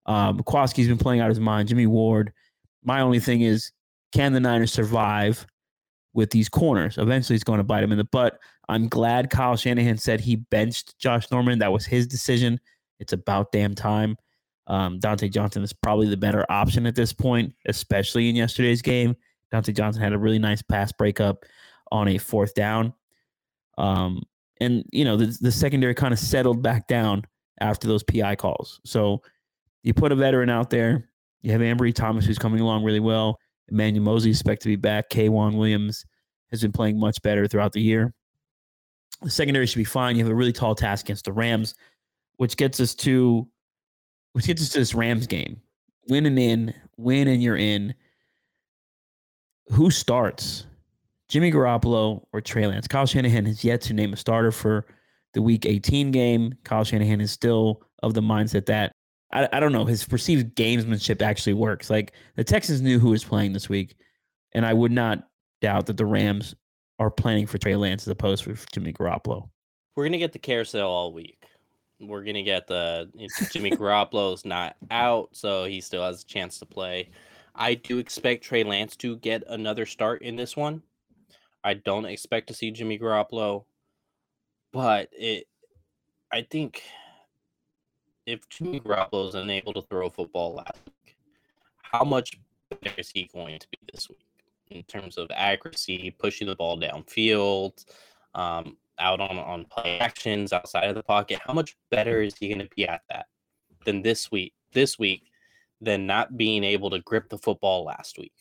Um, 0.05 0.39
McQuaski's 0.39 0.87
been 0.87 0.97
playing 0.97 1.21
out 1.21 1.29
his 1.29 1.39
mind. 1.39 1.69
Jimmy 1.69 1.87
Ward. 1.87 2.33
My 2.83 3.01
only 3.01 3.19
thing 3.19 3.41
is, 3.41 3.71
can 4.11 4.33
the 4.33 4.39
Niners 4.39 4.73
survive 4.73 5.45
with 6.13 6.31
these 6.31 6.49
corners? 6.49 6.97
Eventually, 6.97 7.35
it's 7.35 7.43
going 7.43 7.59
to 7.59 7.63
bite 7.63 7.83
him 7.83 7.91
in 7.91 7.97
the 7.97 8.03
butt. 8.05 8.39
I'm 8.67 8.87
glad 8.87 9.29
Kyle 9.29 9.55
Shanahan 9.55 9.97
said 9.97 10.19
he 10.19 10.37
benched 10.37 10.97
Josh 10.97 11.29
Norman. 11.31 11.59
That 11.59 11.71
was 11.71 11.85
his 11.85 12.07
decision. 12.07 12.59
It's 12.99 13.13
about 13.13 13.51
damn 13.51 13.75
time. 13.75 14.17
Um, 14.67 14.99
Dontae 14.99 15.31
Johnson 15.31 15.63
is 15.63 15.73
probably 15.73 16.07
the 16.07 16.17
better 16.17 16.45
option 16.49 16.85
at 16.85 16.95
this 16.95 17.11
point, 17.11 17.53
especially 17.67 18.29
in 18.29 18.35
yesterday's 18.35 18.81
game. 18.81 19.15
Dontae 19.51 19.75
Johnson 19.75 20.01
had 20.01 20.13
a 20.13 20.17
really 20.17 20.39
nice 20.39 20.61
pass 20.61 20.91
breakup 20.91 21.45
on 21.91 22.07
a 22.07 22.17
fourth 22.17 22.53
down. 22.53 22.93
Um, 23.77 24.23
and 24.59 24.85
you 24.91 25.03
know 25.03 25.17
the, 25.17 25.35
the 25.41 25.51
secondary 25.51 25.95
kind 25.95 26.13
of 26.13 26.19
settled 26.19 26.61
back 26.61 26.87
down 26.87 27.23
after 27.59 27.87
those 27.87 28.03
PI 28.03 28.35
calls. 28.35 28.79
So 28.85 29.21
you 29.83 29.93
put 29.93 30.11
a 30.11 30.15
veteran 30.15 30.49
out 30.49 30.69
there. 30.69 31.09
You 31.41 31.51
have 31.51 31.61
Ambry 31.61 31.93
Thomas 31.93 32.25
who's 32.25 32.37
coming 32.37 32.59
along 32.59 32.83
really 32.83 32.99
well. 32.99 33.39
Emmanuel 33.69 34.05
Moseley 34.05 34.29
is 34.31 34.37
expected 34.37 34.63
to 34.63 34.69
be 34.69 34.75
back. 34.75 35.09
K'Waun 35.09 35.57
Williams 35.57 36.05
has 36.51 36.61
been 36.61 36.71
playing 36.71 36.99
much 36.99 37.21
better 37.21 37.47
throughout 37.47 37.71
the 37.71 37.81
year. 37.81 38.13
The 39.21 39.29
secondary 39.29 39.65
should 39.65 39.77
be 39.77 39.83
fine. 39.83 40.15
You 40.15 40.23
have 40.23 40.31
a 40.31 40.35
really 40.35 40.51
tall 40.51 40.75
task 40.75 41.05
against 41.05 41.25
the 41.25 41.33
Rams, 41.33 41.75
which 42.37 42.57
gets 42.57 42.79
us 42.79 42.93
to 42.95 43.47
which 44.33 44.47
gets 44.47 44.61
us 44.61 44.69
to 44.69 44.79
this 44.79 44.93
Rams 44.93 45.27
game. 45.27 45.59
Win 46.07 46.25
and 46.25 46.39
in, 46.39 46.73
win 46.97 47.27
and 47.27 47.41
you're 47.41 47.57
in. 47.57 47.93
Who 49.69 49.91
starts? 49.91 50.65
Jimmy 51.29 51.51
Garoppolo 51.51 52.23
or 52.33 52.41
Trey 52.41 52.67
Lance. 52.67 52.87
Kyle 52.87 53.05
Shanahan 53.05 53.45
has 53.45 53.63
yet 53.63 53.81
to 53.81 53.93
name 53.93 54.11
a 54.11 54.17
starter 54.17 54.51
for 54.51 54.85
the 55.33 55.41
Week 55.41 55.65
18 55.65 56.11
game. 56.11 56.53
Kyle 56.63 56.83
Shanahan 56.83 57.21
is 57.21 57.31
still 57.31 57.83
of 58.03 58.13
the 58.13 58.21
mindset 58.21 58.65
that 58.65 58.91
I, 59.31 59.47
I 59.53 59.59
don't 59.59 59.71
know 59.71 59.85
his 59.85 60.03
perceived 60.03 60.55
gamesmanship 60.55 61.21
actually 61.21 61.53
works. 61.53 61.89
Like 61.89 62.13
the 62.35 62.43
Texans 62.43 62.81
knew 62.81 62.99
who 62.99 63.09
was 63.09 63.23
playing 63.23 63.53
this 63.53 63.69
week, 63.69 63.95
and 64.53 64.65
I 64.65 64.73
would 64.73 64.91
not 64.91 65.27
doubt 65.61 65.85
that 65.85 65.97
the 65.97 66.05
Rams 66.05 66.55
are 66.99 67.09
planning 67.09 67.47
for 67.47 67.57
Trey 67.57 67.75
Lance 67.75 68.03
as 68.03 68.11
opposed 68.11 68.43
to 68.43 68.57
Jimmy 68.73 68.93
Garoppolo. 68.93 69.49
We're 69.95 70.05
gonna 70.05 70.17
get 70.17 70.33
the 70.33 70.39
carousel 70.39 70.89
all 70.89 71.13
week. 71.13 71.45
We're 71.99 72.23
gonna 72.23 72.43
get 72.43 72.67
the 72.67 73.09
Jimmy 73.51 73.71
Garoppolo's 73.71 74.45
not 74.45 74.75
out, 74.89 75.29
so 75.31 75.65
he 75.65 75.81
still 75.81 76.03
has 76.03 76.23
a 76.23 76.25
chance 76.25 76.59
to 76.59 76.65
play. 76.65 77.09
I 77.55 77.75
do 77.75 77.97
expect 77.97 78.43
Trey 78.43 78.63
Lance 78.63 78.95
to 78.97 79.17
get 79.17 79.43
another 79.47 79.85
start 79.85 80.21
in 80.21 80.35
this 80.35 80.55
one. 80.55 80.83
I 81.63 81.75
don't 81.75 82.05
expect 82.05 82.47
to 82.47 82.53
see 82.53 82.71
Jimmy 82.71 82.97
Garoppolo, 82.97 83.65
but 84.71 85.09
it. 85.11 85.47
I 86.33 86.43
think 86.49 86.81
if 88.25 88.47
Jimmy 88.49 88.79
Garoppolo 88.79 89.27
is 89.27 89.35
unable 89.35 89.73
to 89.73 89.81
throw 89.83 90.07
a 90.07 90.11
football 90.11 90.55
last 90.55 90.79
week, 90.85 91.17
how 91.81 92.03
much 92.03 92.31
better 92.69 92.95
is 92.97 93.09
he 93.09 93.29
going 93.33 93.59
to 93.59 93.67
be 93.69 93.77
this 93.91 94.09
week 94.09 94.25
in 94.69 94.83
terms 94.83 95.17
of 95.17 95.29
accuracy, 95.33 96.15
pushing 96.17 96.47
the 96.47 96.55
ball 96.55 96.79
downfield, 96.79 97.85
um, 98.33 98.77
out 98.97 99.19
on 99.19 99.37
on 99.37 99.65
play 99.65 99.99
actions 99.99 100.53
outside 100.53 100.85
of 100.89 100.95
the 100.95 101.03
pocket? 101.03 101.39
How 101.45 101.53
much 101.53 101.75
better 101.89 102.21
is 102.21 102.35
he 102.37 102.47
going 102.47 102.59
to 102.59 102.69
be 102.75 102.87
at 102.87 103.01
that 103.09 103.27
than 103.85 104.01
this 104.01 104.31
week? 104.31 104.53
This 104.73 104.97
week, 104.97 105.30
than 105.81 106.05
not 106.05 106.37
being 106.37 106.63
able 106.63 106.89
to 106.91 106.99
grip 106.99 107.27
the 107.29 107.37
football 107.37 107.83
last 107.83 108.17
week. 108.17 108.33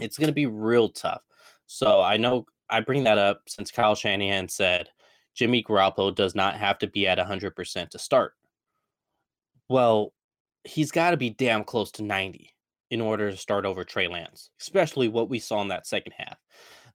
It's 0.00 0.18
going 0.18 0.28
to 0.28 0.34
be 0.34 0.46
real 0.46 0.88
tough. 0.88 1.22
So 1.66 2.00
I 2.00 2.16
know 2.16 2.46
I 2.68 2.80
bring 2.80 3.04
that 3.04 3.18
up 3.18 3.42
since 3.46 3.70
Kyle 3.70 3.94
Shanahan 3.94 4.48
said 4.48 4.88
Jimmy 5.34 5.62
Garoppolo 5.62 6.14
does 6.14 6.34
not 6.34 6.54
have 6.56 6.78
to 6.78 6.86
be 6.86 7.06
at 7.06 7.18
100% 7.18 7.90
to 7.90 7.98
start. 7.98 8.34
Well, 9.68 10.12
he's 10.64 10.90
got 10.90 11.10
to 11.10 11.16
be 11.16 11.30
damn 11.30 11.64
close 11.64 11.90
to 11.92 12.02
90 12.02 12.52
in 12.90 13.00
order 13.00 13.30
to 13.30 13.36
start 13.36 13.66
over 13.66 13.84
Trey 13.84 14.08
Lance, 14.08 14.50
especially 14.60 15.08
what 15.08 15.30
we 15.30 15.38
saw 15.38 15.62
in 15.62 15.68
that 15.68 15.86
second 15.86 16.12
half. 16.16 16.38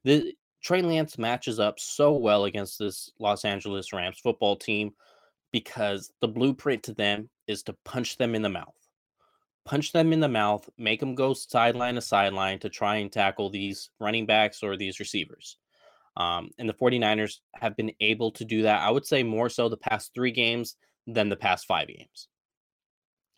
The 0.04 0.34
Trey 0.62 0.82
Lance 0.82 1.18
matches 1.18 1.60
up 1.60 1.80
so 1.80 2.14
well 2.14 2.46
against 2.46 2.80
this 2.80 3.12
Los 3.20 3.46
Angeles 3.46 3.94
Rams 3.94 4.20
football 4.20 4.56
team 4.56 4.92
because 5.52 6.12
the 6.22 6.28
blueprint 6.28 6.84
to 6.84 6.94
them 6.94 7.30
is 7.48 7.64
to 7.64 7.76
punch 7.86 8.18
them 8.18 8.36
in 8.36 8.42
the 8.42 8.50
mouth 8.50 8.74
punch 9.66 9.92
them 9.92 10.14
in 10.14 10.20
the 10.20 10.30
mouth, 10.30 10.70
make 10.78 11.00
them 11.00 11.16
go 11.16 11.34
sideline 11.34 11.96
to 11.96 12.02
sideline 12.02 12.60
to 12.60 12.70
try 12.70 12.98
and 12.98 13.12
tackle 13.12 13.50
these 13.50 13.90
running 14.00 14.26
backs 14.26 14.64
or 14.64 14.78
these 14.78 15.00
receivers. 15.00 15.58
Um, 16.18 16.52
and 16.58 16.70
the 16.70 16.74
49ers 16.74 17.40
have 17.56 17.76
been 17.76 17.92
able 18.00 18.32
to 18.32 18.46
do 18.46 18.62
that. 18.62 18.82
I 18.82 18.90
would 18.90 19.06
say 19.06 19.24
more 19.24 19.50
so 19.50 19.68
the 19.68 19.76
past 19.76 20.12
three 20.14 20.32
games 20.32 20.76
than 21.08 21.30
the 21.30 21.36
past 21.36 21.66
five 21.66 21.88
games, 21.88 22.30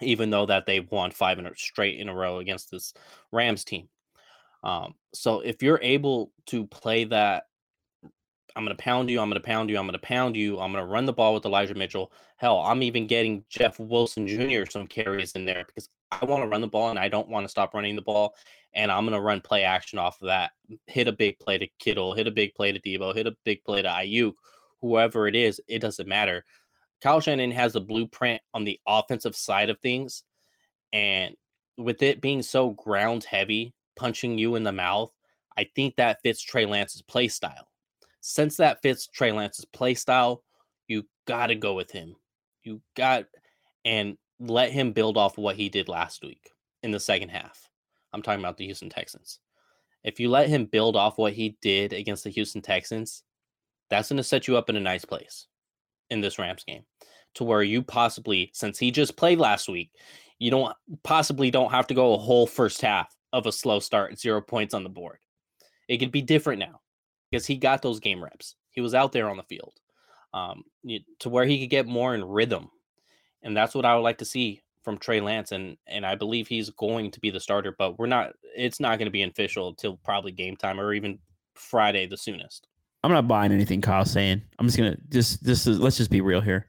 even 0.02 0.30
though 0.30 0.46
that 0.46 0.66
they've 0.66 0.90
won 0.92 1.12
five 1.12 1.40
in 1.40 1.48
a 1.48 1.56
straight 1.56 2.00
in 2.00 2.10
a 2.10 2.14
row 2.14 2.40
against 2.40 2.70
this 2.70 2.94
Rams 3.32 3.64
team. 3.64 3.90
Um, 4.64 4.94
so 5.14 5.40
if 5.40 5.64
you're 5.64 5.80
able 5.82 6.32
to 6.48 6.68
play 6.68 7.06
that, 7.06 7.44
I'm 8.56 8.66
going 8.66 8.76
to 8.76 8.84
pound 8.84 9.10
you, 9.10 9.20
I'm 9.20 9.30
going 9.30 9.42
to 9.42 9.48
pound 9.48 9.70
you, 9.70 9.78
I'm 9.78 9.86
going 9.86 9.94
to 9.94 10.00
pound 10.00 10.36
you, 10.36 10.60
I'm 10.60 10.72
going 10.72 10.84
to 10.84 10.92
run 10.92 11.06
the 11.06 11.14
ball 11.14 11.34
with 11.34 11.46
Elijah 11.46 11.76
Mitchell. 11.76 12.12
Hell, 12.38 12.60
I'm 12.60 12.82
even 12.84 13.06
getting 13.08 13.44
Jeff 13.50 13.80
Wilson 13.80 14.28
Jr. 14.28 14.70
some 14.70 14.88
carries 14.88 15.34
in 15.34 15.46
there 15.46 15.64
because 15.66 15.90
I 16.12 16.26
want 16.26 16.44
to 16.44 16.48
run 16.48 16.62
the 16.62 16.68
ball 16.68 16.90
and 16.90 17.00
I 17.00 17.10
don't 17.10 17.28
want 17.28 17.44
to 17.46 17.50
stop 17.50 17.74
running 17.74 17.96
the 17.96 18.02
ball. 18.02 18.36
And 18.74 18.92
I'm 18.92 19.06
going 19.06 19.14
to 19.14 19.22
run 19.22 19.42
play 19.42 19.64
action 19.64 20.00
off 20.00 20.22
of 20.22 20.28
that. 20.28 20.52
Hit 20.86 21.08
a 21.08 21.12
big 21.12 21.40
play 21.40 21.58
to 21.58 21.68
Kittle, 21.80 22.14
hit 22.14 22.28
a 22.28 22.32
big 22.32 22.54
play 22.56 22.72
to 22.72 22.80
Deebo, 22.80 23.16
hit 23.16 23.28
a 23.28 23.36
big 23.44 23.64
play 23.64 23.82
to 23.82 23.90
Aiyuk, 23.90 24.34
whoever 24.82 25.28
it 25.28 25.36
is, 25.36 25.60
it 25.68 25.80
doesn't 25.80 26.08
matter. 26.08 26.46
Kyle 27.02 27.20
Shanahan 27.20 27.52
has 27.52 27.76
a 27.76 27.82
blueprint 27.82 28.42
on 28.54 28.64
the 28.64 28.80
offensive 28.88 29.36
side 29.36 29.70
of 29.70 29.80
things. 29.80 30.24
And 30.94 31.36
with 31.78 32.02
it 32.02 32.22
being 32.22 32.42
so 32.42 32.72
ground 32.72 33.24
heavy, 33.24 33.74
punching 33.96 34.38
you 34.38 34.56
in 34.56 34.64
the 34.64 34.72
mouth, 34.72 35.12
I 35.58 35.68
think 35.76 35.96
that 35.96 36.22
fits 36.24 36.42
Trey 36.42 36.66
Lance's 36.66 37.02
play 37.02 37.28
style. 37.28 37.68
Since 38.22 38.58
that 38.58 38.82
fits 38.82 39.08
Trey 39.08 39.32
Lance's 39.32 39.66
play 39.66 39.94
style, 39.94 40.44
you 40.88 41.04
got 41.26 41.48
to 41.48 41.56
go 41.56 41.74
with 41.74 41.92
him. 41.92 42.16
You 42.64 42.82
got 42.96 43.26
and 43.86 44.18
let 44.40 44.72
him 44.72 44.92
build 44.92 45.18
off 45.18 45.38
of 45.38 45.44
what 45.44 45.56
he 45.56 45.70
did 45.70 45.90
last 45.90 46.24
week 46.24 46.52
in 46.84 46.92
the 46.92 47.00
second 47.00 47.30
half. 47.30 47.70
I'm 48.14 48.22
talking 48.22 48.40
about 48.40 48.58
the 48.58 48.66
Houston 48.66 48.90
Texans. 48.90 49.40
If 50.04 50.20
you 50.20 50.30
let 50.30 50.50
him 50.50 50.66
build 50.66 50.96
off 50.96 51.18
what 51.18 51.34
he 51.34 51.58
did 51.62 51.94
against 51.94 52.24
the 52.24 52.30
Houston 52.30 52.62
Texans, 52.62 53.24
that's 53.90 54.10
going 54.10 54.18
to 54.18 54.24
set 54.24 54.48
you 54.48 54.58
up 54.58 54.70
in 54.70 54.76
a 54.76 54.82
nice 54.82 55.06
place 55.06 55.48
in 56.10 56.22
this 56.22 56.40
Rams 56.40 56.64
game 56.64 56.84
to 57.36 57.44
where 57.44 57.64
you 57.64 57.82
possibly, 57.82 58.52
since 58.54 58.80
he 58.80 58.92
just 58.92 59.18
played 59.18 59.40
last 59.40 59.68
week, 59.70 59.92
you 60.40 60.52
don't 60.52 60.74
possibly 61.04 61.52
don't 61.52 61.72
have 61.72 61.88
to 61.88 61.94
go 61.94 62.14
a 62.14 62.18
whole 62.18 62.48
first 62.48 62.82
half 62.82 63.16
of 63.34 63.46
a 63.46 63.52
slow 63.52 63.80
start, 63.80 64.20
zero 64.20 64.42
points 64.42 64.74
on 64.74 64.84
the 64.84 64.90
board. 64.90 65.18
It 65.88 65.98
could 65.98 66.12
be 66.12 66.22
different 66.22 66.60
now 66.60 66.82
because 67.30 67.46
he 67.46 67.58
got 67.58 67.82
those 67.82 68.00
game 68.00 68.24
reps. 68.24 68.56
He 68.72 68.82
was 68.82 68.94
out 68.94 69.12
there 69.12 69.30
on 69.30 69.38
the 69.38 69.44
field 69.44 69.74
um, 70.34 70.64
to 71.20 71.30
where 71.30 71.46
he 71.46 71.60
could 71.60 71.70
get 71.70 71.88
more 71.88 72.14
in 72.14 72.24
rhythm, 72.24 72.70
and 73.44 73.56
that's 73.56 73.76
what 73.76 73.86
I 73.86 73.96
would 73.96 74.02
like 74.02 74.18
to 74.20 74.26
see 74.26 74.62
from 74.84 74.98
Trey 74.98 75.22
Lance. 75.22 75.52
And 75.52 75.78
and 75.88 76.06
I 76.06 76.16
believe 76.16 76.48
he's 76.48 76.70
going 76.72 77.12
to 77.12 77.20
be 77.20 77.30
the 77.30 77.40
starter, 77.40 77.76
but 77.78 78.00
we're 78.00 78.08
not. 78.08 78.34
It's 78.56 78.80
not 78.80 78.98
going 78.98 79.08
to 79.08 79.12
be 79.12 79.24
official 79.24 79.70
until 79.70 79.98
probably 79.98 80.32
game 80.32 80.56
time 80.56 80.80
or 80.80 80.94
even 80.94 81.20
Friday, 81.56 82.08
the 82.08 82.18
soonest. 82.18 82.68
I'm 83.04 83.12
not 83.12 83.28
buying 83.28 83.52
anything 83.52 83.82
Kyle's 83.82 84.12
saying. 84.12 84.42
I'm 84.60 84.66
just 84.66 84.78
gonna 84.78 84.98
just 85.10 85.44
this 85.44 85.68
is 85.68 85.80
let's 85.80 85.98
just 85.98 86.12
be 86.12 86.22
real 86.22 86.42
here. 86.42 86.68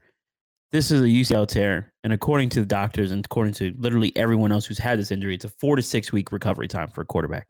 This 0.71 0.91
is 0.91 1.01
a 1.01 1.05
UCL 1.05 1.47
tear, 1.47 1.91
and 2.03 2.13
according 2.13 2.49
to 2.49 2.59
the 2.59 2.65
doctors 2.65 3.11
and 3.11 3.25
according 3.25 3.55
to 3.55 3.73
literally 3.79 4.15
everyone 4.15 4.51
else 4.51 4.65
who's 4.65 4.77
had 4.77 4.99
this 4.99 5.11
injury, 5.11 5.33
it's 5.33 5.45
a 5.45 5.49
four 5.49 5.75
to 5.75 5.81
six 5.81 6.11
week 6.11 6.31
recovery 6.31 6.67
time 6.67 6.89
for 6.91 7.01
a 7.01 7.05
quarterback. 7.05 7.47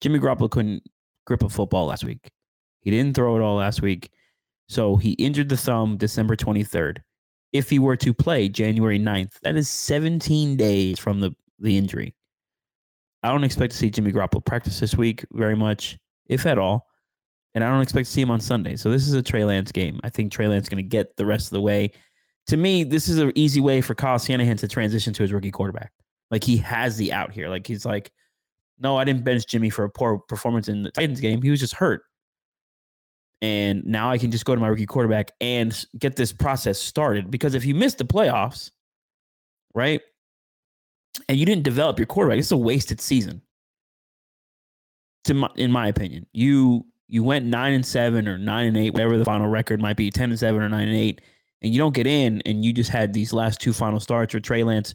Jimmy 0.00 0.18
Garoppolo 0.18 0.50
couldn't 0.50 0.82
grip 1.26 1.42
a 1.42 1.48
football 1.48 1.86
last 1.86 2.04
week. 2.04 2.30
He 2.80 2.90
didn't 2.90 3.14
throw 3.14 3.36
it 3.36 3.42
all 3.42 3.56
last 3.56 3.82
week. 3.82 4.10
So 4.68 4.96
he 4.96 5.12
injured 5.12 5.48
the 5.48 5.56
thumb 5.56 5.96
December 5.96 6.36
23rd. 6.36 6.98
If 7.52 7.70
he 7.70 7.78
were 7.78 7.96
to 7.96 8.12
play 8.12 8.48
January 8.48 8.98
9th, 8.98 9.40
that 9.42 9.56
is 9.56 9.68
17 9.68 10.56
days 10.56 10.98
from 10.98 11.20
the, 11.20 11.34
the 11.58 11.76
injury. 11.76 12.14
I 13.22 13.30
don't 13.30 13.44
expect 13.44 13.72
to 13.72 13.78
see 13.78 13.90
Jimmy 13.90 14.12
Garoppolo 14.12 14.44
practice 14.44 14.78
this 14.80 14.96
week 14.96 15.24
very 15.32 15.56
much, 15.56 15.98
if 16.26 16.46
at 16.46 16.58
all. 16.58 16.86
And 17.54 17.64
I 17.64 17.68
don't 17.68 17.82
expect 17.82 18.06
to 18.06 18.12
see 18.12 18.20
him 18.20 18.30
on 18.30 18.40
Sunday. 18.40 18.76
So 18.76 18.90
this 18.90 19.08
is 19.08 19.14
a 19.14 19.22
Trey 19.22 19.44
Lance 19.44 19.72
game. 19.72 19.98
I 20.04 20.10
think 20.10 20.30
Trey 20.30 20.46
Lance 20.46 20.64
is 20.64 20.68
going 20.68 20.84
to 20.84 20.88
get 20.88 21.16
the 21.16 21.26
rest 21.26 21.46
of 21.46 21.50
the 21.52 21.60
way. 21.60 21.90
To 22.48 22.56
me, 22.56 22.84
this 22.84 23.08
is 23.08 23.18
an 23.18 23.32
easy 23.34 23.60
way 23.60 23.80
for 23.80 23.94
Kyle 23.94 24.18
Shanahan 24.18 24.56
to 24.58 24.68
transition 24.68 25.12
to 25.14 25.22
his 25.22 25.32
rookie 25.32 25.50
quarterback. 25.50 25.92
Like 26.30 26.44
he 26.44 26.56
has 26.58 26.96
the 26.96 27.12
out 27.12 27.32
here. 27.32 27.48
Like 27.48 27.66
he's 27.66 27.84
like, 27.84 28.12
no, 28.78 28.96
I 28.96 29.04
didn't 29.04 29.24
bench 29.24 29.46
Jimmy 29.46 29.70
for 29.70 29.84
a 29.84 29.90
poor 29.90 30.18
performance 30.18 30.68
in 30.68 30.82
the 30.82 30.90
Titans 30.90 31.20
game. 31.20 31.42
He 31.42 31.50
was 31.50 31.60
just 31.60 31.74
hurt. 31.74 32.02
And 33.40 33.84
now 33.84 34.10
I 34.10 34.18
can 34.18 34.30
just 34.30 34.44
go 34.44 34.54
to 34.54 34.60
my 34.60 34.68
rookie 34.68 34.86
quarterback 34.86 35.30
and 35.40 35.86
get 35.98 36.16
this 36.16 36.32
process 36.32 36.78
started. 36.78 37.30
Because 37.30 37.54
if 37.54 37.64
you 37.64 37.74
miss 37.74 37.94
the 37.94 38.04
playoffs, 38.04 38.70
right, 39.74 40.00
and 41.28 41.38
you 41.38 41.46
didn't 41.46 41.62
develop 41.64 41.98
your 41.98 42.06
quarterback, 42.06 42.38
it's 42.38 42.50
a 42.50 42.56
wasted 42.56 43.00
season. 43.00 43.42
To 45.24 45.34
my, 45.34 45.50
in 45.56 45.70
my 45.70 45.88
opinion, 45.88 46.26
you 46.32 46.84
you 47.06 47.22
went 47.22 47.44
nine 47.44 47.74
and 47.74 47.86
seven 47.86 48.26
or 48.26 48.38
nine 48.38 48.66
and 48.66 48.76
eight, 48.76 48.92
whatever 48.92 49.16
the 49.18 49.24
final 49.24 49.48
record 49.48 49.80
might 49.80 49.96
be, 49.96 50.10
ten 50.10 50.30
and 50.30 50.38
seven 50.38 50.62
or 50.62 50.68
nine 50.68 50.88
and 50.88 50.96
eight, 50.96 51.20
and 51.62 51.72
you 51.72 51.78
don't 51.78 51.94
get 51.94 52.06
in, 52.06 52.42
and 52.46 52.64
you 52.64 52.72
just 52.72 52.90
had 52.90 53.12
these 53.12 53.32
last 53.32 53.60
two 53.60 53.72
final 53.72 54.00
starts 54.00 54.34
where 54.34 54.40
Trey 54.40 54.64
Lance 54.64 54.94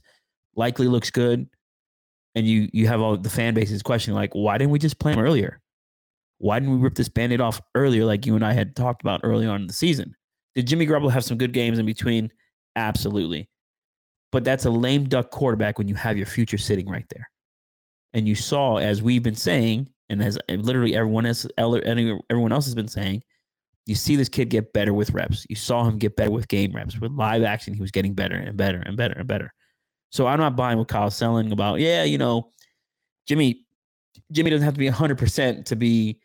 likely 0.55 0.87
looks 0.87 1.11
good, 1.11 1.47
and 2.35 2.47
you 2.47 2.69
you 2.73 2.87
have 2.87 2.99
all 3.01 3.15
the 3.15 3.29
fan 3.29 3.53
bases 3.53 3.83
questioning 3.83 4.15
like, 4.15 4.33
why 4.33 4.57
didn't 4.57 4.71
we 4.71 4.79
just 4.79 4.99
play 4.99 5.13
him 5.13 5.19
earlier? 5.19 5.61
Why 6.43 6.59
didn't 6.59 6.75
we 6.75 6.81
rip 6.81 6.95
this 6.95 7.07
band-aid 7.07 7.39
off 7.39 7.61
earlier, 7.73 8.03
like 8.03 8.25
you 8.25 8.35
and 8.35 8.43
I 8.43 8.51
had 8.51 8.75
talked 8.75 9.01
about 9.01 9.21
early 9.23 9.45
on 9.45 9.61
in 9.61 9.67
the 9.67 9.71
season? 9.71 10.13
Did 10.55 10.67
Jimmy 10.67 10.85
Garoppolo 10.85 11.09
have 11.09 11.23
some 11.23 11.37
good 11.37 11.53
games 11.53 11.79
in 11.79 11.85
between? 11.85 12.29
Absolutely. 12.75 13.47
But 14.33 14.43
that's 14.43 14.65
a 14.65 14.69
lame 14.69 15.05
duck 15.05 15.31
quarterback 15.31 15.77
when 15.77 15.87
you 15.87 15.95
have 15.95 16.17
your 16.17 16.25
future 16.25 16.57
sitting 16.57 16.89
right 16.89 17.05
there. 17.09 17.29
And 18.13 18.27
you 18.27 18.35
saw, 18.35 18.75
as 18.75 19.01
we've 19.01 19.23
been 19.23 19.35
saying, 19.35 19.87
and 20.09 20.21
as 20.21 20.37
literally 20.49 20.97
everyone 20.97 21.25
else, 21.25 21.47
everyone 21.57 22.51
else 22.51 22.65
has 22.65 22.75
been 22.75 22.89
saying, 22.89 23.23
you 23.85 23.95
see 23.95 24.17
this 24.17 24.27
kid 24.27 24.49
get 24.49 24.73
better 24.73 24.93
with 24.93 25.11
reps. 25.11 25.45
You 25.49 25.55
saw 25.55 25.85
him 25.85 25.97
get 25.97 26.17
better 26.17 26.31
with 26.31 26.49
game 26.49 26.73
reps. 26.73 26.99
With 26.99 27.13
live 27.13 27.43
action, 27.43 27.73
he 27.73 27.79
was 27.79 27.91
getting 27.91 28.13
better 28.13 28.35
and 28.35 28.57
better 28.57 28.79
and 28.79 28.97
better 28.97 29.13
and 29.13 29.27
better. 29.29 29.53
So 30.09 30.27
I'm 30.27 30.39
not 30.39 30.57
buying 30.57 30.77
what 30.77 30.89
Kyle's 30.89 31.15
selling 31.15 31.53
about, 31.53 31.79
yeah, 31.79 32.03
you 32.03 32.17
know, 32.17 32.51
Jimmy, 33.27 33.65
Jimmy 34.33 34.49
doesn't 34.49 34.65
have 34.65 34.73
to 34.73 34.79
be 34.79 34.89
100% 34.89 35.65
to 35.65 35.75
be 35.77 36.19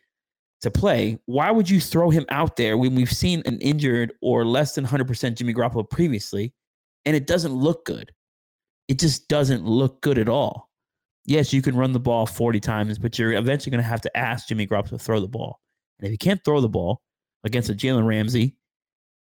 to 0.61 0.71
play. 0.71 1.17
Why 1.25 1.51
would 1.51 1.69
you 1.69 1.79
throw 1.79 2.09
him 2.09 2.25
out 2.29 2.55
there 2.55 2.77
when 2.77 2.95
we've 2.95 3.11
seen 3.11 3.41
an 3.45 3.59
injured 3.59 4.13
or 4.21 4.45
less 4.45 4.75
than 4.75 4.85
100% 4.85 5.35
Jimmy 5.35 5.53
Garoppolo 5.53 5.89
previously 5.89 6.53
and 7.05 7.15
it 7.15 7.27
doesn't 7.27 7.53
look 7.53 7.85
good? 7.85 8.11
It 8.87 8.99
just 8.99 9.27
doesn't 9.27 9.65
look 9.65 10.01
good 10.01 10.17
at 10.17 10.27
all 10.27 10.69
yes, 11.29 11.53
you 11.53 11.61
can 11.61 11.75
run 11.75 11.93
the 11.93 11.99
ball 11.99 12.25
40 12.25 12.59
times, 12.59 12.97
but 12.97 13.17
you're 13.17 13.33
eventually 13.33 13.69
going 13.71 13.83
to 13.83 13.87
have 13.87 14.01
to 14.01 14.17
ask 14.17 14.47
Jimmy 14.47 14.65
Garoppolo 14.65 14.89
to 14.89 14.99
throw 14.99 15.19
the 15.19 15.27
ball. 15.27 15.59
And 15.99 16.07
if 16.07 16.11
he 16.11 16.17
can't 16.17 16.43
throw 16.43 16.59
the 16.59 16.67
ball 16.67 17.01
against 17.43 17.69
a 17.69 17.73
Jalen 17.73 18.07
Ramsey, 18.07 18.55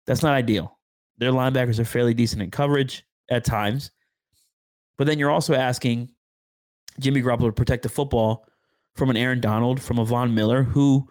that's 0.06 0.22
not 0.22 0.34
ideal. 0.34 0.78
Their 1.18 1.32
linebackers 1.32 1.80
are 1.80 1.86
fairly 1.86 2.14
decent 2.14 2.44
in 2.44 2.52
coverage 2.52 3.04
at 3.30 3.44
times. 3.44 3.92
But 4.98 5.08
then 5.08 5.18
you're 5.18 5.32
also 5.32 5.56
asking 5.56 6.10
Jimmy 7.00 7.24
Garoppolo 7.24 7.48
to 7.48 7.52
protect 7.52 7.84
the 7.84 7.90
football 7.90 8.46
from 8.96 9.10
an 9.10 9.18
Aaron 9.18 9.40
Donald, 9.40 9.82
from 9.82 10.00
a 10.00 10.06
Von 10.06 10.34
Miller, 10.34 10.64
who 10.64 11.10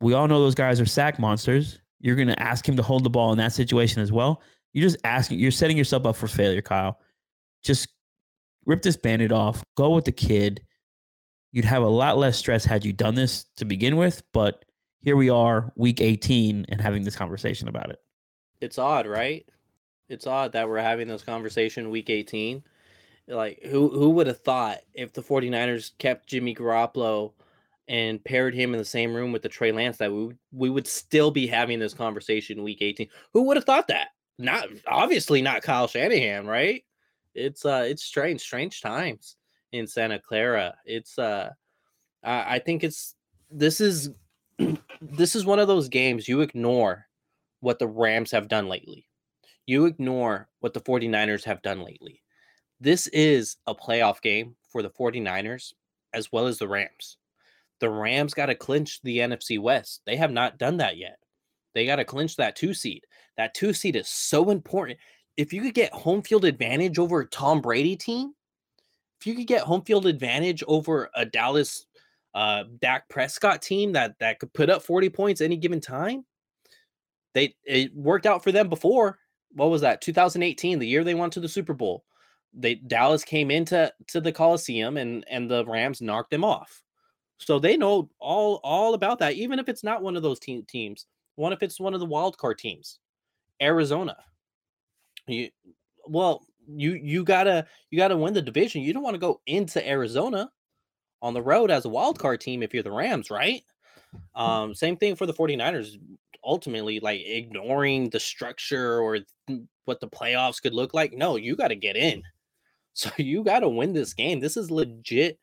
we 0.00 0.14
all 0.14 0.28
know 0.28 0.40
those 0.40 0.54
guys 0.54 0.80
are 0.80 0.86
sack 0.86 1.18
monsters. 1.18 1.80
You're 2.00 2.16
going 2.16 2.28
to 2.28 2.40
ask 2.40 2.68
him 2.68 2.76
to 2.76 2.82
hold 2.82 3.04
the 3.04 3.10
ball 3.10 3.32
in 3.32 3.38
that 3.38 3.52
situation 3.52 4.02
as 4.02 4.12
well. 4.12 4.42
You're 4.72 4.86
just 4.86 4.98
asking, 5.04 5.40
you're 5.40 5.50
setting 5.50 5.76
yourself 5.76 6.06
up 6.06 6.16
for 6.16 6.28
failure, 6.28 6.62
Kyle. 6.62 7.00
Just 7.64 7.88
rip 8.66 8.82
this 8.82 8.96
bandit 8.96 9.32
off, 9.32 9.64
go 9.76 9.90
with 9.90 10.04
the 10.04 10.12
kid. 10.12 10.60
You'd 11.52 11.64
have 11.64 11.82
a 11.82 11.88
lot 11.88 12.18
less 12.18 12.36
stress 12.36 12.64
had 12.64 12.84
you 12.84 12.92
done 12.92 13.14
this 13.14 13.46
to 13.56 13.64
begin 13.64 13.96
with, 13.96 14.22
but 14.32 14.64
here 15.00 15.16
we 15.16 15.30
are, 15.30 15.72
week 15.76 16.00
18, 16.00 16.66
and 16.68 16.80
having 16.80 17.02
this 17.02 17.16
conversation 17.16 17.68
about 17.68 17.90
it. 17.90 17.98
It's 18.60 18.78
odd, 18.78 19.06
right? 19.06 19.48
It's 20.08 20.26
odd 20.26 20.52
that 20.52 20.68
we're 20.68 20.78
having 20.78 21.08
this 21.08 21.22
conversation 21.22 21.90
week 21.90 22.10
18. 22.10 22.62
Like, 23.28 23.62
who 23.64 23.88
who 23.90 24.10
would 24.10 24.26
have 24.26 24.40
thought 24.40 24.78
if 24.94 25.12
the 25.12 25.22
49ers 25.22 25.92
kept 25.98 26.26
Jimmy 26.26 26.54
Garoppolo 26.54 27.32
and 27.86 28.22
paired 28.24 28.54
him 28.54 28.72
in 28.74 28.78
the 28.78 28.84
same 28.84 29.14
room 29.14 29.32
with 29.32 29.42
the 29.42 29.48
Trey 29.48 29.72
Lance 29.72 29.98
that 29.98 30.12
we, 30.12 30.34
we 30.52 30.70
would 30.70 30.86
still 30.86 31.30
be 31.30 31.46
having 31.46 31.78
this 31.78 31.94
conversation 31.94 32.62
week 32.62 32.78
18? 32.80 33.08
Who 33.32 33.42
would 33.44 33.56
have 33.56 33.64
thought 33.64 33.88
that? 33.88 34.08
Not 34.38 34.68
obviously 34.86 35.42
not 35.42 35.62
Kyle 35.62 35.88
Shanahan, 35.88 36.46
right? 36.46 36.84
it's 37.38 37.64
uh 37.64 37.84
it's 37.86 38.02
strange, 38.02 38.40
strange 38.40 38.80
times 38.80 39.36
in 39.72 39.86
Santa 39.86 40.18
Clara. 40.18 40.74
It's 40.84 41.18
uh 41.18 41.50
I, 42.22 42.56
I 42.56 42.58
think 42.58 42.84
it's 42.84 43.14
this 43.50 43.80
is 43.80 44.10
this 45.00 45.36
is 45.36 45.46
one 45.46 45.58
of 45.58 45.68
those 45.68 45.88
games 45.88 46.28
you 46.28 46.40
ignore 46.40 47.06
what 47.60 47.78
the 47.78 47.86
Rams 47.88 48.30
have 48.32 48.48
done 48.48 48.68
lately. 48.68 49.06
You 49.66 49.86
ignore 49.86 50.48
what 50.60 50.74
the 50.74 50.80
49ers 50.80 51.44
have 51.44 51.62
done 51.62 51.82
lately. 51.82 52.22
This 52.80 53.06
is 53.08 53.56
a 53.66 53.74
playoff 53.74 54.20
game 54.20 54.56
for 54.70 54.82
the 54.82 54.90
49ers 54.90 55.72
as 56.14 56.30
well 56.32 56.46
as 56.46 56.58
the 56.58 56.68
Rams. 56.68 57.16
The 57.80 57.90
Rams 57.90 58.34
got 58.34 58.46
to 58.46 58.54
clinch 58.54 59.00
the 59.02 59.18
NFC 59.18 59.58
West. 59.58 60.02
They 60.06 60.16
have 60.16 60.32
not 60.32 60.58
done 60.58 60.78
that 60.78 60.96
yet. 60.96 61.18
They 61.74 61.86
got 61.86 61.96
to 61.96 62.04
clinch 62.04 62.36
that 62.36 62.56
two 62.56 62.74
seed. 62.74 63.04
That 63.36 63.54
two 63.54 63.72
seed 63.72 63.96
is 63.96 64.08
so 64.08 64.50
important 64.50 64.98
if 65.38 65.52
you 65.52 65.62
could 65.62 65.74
get 65.74 65.92
home 65.92 66.20
field 66.20 66.44
advantage 66.44 66.98
over 66.98 67.20
a 67.20 67.26
Tom 67.26 67.60
Brady 67.62 67.96
team, 67.96 68.34
if 69.20 69.26
you 69.26 69.34
could 69.34 69.46
get 69.46 69.62
home 69.62 69.82
field 69.82 70.06
advantage 70.06 70.62
over 70.66 71.08
a 71.14 71.24
Dallas 71.24 71.86
uh 72.34 72.64
Dak 72.80 73.08
Prescott 73.08 73.62
team 73.62 73.92
that 73.92 74.18
that 74.18 74.38
could 74.38 74.52
put 74.52 74.68
up 74.68 74.82
40 74.82 75.08
points 75.08 75.40
any 75.40 75.56
given 75.56 75.80
time, 75.80 76.26
they 77.34 77.54
it 77.64 77.94
worked 77.94 78.26
out 78.26 78.42
for 78.42 78.52
them 78.52 78.68
before. 78.68 79.18
what 79.52 79.70
was 79.70 79.80
that? 79.82 80.02
2018, 80.02 80.78
the 80.78 80.86
year 80.86 81.04
they 81.04 81.14
went 81.14 81.32
to 81.32 81.40
the 81.40 81.48
Super 81.48 81.72
Bowl. 81.72 82.04
They 82.54 82.76
Dallas 82.76 83.24
came 83.24 83.50
into 83.50 83.92
to 84.08 84.20
the 84.20 84.32
Coliseum 84.32 84.96
and 84.96 85.24
and 85.28 85.50
the 85.50 85.64
Rams 85.66 86.00
knocked 86.00 86.30
them 86.30 86.44
off. 86.44 86.82
So 87.38 87.58
they 87.58 87.76
know 87.76 88.10
all 88.18 88.60
all 88.64 88.94
about 88.94 89.18
that, 89.20 89.34
even 89.34 89.58
if 89.58 89.68
it's 89.68 89.84
not 89.84 90.02
one 90.02 90.16
of 90.16 90.22
those 90.22 90.40
team, 90.40 90.64
teams. 90.68 91.06
One 91.36 91.52
if 91.52 91.62
it's 91.62 91.78
one 91.78 91.94
of 91.94 92.00
the 92.00 92.06
wild 92.06 92.36
card 92.36 92.58
teams, 92.58 92.98
Arizona. 93.62 94.16
You 95.26 95.50
well, 96.06 96.44
you 96.66 96.94
you 96.94 97.24
gotta 97.24 97.66
you 97.90 97.98
gotta 97.98 98.16
win 98.16 98.34
the 98.34 98.42
division. 98.42 98.82
You 98.82 98.92
don't 98.92 99.02
want 99.02 99.14
to 99.14 99.20
go 99.20 99.40
into 99.46 99.86
Arizona 99.86 100.50
on 101.22 101.34
the 101.34 101.42
road 101.42 101.70
as 101.70 101.84
a 101.84 101.88
wild 101.88 102.18
card 102.18 102.40
team 102.40 102.62
if 102.62 102.74
you're 102.74 102.82
the 102.82 102.90
Rams, 102.90 103.30
right? 103.30 103.62
Um, 104.34 104.74
same 104.74 104.96
thing 104.96 105.16
for 105.16 105.26
the 105.26 105.34
49ers. 105.34 105.96
Ultimately, 106.44 107.00
like 107.00 107.20
ignoring 107.24 108.10
the 108.10 108.20
structure 108.20 109.00
or 109.00 109.18
what 109.84 110.00
the 110.00 110.08
playoffs 110.08 110.62
could 110.62 110.74
look 110.74 110.94
like. 110.94 111.12
No, 111.12 111.36
you 111.36 111.56
got 111.56 111.68
to 111.68 111.74
get 111.74 111.96
in. 111.96 112.22
So 112.98 113.10
you 113.16 113.44
got 113.44 113.60
to 113.60 113.68
win 113.68 113.92
this 113.92 114.12
game. 114.12 114.40
This 114.40 114.56
is 114.56 114.72
legit 114.72 115.38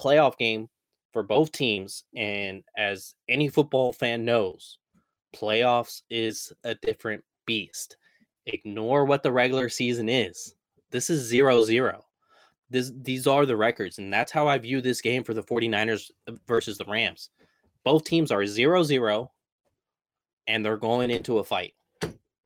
playoff 0.00 0.38
game 0.38 0.70
for 1.12 1.22
both 1.22 1.52
teams. 1.52 2.04
And 2.16 2.64
as 2.78 3.14
any 3.28 3.48
football 3.50 3.92
fan 3.92 4.24
knows, 4.24 4.78
playoffs 5.36 6.00
is 6.08 6.50
a 6.64 6.74
different 6.76 7.22
beast. 7.44 7.98
Ignore 8.46 9.04
what 9.04 9.22
the 9.22 9.32
regular 9.32 9.68
season 9.68 10.08
is. 10.08 10.54
This 10.92 11.10
is 11.10 11.20
zero 11.20 11.62
zero. 11.62 12.06
This, 12.70 12.90
these 13.02 13.26
are 13.26 13.44
the 13.44 13.56
records. 13.56 13.98
And 13.98 14.10
that's 14.10 14.32
how 14.32 14.48
I 14.48 14.56
view 14.56 14.80
this 14.80 15.02
game 15.02 15.24
for 15.24 15.34
the 15.34 15.42
49ers 15.42 16.10
uh, 16.26 16.32
versus 16.48 16.78
the 16.78 16.86
Rams. 16.86 17.28
Both 17.84 18.04
teams 18.04 18.30
are 18.30 18.46
zero 18.46 18.82
zero 18.82 19.30
and 20.46 20.64
they're 20.64 20.78
going 20.78 21.10
into 21.10 21.36
a 21.36 21.44
fight. 21.44 21.74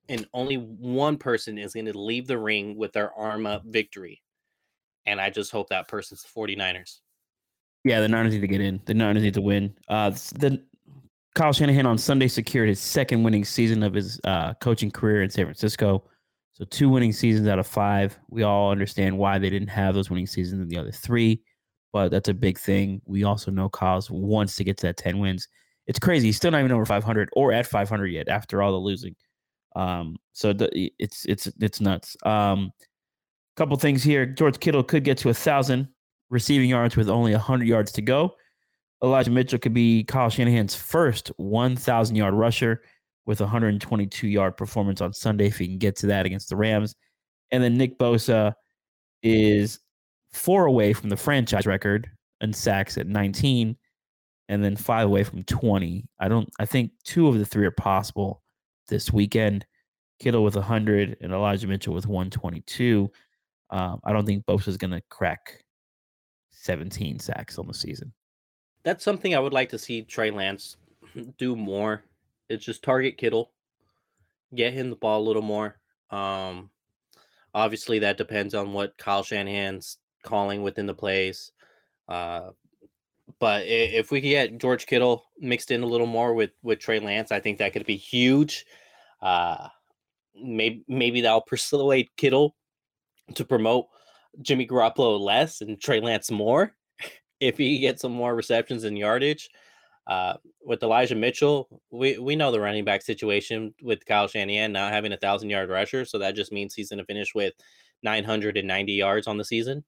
And 0.08 0.26
only 0.34 0.56
one 0.56 1.16
person 1.16 1.58
is 1.58 1.74
going 1.74 1.86
to 1.86 1.96
leave 1.96 2.26
the 2.26 2.38
ring 2.38 2.76
with 2.76 2.92
their 2.92 3.12
arm 3.12 3.46
up 3.46 3.62
victory. 3.64 4.20
And 5.08 5.20
I 5.20 5.30
just 5.30 5.50
hope 5.50 5.68
that 5.70 5.88
person's 5.88 6.22
the 6.22 6.28
49ers. 6.28 6.98
Yeah, 7.84 8.00
the 8.00 8.08
Niners 8.08 8.34
need 8.34 8.40
to 8.40 8.46
get 8.46 8.60
in. 8.60 8.80
The 8.84 8.92
Niners 8.92 9.22
need 9.22 9.34
to 9.34 9.40
win. 9.40 9.74
Uh, 9.88 10.10
the 10.10 10.62
Kyle 11.34 11.52
Shanahan 11.52 11.86
on 11.86 11.96
Sunday 11.96 12.28
secured 12.28 12.68
his 12.68 12.78
second 12.78 13.22
winning 13.22 13.44
season 13.44 13.82
of 13.82 13.94
his 13.94 14.20
uh, 14.24 14.52
coaching 14.54 14.90
career 14.90 15.22
in 15.22 15.30
San 15.30 15.46
Francisco. 15.46 16.04
So 16.52 16.64
two 16.64 16.90
winning 16.90 17.12
seasons 17.12 17.48
out 17.48 17.58
of 17.58 17.66
five. 17.66 18.18
We 18.28 18.42
all 18.42 18.70
understand 18.70 19.16
why 19.16 19.38
they 19.38 19.48
didn't 19.48 19.68
have 19.68 19.94
those 19.94 20.10
winning 20.10 20.26
seasons 20.26 20.60
in 20.60 20.68
the 20.68 20.76
other 20.76 20.90
three, 20.90 21.42
but 21.92 22.10
that's 22.10 22.28
a 22.28 22.34
big 22.34 22.58
thing. 22.58 23.00
We 23.06 23.24
also 23.24 23.50
know 23.50 23.68
Kyle 23.68 24.04
wants 24.10 24.56
to 24.56 24.64
get 24.64 24.76
to 24.78 24.86
that 24.88 24.96
10 24.98 25.20
wins. 25.20 25.48
It's 25.86 25.98
crazy. 25.98 26.26
He's 26.26 26.36
still 26.36 26.50
not 26.50 26.58
even 26.58 26.72
over 26.72 26.84
500 26.84 27.30
or 27.32 27.52
at 27.52 27.66
500 27.66 28.06
yet 28.08 28.28
after 28.28 28.60
all 28.60 28.72
the 28.72 28.78
losing. 28.78 29.16
Um, 29.74 30.16
so 30.32 30.52
the, 30.52 30.90
it's 30.98 31.24
it's 31.26 31.46
it's 31.60 31.80
nuts. 31.80 32.16
Um, 32.24 32.72
couple 33.58 33.76
things 33.76 34.04
here. 34.04 34.24
George 34.24 34.60
Kittle 34.60 34.84
could 34.84 35.02
get 35.02 35.18
to 35.18 35.30
a 35.30 35.34
thousand 35.34 35.88
receiving 36.30 36.70
yards 36.70 36.96
with 36.96 37.10
only 37.10 37.32
100 37.32 37.66
yards 37.66 37.90
to 37.92 38.02
go. 38.02 38.34
Elijah 39.02 39.30
Mitchell 39.30 39.58
could 39.58 39.74
be 39.74 40.04
Kyle 40.04 40.30
Shanahan's 40.30 40.74
first 40.74 41.28
1,000 41.36 42.16
yard 42.16 42.34
rusher 42.34 42.82
with 43.26 43.40
122 43.40 44.28
yard 44.28 44.56
performance 44.56 45.00
on 45.00 45.12
Sunday 45.12 45.46
if 45.48 45.58
he 45.58 45.66
can 45.66 45.78
get 45.78 45.96
to 45.96 46.06
that 46.06 46.24
against 46.24 46.48
the 46.48 46.56
Rams. 46.56 46.94
And 47.50 47.62
then 47.62 47.76
Nick 47.76 47.98
Bosa 47.98 48.54
is 49.22 49.80
four 50.32 50.66
away 50.66 50.92
from 50.92 51.08
the 51.08 51.16
franchise 51.16 51.66
record 51.66 52.08
in 52.40 52.52
sacks 52.52 52.96
at 52.96 53.08
19 53.08 53.76
and 54.48 54.64
then 54.64 54.76
five 54.76 55.06
away 55.06 55.24
from 55.24 55.42
20. 55.44 56.08
I 56.20 56.28
don't 56.28 56.48
I 56.60 56.64
think 56.64 56.92
two 57.04 57.26
of 57.26 57.38
the 57.38 57.44
three 57.44 57.66
are 57.66 57.72
possible 57.72 58.42
this 58.88 59.12
weekend. 59.12 59.66
Kittle 60.20 60.44
with 60.44 60.56
100 60.56 61.16
and 61.20 61.32
Elijah 61.32 61.66
Mitchell 61.66 61.94
with 61.94 62.06
122. 62.06 63.10
Um, 63.70 64.00
I 64.04 64.12
don't 64.12 64.26
think 64.26 64.46
Bosa 64.46 64.68
is 64.68 64.76
going 64.76 64.92
to 64.92 65.02
crack 65.08 65.62
17 66.52 67.18
sacks 67.18 67.58
on 67.58 67.66
the 67.66 67.74
season. 67.74 68.12
That's 68.82 69.04
something 69.04 69.34
I 69.34 69.38
would 69.40 69.52
like 69.52 69.68
to 69.70 69.78
see 69.78 70.02
Trey 70.02 70.30
Lance 70.30 70.76
do 71.38 71.56
more. 71.56 72.04
It's 72.48 72.64
just 72.64 72.82
target 72.82 73.18
Kittle, 73.18 73.52
get 74.54 74.72
him 74.72 74.90
the 74.90 74.96
ball 74.96 75.20
a 75.20 75.26
little 75.26 75.42
more. 75.42 75.78
Um, 76.10 76.70
obviously, 77.54 77.98
that 78.00 78.16
depends 78.16 78.54
on 78.54 78.72
what 78.72 78.96
Kyle 78.96 79.22
Shanahan's 79.22 79.98
calling 80.22 80.62
within 80.62 80.86
the 80.86 80.94
plays. 80.94 81.52
Uh, 82.08 82.50
but 83.38 83.66
if 83.66 84.10
we 84.10 84.20
could 84.20 84.28
get 84.28 84.58
George 84.58 84.86
Kittle 84.86 85.24
mixed 85.38 85.70
in 85.70 85.82
a 85.82 85.86
little 85.86 86.06
more 86.06 86.34
with 86.34 86.50
with 86.62 86.78
Trey 86.78 86.98
Lance, 86.98 87.30
I 87.30 87.40
think 87.40 87.58
that 87.58 87.72
could 87.72 87.86
be 87.86 87.96
huge. 87.96 88.64
Uh, 89.20 89.68
maybe 90.34 90.84
maybe 90.88 91.20
that'll 91.20 91.40
persuade 91.46 92.08
Kittle 92.16 92.56
to 93.34 93.44
promote 93.44 93.86
Jimmy 94.42 94.66
Garoppolo 94.66 95.18
less 95.18 95.60
and 95.60 95.80
Trey 95.80 96.00
Lance 96.00 96.30
more 96.30 96.74
if 97.40 97.56
he 97.58 97.78
gets 97.78 98.02
some 98.02 98.12
more 98.12 98.34
receptions 98.34 98.84
and 98.84 98.98
yardage. 98.98 99.48
Uh, 100.06 100.34
with 100.64 100.82
Elijah 100.82 101.14
Mitchell, 101.14 101.68
we, 101.90 102.16
we 102.16 102.34
know 102.34 102.50
the 102.50 102.60
running 102.60 102.84
back 102.84 103.02
situation 103.02 103.74
with 103.82 104.06
Kyle 104.06 104.26
Shanahan 104.26 104.72
not 104.72 104.92
having 104.92 105.12
a 105.12 105.18
thousand 105.18 105.50
yard 105.50 105.68
rusher. 105.68 106.06
So 106.06 106.18
that 106.18 106.34
just 106.34 106.50
means 106.50 106.74
he's 106.74 106.88
going 106.88 106.98
to 106.98 107.04
finish 107.04 107.34
with 107.34 107.52
990 108.02 108.92
yards 108.92 109.26
on 109.26 109.36
the 109.36 109.44
season. 109.44 109.84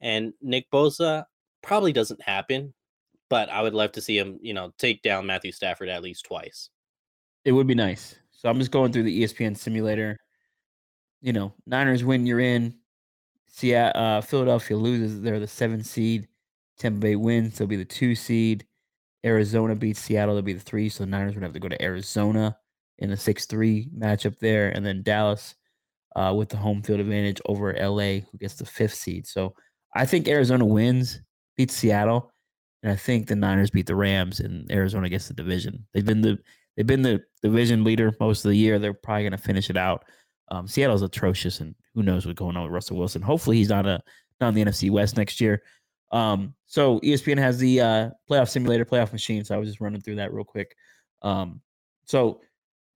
And 0.00 0.32
Nick 0.42 0.66
Bosa 0.72 1.24
probably 1.62 1.92
doesn't 1.92 2.22
happen, 2.22 2.74
but 3.28 3.48
I 3.50 3.62
would 3.62 3.74
love 3.74 3.92
to 3.92 4.00
see 4.00 4.18
him, 4.18 4.38
you 4.42 4.54
know, 4.54 4.72
take 4.78 5.02
down 5.02 5.26
Matthew 5.26 5.52
Stafford 5.52 5.88
at 5.88 6.02
least 6.02 6.24
twice. 6.24 6.70
It 7.44 7.52
would 7.52 7.66
be 7.66 7.74
nice. 7.74 8.16
So 8.32 8.48
I'm 8.48 8.58
just 8.58 8.70
going 8.70 8.92
through 8.92 9.04
the 9.04 9.22
ESPN 9.22 9.56
simulator. 9.56 10.18
You 11.20 11.32
know, 11.32 11.52
Niners 11.66 12.04
win, 12.04 12.26
you're 12.26 12.40
in. 12.40 12.74
Seattle, 13.46 14.00
uh, 14.00 14.20
Philadelphia 14.20 14.76
loses. 14.76 15.20
They're 15.20 15.40
the 15.40 15.46
seven 15.46 15.82
seed. 15.82 16.28
Tampa 16.78 17.00
Bay 17.00 17.16
wins. 17.16 17.58
They'll 17.58 17.68
be 17.68 17.76
the 17.76 17.84
two 17.84 18.14
seed. 18.14 18.66
Arizona 19.24 19.74
beats 19.74 20.00
Seattle. 20.00 20.34
They'll 20.34 20.42
be 20.42 20.54
the 20.54 20.60
three. 20.60 20.88
So 20.88 21.04
the 21.04 21.10
Niners 21.10 21.34
would 21.34 21.42
have 21.42 21.52
to 21.52 21.60
go 21.60 21.68
to 21.68 21.82
Arizona 21.82 22.56
in 22.98 23.10
a 23.10 23.16
6 23.16 23.46
3 23.46 23.90
matchup 23.96 24.38
there. 24.38 24.70
And 24.70 24.84
then 24.84 25.02
Dallas 25.02 25.54
uh, 26.16 26.32
with 26.36 26.48
the 26.48 26.56
home 26.56 26.82
field 26.82 27.00
advantage 27.00 27.40
over 27.46 27.72
LA, 27.74 28.20
who 28.30 28.38
gets 28.38 28.54
the 28.54 28.66
fifth 28.66 28.94
seed. 28.94 29.26
So 29.26 29.54
I 29.94 30.06
think 30.06 30.28
Arizona 30.28 30.64
wins, 30.64 31.20
beats 31.56 31.74
Seattle. 31.74 32.32
And 32.82 32.90
I 32.90 32.96
think 32.96 33.26
the 33.26 33.36
Niners 33.36 33.70
beat 33.70 33.86
the 33.86 33.94
Rams 33.94 34.40
and 34.40 34.70
Arizona 34.72 35.08
gets 35.08 35.28
the 35.28 35.34
division. 35.34 35.86
They've 35.92 36.04
been 36.04 36.22
the 36.22 36.38
they've 36.76 36.86
been 36.86 37.02
the 37.02 37.22
division 37.42 37.84
leader 37.84 38.14
most 38.18 38.44
of 38.44 38.50
the 38.50 38.56
year. 38.56 38.78
They're 38.78 38.94
probably 38.94 39.24
going 39.24 39.32
to 39.32 39.38
finish 39.38 39.68
it 39.68 39.76
out. 39.76 40.04
Um, 40.50 40.66
Seattle's 40.66 41.02
atrocious, 41.02 41.60
and 41.60 41.74
who 41.94 42.02
knows 42.02 42.26
what's 42.26 42.38
going 42.38 42.56
on 42.56 42.64
with 42.64 42.72
Russell 42.72 42.96
Wilson. 42.96 43.22
Hopefully, 43.22 43.56
he's 43.56 43.68
not 43.68 43.86
a 43.86 44.02
not 44.40 44.48
in 44.48 44.54
the 44.54 44.64
NFC 44.64 44.90
West 44.90 45.16
next 45.16 45.40
year. 45.40 45.62
Um, 46.12 46.54
so 46.66 46.98
ESPN 47.00 47.38
has 47.38 47.58
the 47.58 47.80
uh, 47.80 48.10
playoff 48.28 48.48
simulator, 48.48 48.84
playoff 48.84 49.12
machine. 49.12 49.44
So 49.44 49.54
I 49.54 49.58
was 49.58 49.68
just 49.68 49.80
running 49.80 50.00
through 50.00 50.16
that 50.16 50.32
real 50.32 50.44
quick. 50.44 50.74
Um, 51.22 51.60
so 52.04 52.40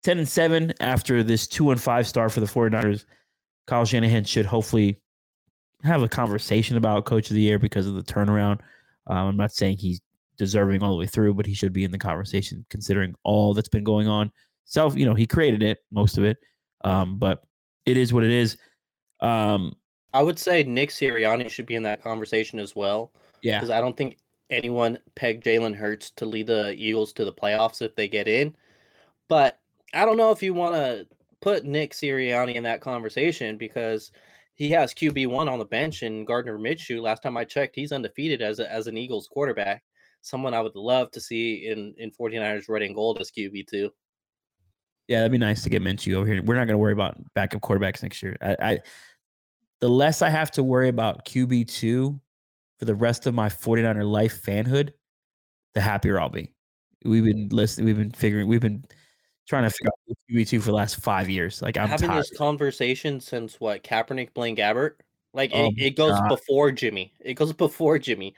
10 0.02 0.18
and 0.18 0.28
7 0.28 0.72
after 0.80 1.22
this 1.22 1.46
2 1.46 1.70
and 1.70 1.80
5 1.80 2.06
star 2.08 2.28
for 2.28 2.40
the 2.40 2.46
49ers. 2.46 3.04
Kyle 3.66 3.84
Shanahan 3.84 4.24
should 4.24 4.46
hopefully 4.46 5.00
have 5.82 6.02
a 6.02 6.08
conversation 6.08 6.76
about 6.76 7.04
coach 7.04 7.30
of 7.30 7.34
the 7.34 7.42
year 7.42 7.58
because 7.58 7.86
of 7.86 7.94
the 7.94 8.02
turnaround. 8.02 8.60
Um, 9.06 9.28
I'm 9.28 9.36
not 9.36 9.52
saying 9.52 9.78
he's 9.78 10.00
deserving 10.36 10.82
all 10.82 10.90
the 10.90 10.98
way 10.98 11.06
through, 11.06 11.34
but 11.34 11.46
he 11.46 11.54
should 11.54 11.72
be 11.72 11.84
in 11.84 11.90
the 11.90 11.98
conversation 11.98 12.64
considering 12.68 13.14
all 13.22 13.54
that's 13.54 13.68
been 13.68 13.84
going 13.84 14.08
on. 14.08 14.30
Self, 14.64 14.96
you 14.96 15.06
know, 15.06 15.14
he 15.14 15.26
created 15.26 15.62
it, 15.62 15.78
most 15.90 16.18
of 16.18 16.24
it. 16.24 16.38
Um, 16.84 17.18
but 17.18 17.42
it 17.86 17.96
is 17.96 18.12
what 18.12 18.24
it 18.24 18.30
is. 18.30 18.56
Um, 19.20 19.74
I 20.12 20.22
would 20.22 20.38
say 20.38 20.62
Nick 20.62 20.90
Sirianni 20.90 21.50
should 21.50 21.66
be 21.66 21.74
in 21.74 21.82
that 21.82 22.02
conversation 22.02 22.58
as 22.58 22.76
well. 22.76 23.12
Yeah, 23.42 23.58
because 23.58 23.70
I 23.70 23.80
don't 23.80 23.96
think 23.96 24.18
anyone 24.50 24.98
pegged 25.16 25.44
Jalen 25.44 25.74
Hurts 25.74 26.10
to 26.12 26.26
lead 26.26 26.46
the 26.46 26.72
Eagles 26.74 27.12
to 27.14 27.24
the 27.24 27.32
playoffs 27.32 27.82
if 27.82 27.96
they 27.96 28.08
get 28.08 28.28
in. 28.28 28.54
But 29.28 29.58
I 29.92 30.04
don't 30.04 30.16
know 30.16 30.30
if 30.30 30.42
you 30.42 30.54
want 30.54 30.74
to 30.74 31.06
put 31.40 31.64
Nick 31.64 31.92
Sirianni 31.92 32.54
in 32.54 32.62
that 32.64 32.80
conversation 32.80 33.56
because 33.56 34.12
he 34.54 34.70
has 34.70 34.94
QB 34.94 35.26
one 35.28 35.48
on 35.48 35.58
the 35.58 35.64
bench 35.64 36.02
and 36.02 36.26
Gardner 36.26 36.58
Minshew. 36.58 37.02
Last 37.02 37.22
time 37.22 37.36
I 37.36 37.44
checked, 37.44 37.74
he's 37.74 37.92
undefeated 37.92 38.40
as 38.40 38.60
a, 38.60 38.70
as 38.72 38.86
an 38.86 38.96
Eagles 38.96 39.28
quarterback. 39.28 39.82
Someone 40.22 40.54
I 40.54 40.60
would 40.60 40.76
love 40.76 41.10
to 41.12 41.20
see 41.20 41.66
in 41.68 41.94
in 41.98 42.10
49ers 42.10 42.68
red 42.68 42.82
and 42.82 42.94
gold 42.94 43.18
as 43.20 43.30
QB 43.30 43.66
two. 43.66 43.90
Yeah, 45.08 45.18
that'd 45.18 45.32
be 45.32 45.38
nice 45.38 45.62
to 45.64 45.70
get 45.70 45.82
Minshew 45.82 46.14
over 46.14 46.26
here. 46.26 46.42
We're 46.42 46.54
not 46.54 46.66
going 46.66 46.74
to 46.74 46.78
worry 46.78 46.92
about 46.92 47.16
backup 47.34 47.60
quarterbacks 47.60 48.02
next 48.02 48.22
year. 48.22 48.36
I, 48.40 48.56
I, 48.60 48.78
the 49.80 49.88
less 49.88 50.22
I 50.22 50.30
have 50.30 50.50
to 50.52 50.62
worry 50.62 50.88
about 50.88 51.26
QB 51.26 51.68
two 51.68 52.18
for 52.78 52.86
the 52.86 52.94
rest 52.94 53.26
of 53.26 53.34
my 53.34 53.48
49er 53.48 54.08
life 54.10 54.42
fanhood, 54.42 54.92
the 55.74 55.80
happier 55.80 56.18
I'll 56.18 56.30
be. 56.30 56.52
We've 57.04 57.24
been 57.24 57.48
listening. 57.50 57.86
We've 57.86 57.98
been 57.98 58.12
figuring. 58.12 58.48
We've 58.48 58.62
been 58.62 58.84
trying 59.46 59.64
to 59.64 59.70
figure 59.70 59.90
out 59.90 60.16
QB 60.30 60.48
two 60.48 60.60
for 60.60 60.66
the 60.66 60.76
last 60.76 60.96
five 60.96 61.28
years. 61.28 61.60
Like 61.60 61.76
I'm 61.76 61.88
having 61.88 62.08
tired. 62.08 62.20
this 62.20 62.36
conversation 62.36 63.20
since 63.20 63.60
what 63.60 63.84
Kaepernick, 63.84 64.32
Blaine 64.32 64.56
Gabbert. 64.56 64.92
Like 65.34 65.50
oh 65.52 65.66
it, 65.66 65.74
it 65.78 65.96
goes 65.96 66.12
God. 66.12 66.28
before 66.28 66.72
Jimmy. 66.72 67.12
It 67.20 67.34
goes 67.34 67.52
before 67.64 67.98
Jimmy. 67.98 68.34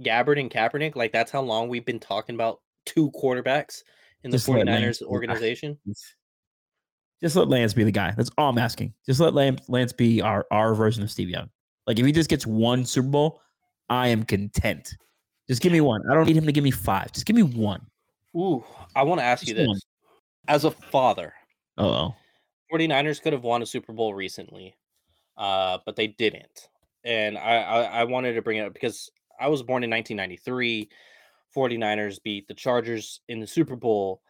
Gabbert 0.00 0.38
and 0.38 0.50
Kaepernick. 0.50 0.94
Like 0.94 1.10
that's 1.10 1.32
how 1.32 1.42
long 1.42 1.68
we've 1.68 1.86
been 1.86 1.98
talking 1.98 2.36
about 2.36 2.60
two 2.84 3.10
quarterbacks 3.10 3.82
in 4.26 4.30
the 4.30 4.36
Just 4.36 4.48
49ers 4.48 5.02
organization. 5.02 5.78
Just 7.22 7.34
let 7.36 7.48
Lance 7.48 7.72
be 7.72 7.84
the 7.84 7.90
guy. 7.92 8.12
That's 8.16 8.30
all 8.36 8.50
I'm 8.50 8.58
asking. 8.58 8.92
Just 9.06 9.20
let 9.20 9.32
Lance, 9.32 9.66
Lance 9.68 9.92
be 9.92 10.20
our 10.20 10.44
our 10.50 10.74
version 10.74 11.02
of 11.02 11.10
Steve 11.10 11.30
Young. 11.30 11.48
Like 11.86 11.98
if 11.98 12.04
he 12.04 12.12
just 12.12 12.28
gets 12.28 12.46
one 12.46 12.84
Super 12.84 13.08
Bowl, 13.08 13.40
I 13.88 14.08
am 14.08 14.24
content. 14.24 14.94
Just 15.48 15.62
give 15.62 15.72
me 15.72 15.80
one. 15.80 16.02
I 16.10 16.14
don't 16.14 16.26
need 16.26 16.36
him 16.36 16.44
to 16.46 16.52
give 16.52 16.64
me 16.64 16.72
five. 16.72 17.12
Just 17.12 17.24
give 17.24 17.36
me 17.36 17.42
one. 17.42 17.80
Ooh, 18.36 18.64
I 18.94 19.04
want 19.04 19.20
to 19.20 19.24
ask 19.24 19.42
Just 19.42 19.50
you 19.50 19.54
this. 19.54 19.66
one. 19.68 19.78
As 20.48 20.64
a 20.64 20.70
father, 20.70 21.32
Oh, 21.78 22.14
49ers 22.72 23.22
could 23.22 23.32
have 23.32 23.44
won 23.44 23.62
a 23.62 23.66
Super 23.66 23.92
Bowl 23.92 24.12
recently, 24.14 24.76
uh, 25.38 25.78
but 25.86 25.96
they 25.96 26.08
didn't. 26.08 26.68
And 27.04 27.38
I, 27.38 27.56
I, 27.62 27.82
I 28.00 28.04
wanted 28.04 28.34
to 28.34 28.42
bring 28.42 28.58
it 28.58 28.66
up 28.66 28.72
because 28.74 29.10
I 29.40 29.48
was 29.48 29.62
born 29.62 29.84
in 29.84 29.90
1993. 29.90 30.88
49ers 31.56 32.22
beat 32.22 32.48
the 32.48 32.54
Chargers 32.54 33.20
in 33.28 33.40
the 33.40 33.48
Super 33.48 33.76
Bowl. 33.76 34.22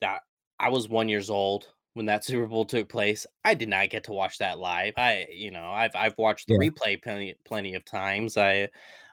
That 0.00 0.22
I 0.60 0.68
was 0.70 0.88
one 0.88 1.08
years 1.08 1.30
old 1.30 1.72
when 1.94 2.06
that 2.06 2.24
Super 2.26 2.46
Bowl 2.46 2.64
took 2.66 2.88
place. 2.88 3.26
I 3.44 3.54
did 3.54 3.68
not 3.68 3.90
get 3.90 4.04
to 4.04 4.12
watch 4.12 4.38
that 4.38 4.58
live. 4.58 4.94
I, 4.96 5.26
you 5.30 5.50
know, 5.50 5.70
I've 5.70 5.96
I've 5.96 6.18
watched 6.18 6.48
the 6.48 6.54
Yeah. 6.54 6.58
replay 6.70 7.02
plenty 7.02 7.34
plenty 7.44 7.74
of 7.74 7.84
times. 7.84 8.36
I, 8.36 8.68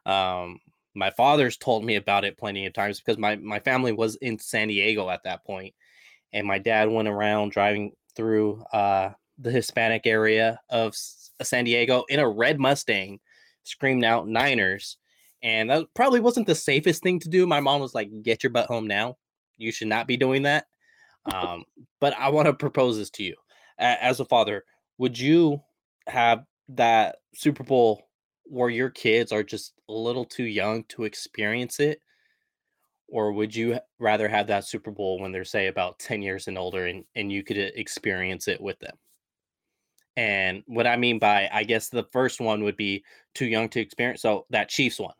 um, 0.06 0.60
my 0.96 1.12
father's 1.12 1.58
told 1.58 1.86
me 1.86 1.96
about 1.96 2.26
it 2.26 2.38
plenty 2.38 2.66
of 2.66 2.74
times 2.74 3.00
because 3.00 3.18
my 3.18 3.36
my 3.38 3.60
family 3.60 3.94
was 3.94 4.16
in 4.18 4.40
San 4.40 4.68
Diego 4.70 5.10
at 5.10 5.24
that 5.24 5.46
point, 5.46 5.76
and 6.34 6.48
my 6.48 6.60
dad 6.60 6.90
went 6.90 7.08
around 7.08 7.52
driving 7.52 7.94
through 8.16 8.62
uh 8.74 9.14
the 9.38 9.52
Hispanic 9.52 10.06
area 10.06 10.60
of 10.70 10.96
San 10.96 11.66
Diego 11.66 12.04
in 12.10 12.20
a 12.20 12.30
red 12.30 12.60
Mustang, 12.60 13.20
screamed 13.64 14.04
out 14.04 14.28
Niners. 14.28 14.98
And 15.44 15.70
that 15.70 15.86
probably 15.94 16.22
wasn't 16.22 16.48
the 16.48 16.56
safest 16.56 17.04
thing 17.04 17.20
to 17.20 17.30
do. 17.30 17.46
My 17.46 17.60
mom 17.60 17.82
was 17.82 17.94
like, 17.94 18.10
"Get 18.24 18.44
your 18.44 18.52
butt 18.52 18.68
home 18.68 18.88
now. 18.88 19.18
You 19.58 19.72
should 19.72 19.90
not 19.90 20.08
be 20.08 20.18
doing 20.18 20.44
that." 20.44 20.68
Um, 21.34 21.64
but 22.02 22.14
I 22.18 22.28
want 22.30 22.48
to 22.48 22.54
propose 22.54 22.98
this 22.98 23.10
to 23.12 23.24
you, 23.24 23.36
as 23.80 24.20
a 24.20 24.26
father. 24.26 24.66
Would 24.98 25.18
you 25.18 25.62
have 26.08 26.44
that 26.68 27.18
Super 27.34 27.64
Bowl 27.64 28.10
where 28.44 28.70
your 28.70 28.90
kids 28.90 29.32
are 29.32 29.44
just 29.44 29.74
a 29.88 29.94
little 29.94 30.26
too 30.26 30.44
young 30.44 30.84
to 30.90 31.06
experience 31.06 31.80
it, 31.80 32.02
or 33.08 33.32
would 33.32 33.56
you 33.56 33.80
rather 34.00 34.28
have 34.28 34.48
that 34.48 34.66
Super 34.66 34.92
Bowl 34.92 35.20
when 35.20 35.32
they're 35.32 35.46
say 35.46 35.68
about 35.68 36.00
ten 36.00 36.22
years 36.22 36.48
and 36.48 36.58
older, 36.58 36.88
and 36.88 37.06
and 37.16 37.32
you 37.32 37.44
could 37.44 37.58
experience 37.58 38.48
it 38.50 38.60
with 38.62 38.80
them? 38.80 38.98
And 40.16 40.64
what 40.68 40.86
I 40.88 40.96
mean 40.98 41.20
by, 41.20 41.50
I 41.52 41.64
guess 41.64 41.90
the 41.90 42.06
first 42.12 42.40
one 42.40 42.64
would 42.64 42.78
be 42.78 43.04
too 43.34 43.46
young 43.46 43.70
to 43.70 43.80
experience. 43.80 44.22
So 44.22 44.46
that 44.52 44.70
Chiefs 44.70 45.00
one, 45.00 45.14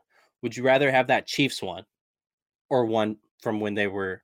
would 0.44 0.54
you 0.56 0.62
rather 0.62 0.90
have 0.90 1.06
that 1.06 1.26
Chiefs 1.26 1.62
one 1.62 1.84
or 2.68 2.84
one 2.84 3.16
from 3.42 3.60
when 3.60 3.74
they 3.74 3.86
were, 3.86 4.22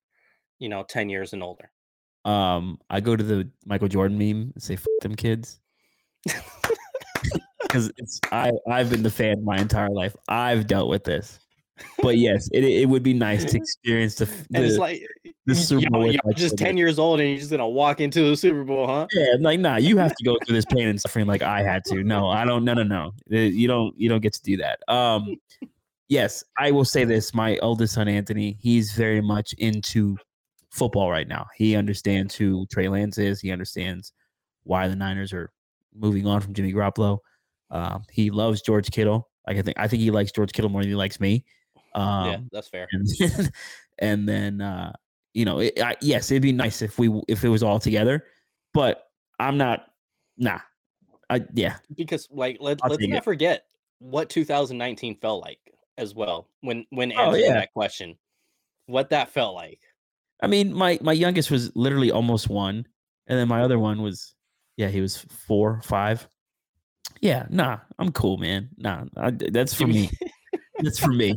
you 0.59 0.68
know, 0.68 0.85
10 0.87 1.09
years 1.09 1.33
and 1.33 1.43
older? 1.43 1.71
um, 2.27 2.79
I 2.91 3.01
go 3.01 3.16
to 3.16 3.25
the 3.25 3.49
Michael 3.64 3.89
Jordan 3.89 4.18
meme 4.18 4.53
and 4.55 4.62
say 4.62 4.75
"F 4.75 4.85
them 5.01 5.14
kids" 5.16 5.59
because 7.62 7.91
it's 7.97 8.21
I 8.31 8.53
I've 8.71 8.91
been 8.91 9.03
the 9.03 9.11
fan 9.11 9.43
my 9.43 9.57
entire 9.57 9.89
life. 9.89 10.14
I've 10.29 10.66
dealt 10.66 10.91
with 10.91 11.05
this, 11.05 11.41
but 12.03 12.18
yes, 12.18 12.51
it 12.53 12.62
it 12.64 12.87
would 12.91 13.03
be 13.03 13.14
nice 13.14 13.45
to 13.47 13.57
experience 13.62 14.16
the 14.16 14.27
f- 14.27 14.47
And 14.53 14.64
it's 14.64 14.77
like, 14.77 15.03
the 15.47 15.55
Super 15.55 15.89
Bowl. 15.89 16.12
you're 16.12 16.21
just 16.35 16.59
10 16.59 16.77
years 16.77 16.99
old 16.99 17.21
and 17.21 17.31
you're 17.31 17.39
just 17.39 17.51
going 17.51 17.61
to 17.61 17.66
walk 17.66 18.01
into 18.01 18.29
the 18.29 18.37
Super 18.37 18.64
Bowl, 18.64 18.87
huh? 18.87 19.07
Yeah, 19.12 19.37
like 19.41 19.59
nah, 19.61 19.77
you 19.77 19.97
have 19.97 20.14
to 20.14 20.25
go 20.25 20.37
through 20.45 20.57
this 20.57 20.66
pain 20.66 20.89
and 20.89 21.01
suffering 21.01 21.27
like 21.27 21.41
I 21.41 21.62
had 21.62 21.85
to. 21.87 22.05
No, 22.05 22.29
I 22.29 22.45
don't. 22.45 22.64
No, 22.66 22.75
no, 22.75 22.83
no. 22.83 23.12
Uh, 23.33 23.37
You 23.37 23.66
don't. 23.66 23.99
You 23.99 24.11
don't 24.11 24.21
get 24.21 24.35
to 24.35 24.43
do 24.43 24.59
that. 24.59 24.81
Um, 24.89 25.37
yes, 26.11 26.44
I 26.58 26.70
will 26.72 26.84
say 26.84 27.04
this. 27.04 27.32
My 27.32 27.56
oldest 27.58 27.94
son 27.94 28.08
Anthony, 28.08 28.58
he's 28.61 28.92
very 28.92 29.22
much 29.22 29.54
into 29.54 30.18
football 30.68 31.11
right 31.11 31.26
now. 31.26 31.46
He 31.56 31.74
understands 31.74 32.34
who 32.34 32.66
Trey 32.66 32.88
Lance 32.88 33.16
is. 33.16 33.40
He 33.40 33.50
understands 33.50 34.12
why 34.64 34.88
the 34.88 34.96
Niners 34.96 35.32
are 35.32 35.50
moving 35.94 36.26
on 36.26 36.42
from 36.42 36.52
Jimmy 36.52 36.74
Garoppolo. 36.74 37.18
Um, 37.70 38.02
he 38.11 38.30
loves 38.30 38.61
George 38.61 38.90
Kittle. 38.90 39.28
Like 39.46 39.56
I 39.56 39.62
think, 39.62 39.78
I 39.78 39.88
think 39.88 40.02
he 40.02 40.11
likes 40.11 40.32
George 40.32 40.52
Kittle 40.52 40.70
more 40.70 40.82
than 40.82 40.90
he 40.90 40.96
likes 40.96 41.18
me. 41.18 41.44
Um, 41.94 42.26
yeah, 42.26 42.38
that's 42.52 42.68
fair. 42.68 42.86
and 42.92 43.08
then, 43.18 43.52
and 44.00 44.28
then 44.28 44.61
uh, 44.61 44.92
you 45.32 45.44
know, 45.44 45.61
it, 45.61 45.80
I, 45.80 45.96
yes, 46.02 46.30
it'd 46.30 46.42
be 46.42 46.52
nice 46.52 46.82
if 46.82 46.98
we 46.98 47.20
if 47.28 47.44
it 47.44 47.48
was 47.48 47.62
all 47.62 47.78
together, 47.78 48.24
but 48.74 49.06
I'm 49.38 49.56
not. 49.56 49.86
Nah, 50.36 50.61
I 51.28 51.44
yeah, 51.52 51.76
Because, 51.94 52.26
like, 52.30 52.58
let, 52.61 52.78
I'll 52.82 52.90
let's 52.90 53.06
not 53.06 53.18
it. 53.18 53.24
forget 53.24 53.64
what 53.98 54.30
2019 54.30 55.16
felt 55.16 55.42
like 55.42 55.58
as 56.01 56.14
well 56.14 56.48
when 56.61 56.86
when 56.90 57.12
Oh, 57.12 57.26
answering 57.26 57.44
yeah. 57.44 57.55
that 57.55 57.72
question. 57.72 58.16
What 58.86 59.11
that 59.11 59.30
felt 59.30 59.55
like. 59.55 59.80
I 60.42 60.46
mean, 60.46 60.72
my 60.72 60.98
my 61.03 61.12
youngest 61.12 61.51
was 61.51 61.70
literally 61.76 62.11
almost 62.11 62.48
one, 62.48 62.86
and 63.26 63.38
then 63.38 63.48
my 63.48 63.62
other 63.62 63.74
mm-hmm. 63.74 63.82
one 63.82 64.03
was, 64.03 64.34
yeah, 64.76 64.88
he 64.88 65.01
was 65.01 65.18
four, 65.46 65.80
five. 65.82 66.26
Yeah, 67.20 67.46
nah, 67.51 67.78
I'm 67.98 68.11
cool, 68.12 68.38
man. 68.38 68.70
Nah, 68.76 69.05
I, 69.16 69.30
that's 69.53 69.74
for 69.74 69.86
me. 69.86 70.11
That's 70.78 70.98
for 70.98 71.12
me. 71.12 71.34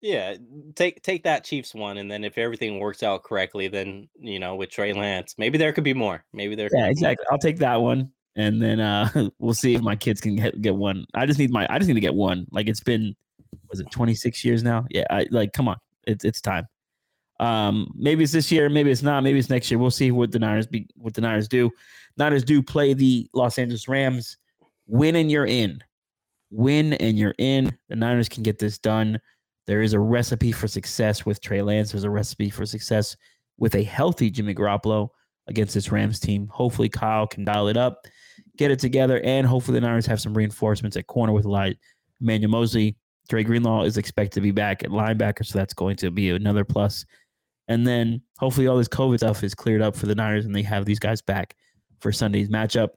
Yeah, 0.00 0.34
mm, 0.34 0.74
take 0.76 1.02
take 1.02 1.24
that 1.24 1.44
Chiefs 1.44 1.74
one, 1.74 1.98
and 1.98 2.10
then 2.10 2.22
if 2.22 2.38
everything 2.38 2.78
works 2.78 3.02
out 3.02 3.24
correctly, 3.24 3.68
then 3.68 4.08
you 4.18 4.38
know 4.38 4.54
with 4.54 4.70
Trey 4.70 4.92
Lance, 4.92 5.34
maybe 5.38 5.58
there 5.58 5.72
could 5.72 5.84
be 5.84 5.94
more. 5.94 6.24
Maybe 6.32 6.54
there. 6.54 6.68
could 6.68 6.78
yeah, 6.78 6.84
be 6.84 6.86
more. 6.86 6.90
exactly. 6.92 7.26
I'll 7.30 7.38
take 7.38 7.58
that 7.58 7.80
one, 7.80 8.12
and 8.38 8.62
then 8.62 8.80
uh 8.80 9.28
we'll 9.38 9.52
see 9.52 9.74
if 9.74 9.82
my 9.82 9.96
kids 9.96 10.20
can 10.20 10.36
get, 10.36 10.60
get 10.62 10.74
one. 10.74 11.04
I 11.14 11.26
just 11.26 11.38
need 11.38 11.50
my. 11.50 11.66
I 11.68 11.78
just 11.78 11.88
need 11.88 11.94
to 11.94 12.00
get 12.00 12.14
one. 12.14 12.46
Like 12.50 12.68
it's 12.68 12.80
been, 12.80 13.14
was 13.68 13.80
it 13.80 13.90
26 13.90 14.44
years 14.44 14.62
now? 14.62 14.86
Yeah, 14.88 15.04
I 15.10 15.26
like. 15.30 15.52
Come 15.52 15.68
on, 15.68 15.76
it's 16.04 16.24
it's 16.24 16.40
time. 16.40 16.66
Um, 17.40 17.92
maybe 17.94 18.24
it's 18.24 18.32
this 18.32 18.50
year, 18.50 18.68
maybe 18.68 18.90
it's 18.90 19.02
not, 19.02 19.22
maybe 19.22 19.38
it's 19.38 19.50
next 19.50 19.70
year. 19.70 19.78
We'll 19.78 19.90
see 19.90 20.10
what 20.10 20.32
the 20.32 20.38
Niners 20.38 20.66
be 20.66 20.86
what 20.96 21.14
the 21.14 21.20
Niners 21.20 21.48
do. 21.48 21.70
Niners 22.16 22.44
do 22.44 22.62
play 22.62 22.94
the 22.94 23.28
Los 23.34 23.58
Angeles 23.58 23.88
Rams. 23.88 24.36
Win 24.86 25.16
and 25.16 25.30
you're 25.30 25.46
in. 25.46 25.82
Win 26.50 26.94
and 26.94 27.18
you're 27.18 27.34
in. 27.38 27.76
The 27.88 27.96
Niners 27.96 28.28
can 28.28 28.42
get 28.42 28.58
this 28.58 28.78
done. 28.78 29.20
There 29.66 29.82
is 29.82 29.92
a 29.92 30.00
recipe 30.00 30.50
for 30.50 30.66
success 30.66 31.26
with 31.26 31.40
Trey 31.40 31.60
Lance. 31.60 31.92
There's 31.92 32.04
a 32.04 32.10
recipe 32.10 32.48
for 32.48 32.64
success 32.64 33.16
with 33.58 33.74
a 33.74 33.82
healthy 33.82 34.30
Jimmy 34.30 34.54
Garoppolo 34.54 35.10
against 35.46 35.74
this 35.74 35.92
Rams 35.92 36.18
team. 36.18 36.48
Hopefully, 36.48 36.88
Kyle 36.88 37.26
can 37.26 37.44
dial 37.44 37.68
it 37.68 37.76
up, 37.76 38.06
get 38.58 38.70
it 38.70 38.78
together, 38.78 39.20
and 39.20 39.46
hopefully 39.46 39.80
the 39.80 39.86
Niners 39.86 40.06
have 40.06 40.20
some 40.20 40.34
reinforcements 40.34 40.96
at 40.96 41.06
corner 41.06 41.32
with 41.32 41.46
Eli 41.46 41.74
Emmanuel 42.20 42.50
Moseley. 42.50 42.96
Dre 43.28 43.44
Greenlaw 43.44 43.84
is 43.84 43.96
expected 43.96 44.34
to 44.34 44.40
be 44.40 44.50
back 44.50 44.82
at 44.82 44.90
linebacker, 44.90 45.46
so 45.46 45.58
that's 45.58 45.74
going 45.74 45.96
to 45.96 46.10
be 46.10 46.30
another 46.30 46.64
plus. 46.64 47.04
And 47.68 47.86
then 47.86 48.22
hopefully 48.38 48.66
all 48.66 48.78
this 48.78 48.88
COVID 48.88 49.18
stuff 49.18 49.44
is 49.44 49.54
cleared 49.54 49.82
up 49.82 49.94
for 49.94 50.06
the 50.06 50.14
Niners 50.14 50.46
and 50.46 50.54
they 50.54 50.62
have 50.62 50.86
these 50.86 50.98
guys 50.98 51.20
back 51.20 51.54
for 52.00 52.10
Sunday's 52.10 52.48
matchup. 52.48 52.88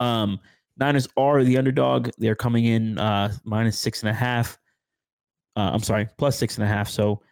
Um, 0.00 0.40
Niners 0.76 1.06
are 1.16 1.44
the 1.44 1.58
underdog. 1.58 2.10
They're 2.18 2.34
coming 2.34 2.64
in 2.64 2.98
uh, 2.98 3.32
minus 3.44 3.78
six 3.78 4.02
and 4.02 4.10
a 4.10 4.14
half. 4.14 4.58
Uh, 5.54 5.70
I'm 5.72 5.82
sorry, 5.82 6.08
plus 6.18 6.36
six 6.36 6.56
and 6.56 6.64
a 6.64 6.68
half. 6.68 6.88
So 6.88 7.22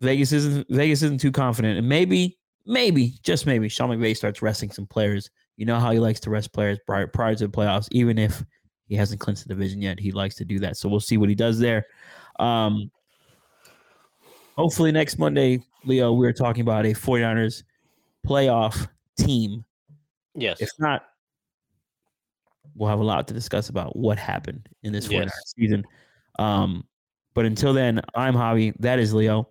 Vegas 0.00 0.32
isn't 0.32 0.66
Vegas 0.68 1.02
isn't 1.02 1.20
too 1.20 1.32
confident, 1.32 1.78
and 1.78 1.88
maybe, 1.88 2.38
maybe, 2.66 3.14
just 3.22 3.46
maybe, 3.46 3.68
Sean 3.68 3.90
McVay 3.90 4.16
starts 4.16 4.42
resting 4.42 4.70
some 4.70 4.86
players. 4.86 5.30
You 5.58 5.66
know 5.66 5.80
how 5.80 5.90
he 5.90 5.98
likes 5.98 6.20
to 6.20 6.30
rest 6.30 6.52
players 6.52 6.78
prior, 6.86 7.08
prior 7.08 7.34
to 7.34 7.48
the 7.48 7.52
playoffs, 7.52 7.88
even 7.90 8.16
if 8.16 8.44
he 8.86 8.94
hasn't 8.94 9.20
clinched 9.20 9.42
the 9.42 9.48
division 9.48 9.82
yet. 9.82 9.98
He 9.98 10.12
likes 10.12 10.36
to 10.36 10.44
do 10.44 10.60
that. 10.60 10.76
So 10.76 10.88
we'll 10.88 11.00
see 11.00 11.16
what 11.16 11.28
he 11.28 11.34
does 11.34 11.58
there. 11.58 11.84
Um, 12.38 12.92
hopefully 14.56 14.92
next 14.92 15.18
Monday, 15.18 15.60
Leo, 15.84 16.12
we're 16.12 16.32
talking 16.32 16.62
about 16.62 16.86
a 16.86 16.90
49ers 16.90 17.64
playoff 18.24 18.88
team. 19.18 19.64
Yes. 20.36 20.60
If 20.60 20.70
not, 20.78 21.02
we'll 22.76 22.88
have 22.88 23.00
a 23.00 23.04
lot 23.04 23.26
to 23.26 23.34
discuss 23.34 23.68
about 23.68 23.96
what 23.96 24.16
happened 24.16 24.68
in 24.84 24.92
this 24.92 25.08
49ers 25.08 25.24
Yes. 25.24 25.54
season. 25.56 25.84
Um, 26.38 26.84
but 27.34 27.46
until 27.46 27.72
then, 27.72 28.00
I'm 28.14 28.34
Javi. 28.34 28.74
That 28.78 29.00
is 29.00 29.12
Leo. 29.12 29.48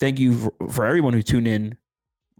Thank 0.00 0.18
you 0.18 0.36
for, 0.36 0.52
for 0.72 0.86
everyone 0.86 1.12
who 1.12 1.22
tuned 1.22 1.46
in 1.46 1.76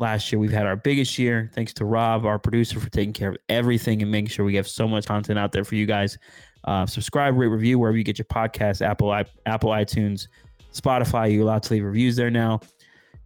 last 0.00 0.32
year. 0.32 0.38
We've 0.38 0.50
had 0.50 0.66
our 0.66 0.76
biggest 0.76 1.18
year. 1.18 1.50
Thanks 1.54 1.72
to 1.74 1.84
Rob, 1.84 2.24
our 2.24 2.38
producer, 2.38 2.80
for 2.80 2.90
taking 2.90 3.12
care 3.12 3.30
of 3.30 3.36
everything 3.48 4.02
and 4.02 4.10
making 4.10 4.28
sure 4.28 4.44
we 4.44 4.56
have 4.56 4.66
so 4.66 4.88
much 4.88 5.06
content 5.06 5.38
out 5.38 5.52
there 5.52 5.64
for 5.64 5.76
you 5.76 5.86
guys. 5.86 6.18
Uh, 6.64 6.86
subscribe, 6.86 7.36
rate, 7.36 7.46
review 7.46 7.78
wherever 7.78 7.96
you 7.96 8.04
get 8.04 8.18
your 8.18 8.24
podcast, 8.26 8.82
Apple, 8.82 9.12
Apple, 9.46 9.70
iTunes, 9.70 10.28
Spotify. 10.72 11.32
You're 11.32 11.42
allowed 11.42 11.62
to 11.64 11.74
leave 11.74 11.84
reviews 11.84 12.16
there 12.16 12.30
now. 12.30 12.60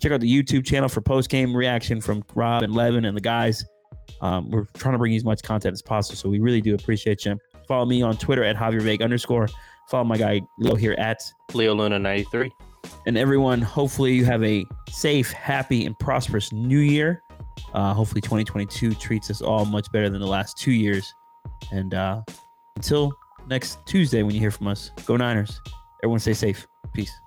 Check 0.00 0.12
out 0.12 0.20
the 0.20 0.42
YouTube 0.42 0.66
channel 0.66 0.88
for 0.88 1.00
post 1.00 1.30
game 1.30 1.56
reaction 1.56 2.00
from 2.00 2.22
Rob 2.34 2.62
and 2.62 2.74
Levin 2.74 3.04
and 3.04 3.16
the 3.16 3.20
guys. 3.20 3.64
Um, 4.20 4.50
we're 4.50 4.66
trying 4.74 4.92
to 4.92 4.98
bring 4.98 5.12
you 5.12 5.16
as 5.16 5.24
much 5.24 5.42
content 5.42 5.72
as 5.72 5.82
possible, 5.82 6.16
so 6.16 6.28
we 6.28 6.40
really 6.40 6.60
do 6.60 6.74
appreciate 6.74 7.24
you. 7.24 7.38
Follow 7.66 7.86
me 7.86 8.02
on 8.02 8.16
Twitter 8.16 8.44
at 8.44 8.56
Javier 8.56 8.82
Vega 8.82 9.04
underscore. 9.04 9.48
Follow 9.88 10.04
my 10.04 10.16
guy 10.16 10.40
Leo 10.58 10.74
here 10.74 10.94
at 10.98 11.20
Leo 11.52 11.74
Luna 11.74 11.98
93. 11.98 12.50
And 13.07 13.16
everyone. 13.16 13.61
Hopefully, 13.61 14.14
you 14.14 14.24
have 14.24 14.43
a 14.43 14.64
safe, 14.89 15.32
happy, 15.32 15.87
and 15.87 15.99
prosperous 15.99 16.53
new 16.53 16.78
year. 16.78 17.22
Uh, 17.72 17.93
hopefully, 17.93 18.20
2022 18.20 18.95
treats 18.95 19.30
us 19.30 19.43
all 19.43 19.64
much 19.64 19.91
better 19.93 20.09
than 20.09 20.20
the 20.20 20.26
last 20.26 20.57
two 20.57 20.72
years. 20.72 21.14
And 21.70 21.95
uh, 21.95 22.22
until 22.76 23.12
next 23.47 23.78
Tuesday, 23.87 24.22
when 24.22 24.35
you 24.35 24.41
hear 24.41 24.51
from 24.51 24.68
us, 24.68 24.91
go 25.07 25.16
Niners. 25.16 25.61
Everyone, 26.03 26.20
stay 26.20 26.35
safe. 26.35 26.66
Peace. 26.93 27.20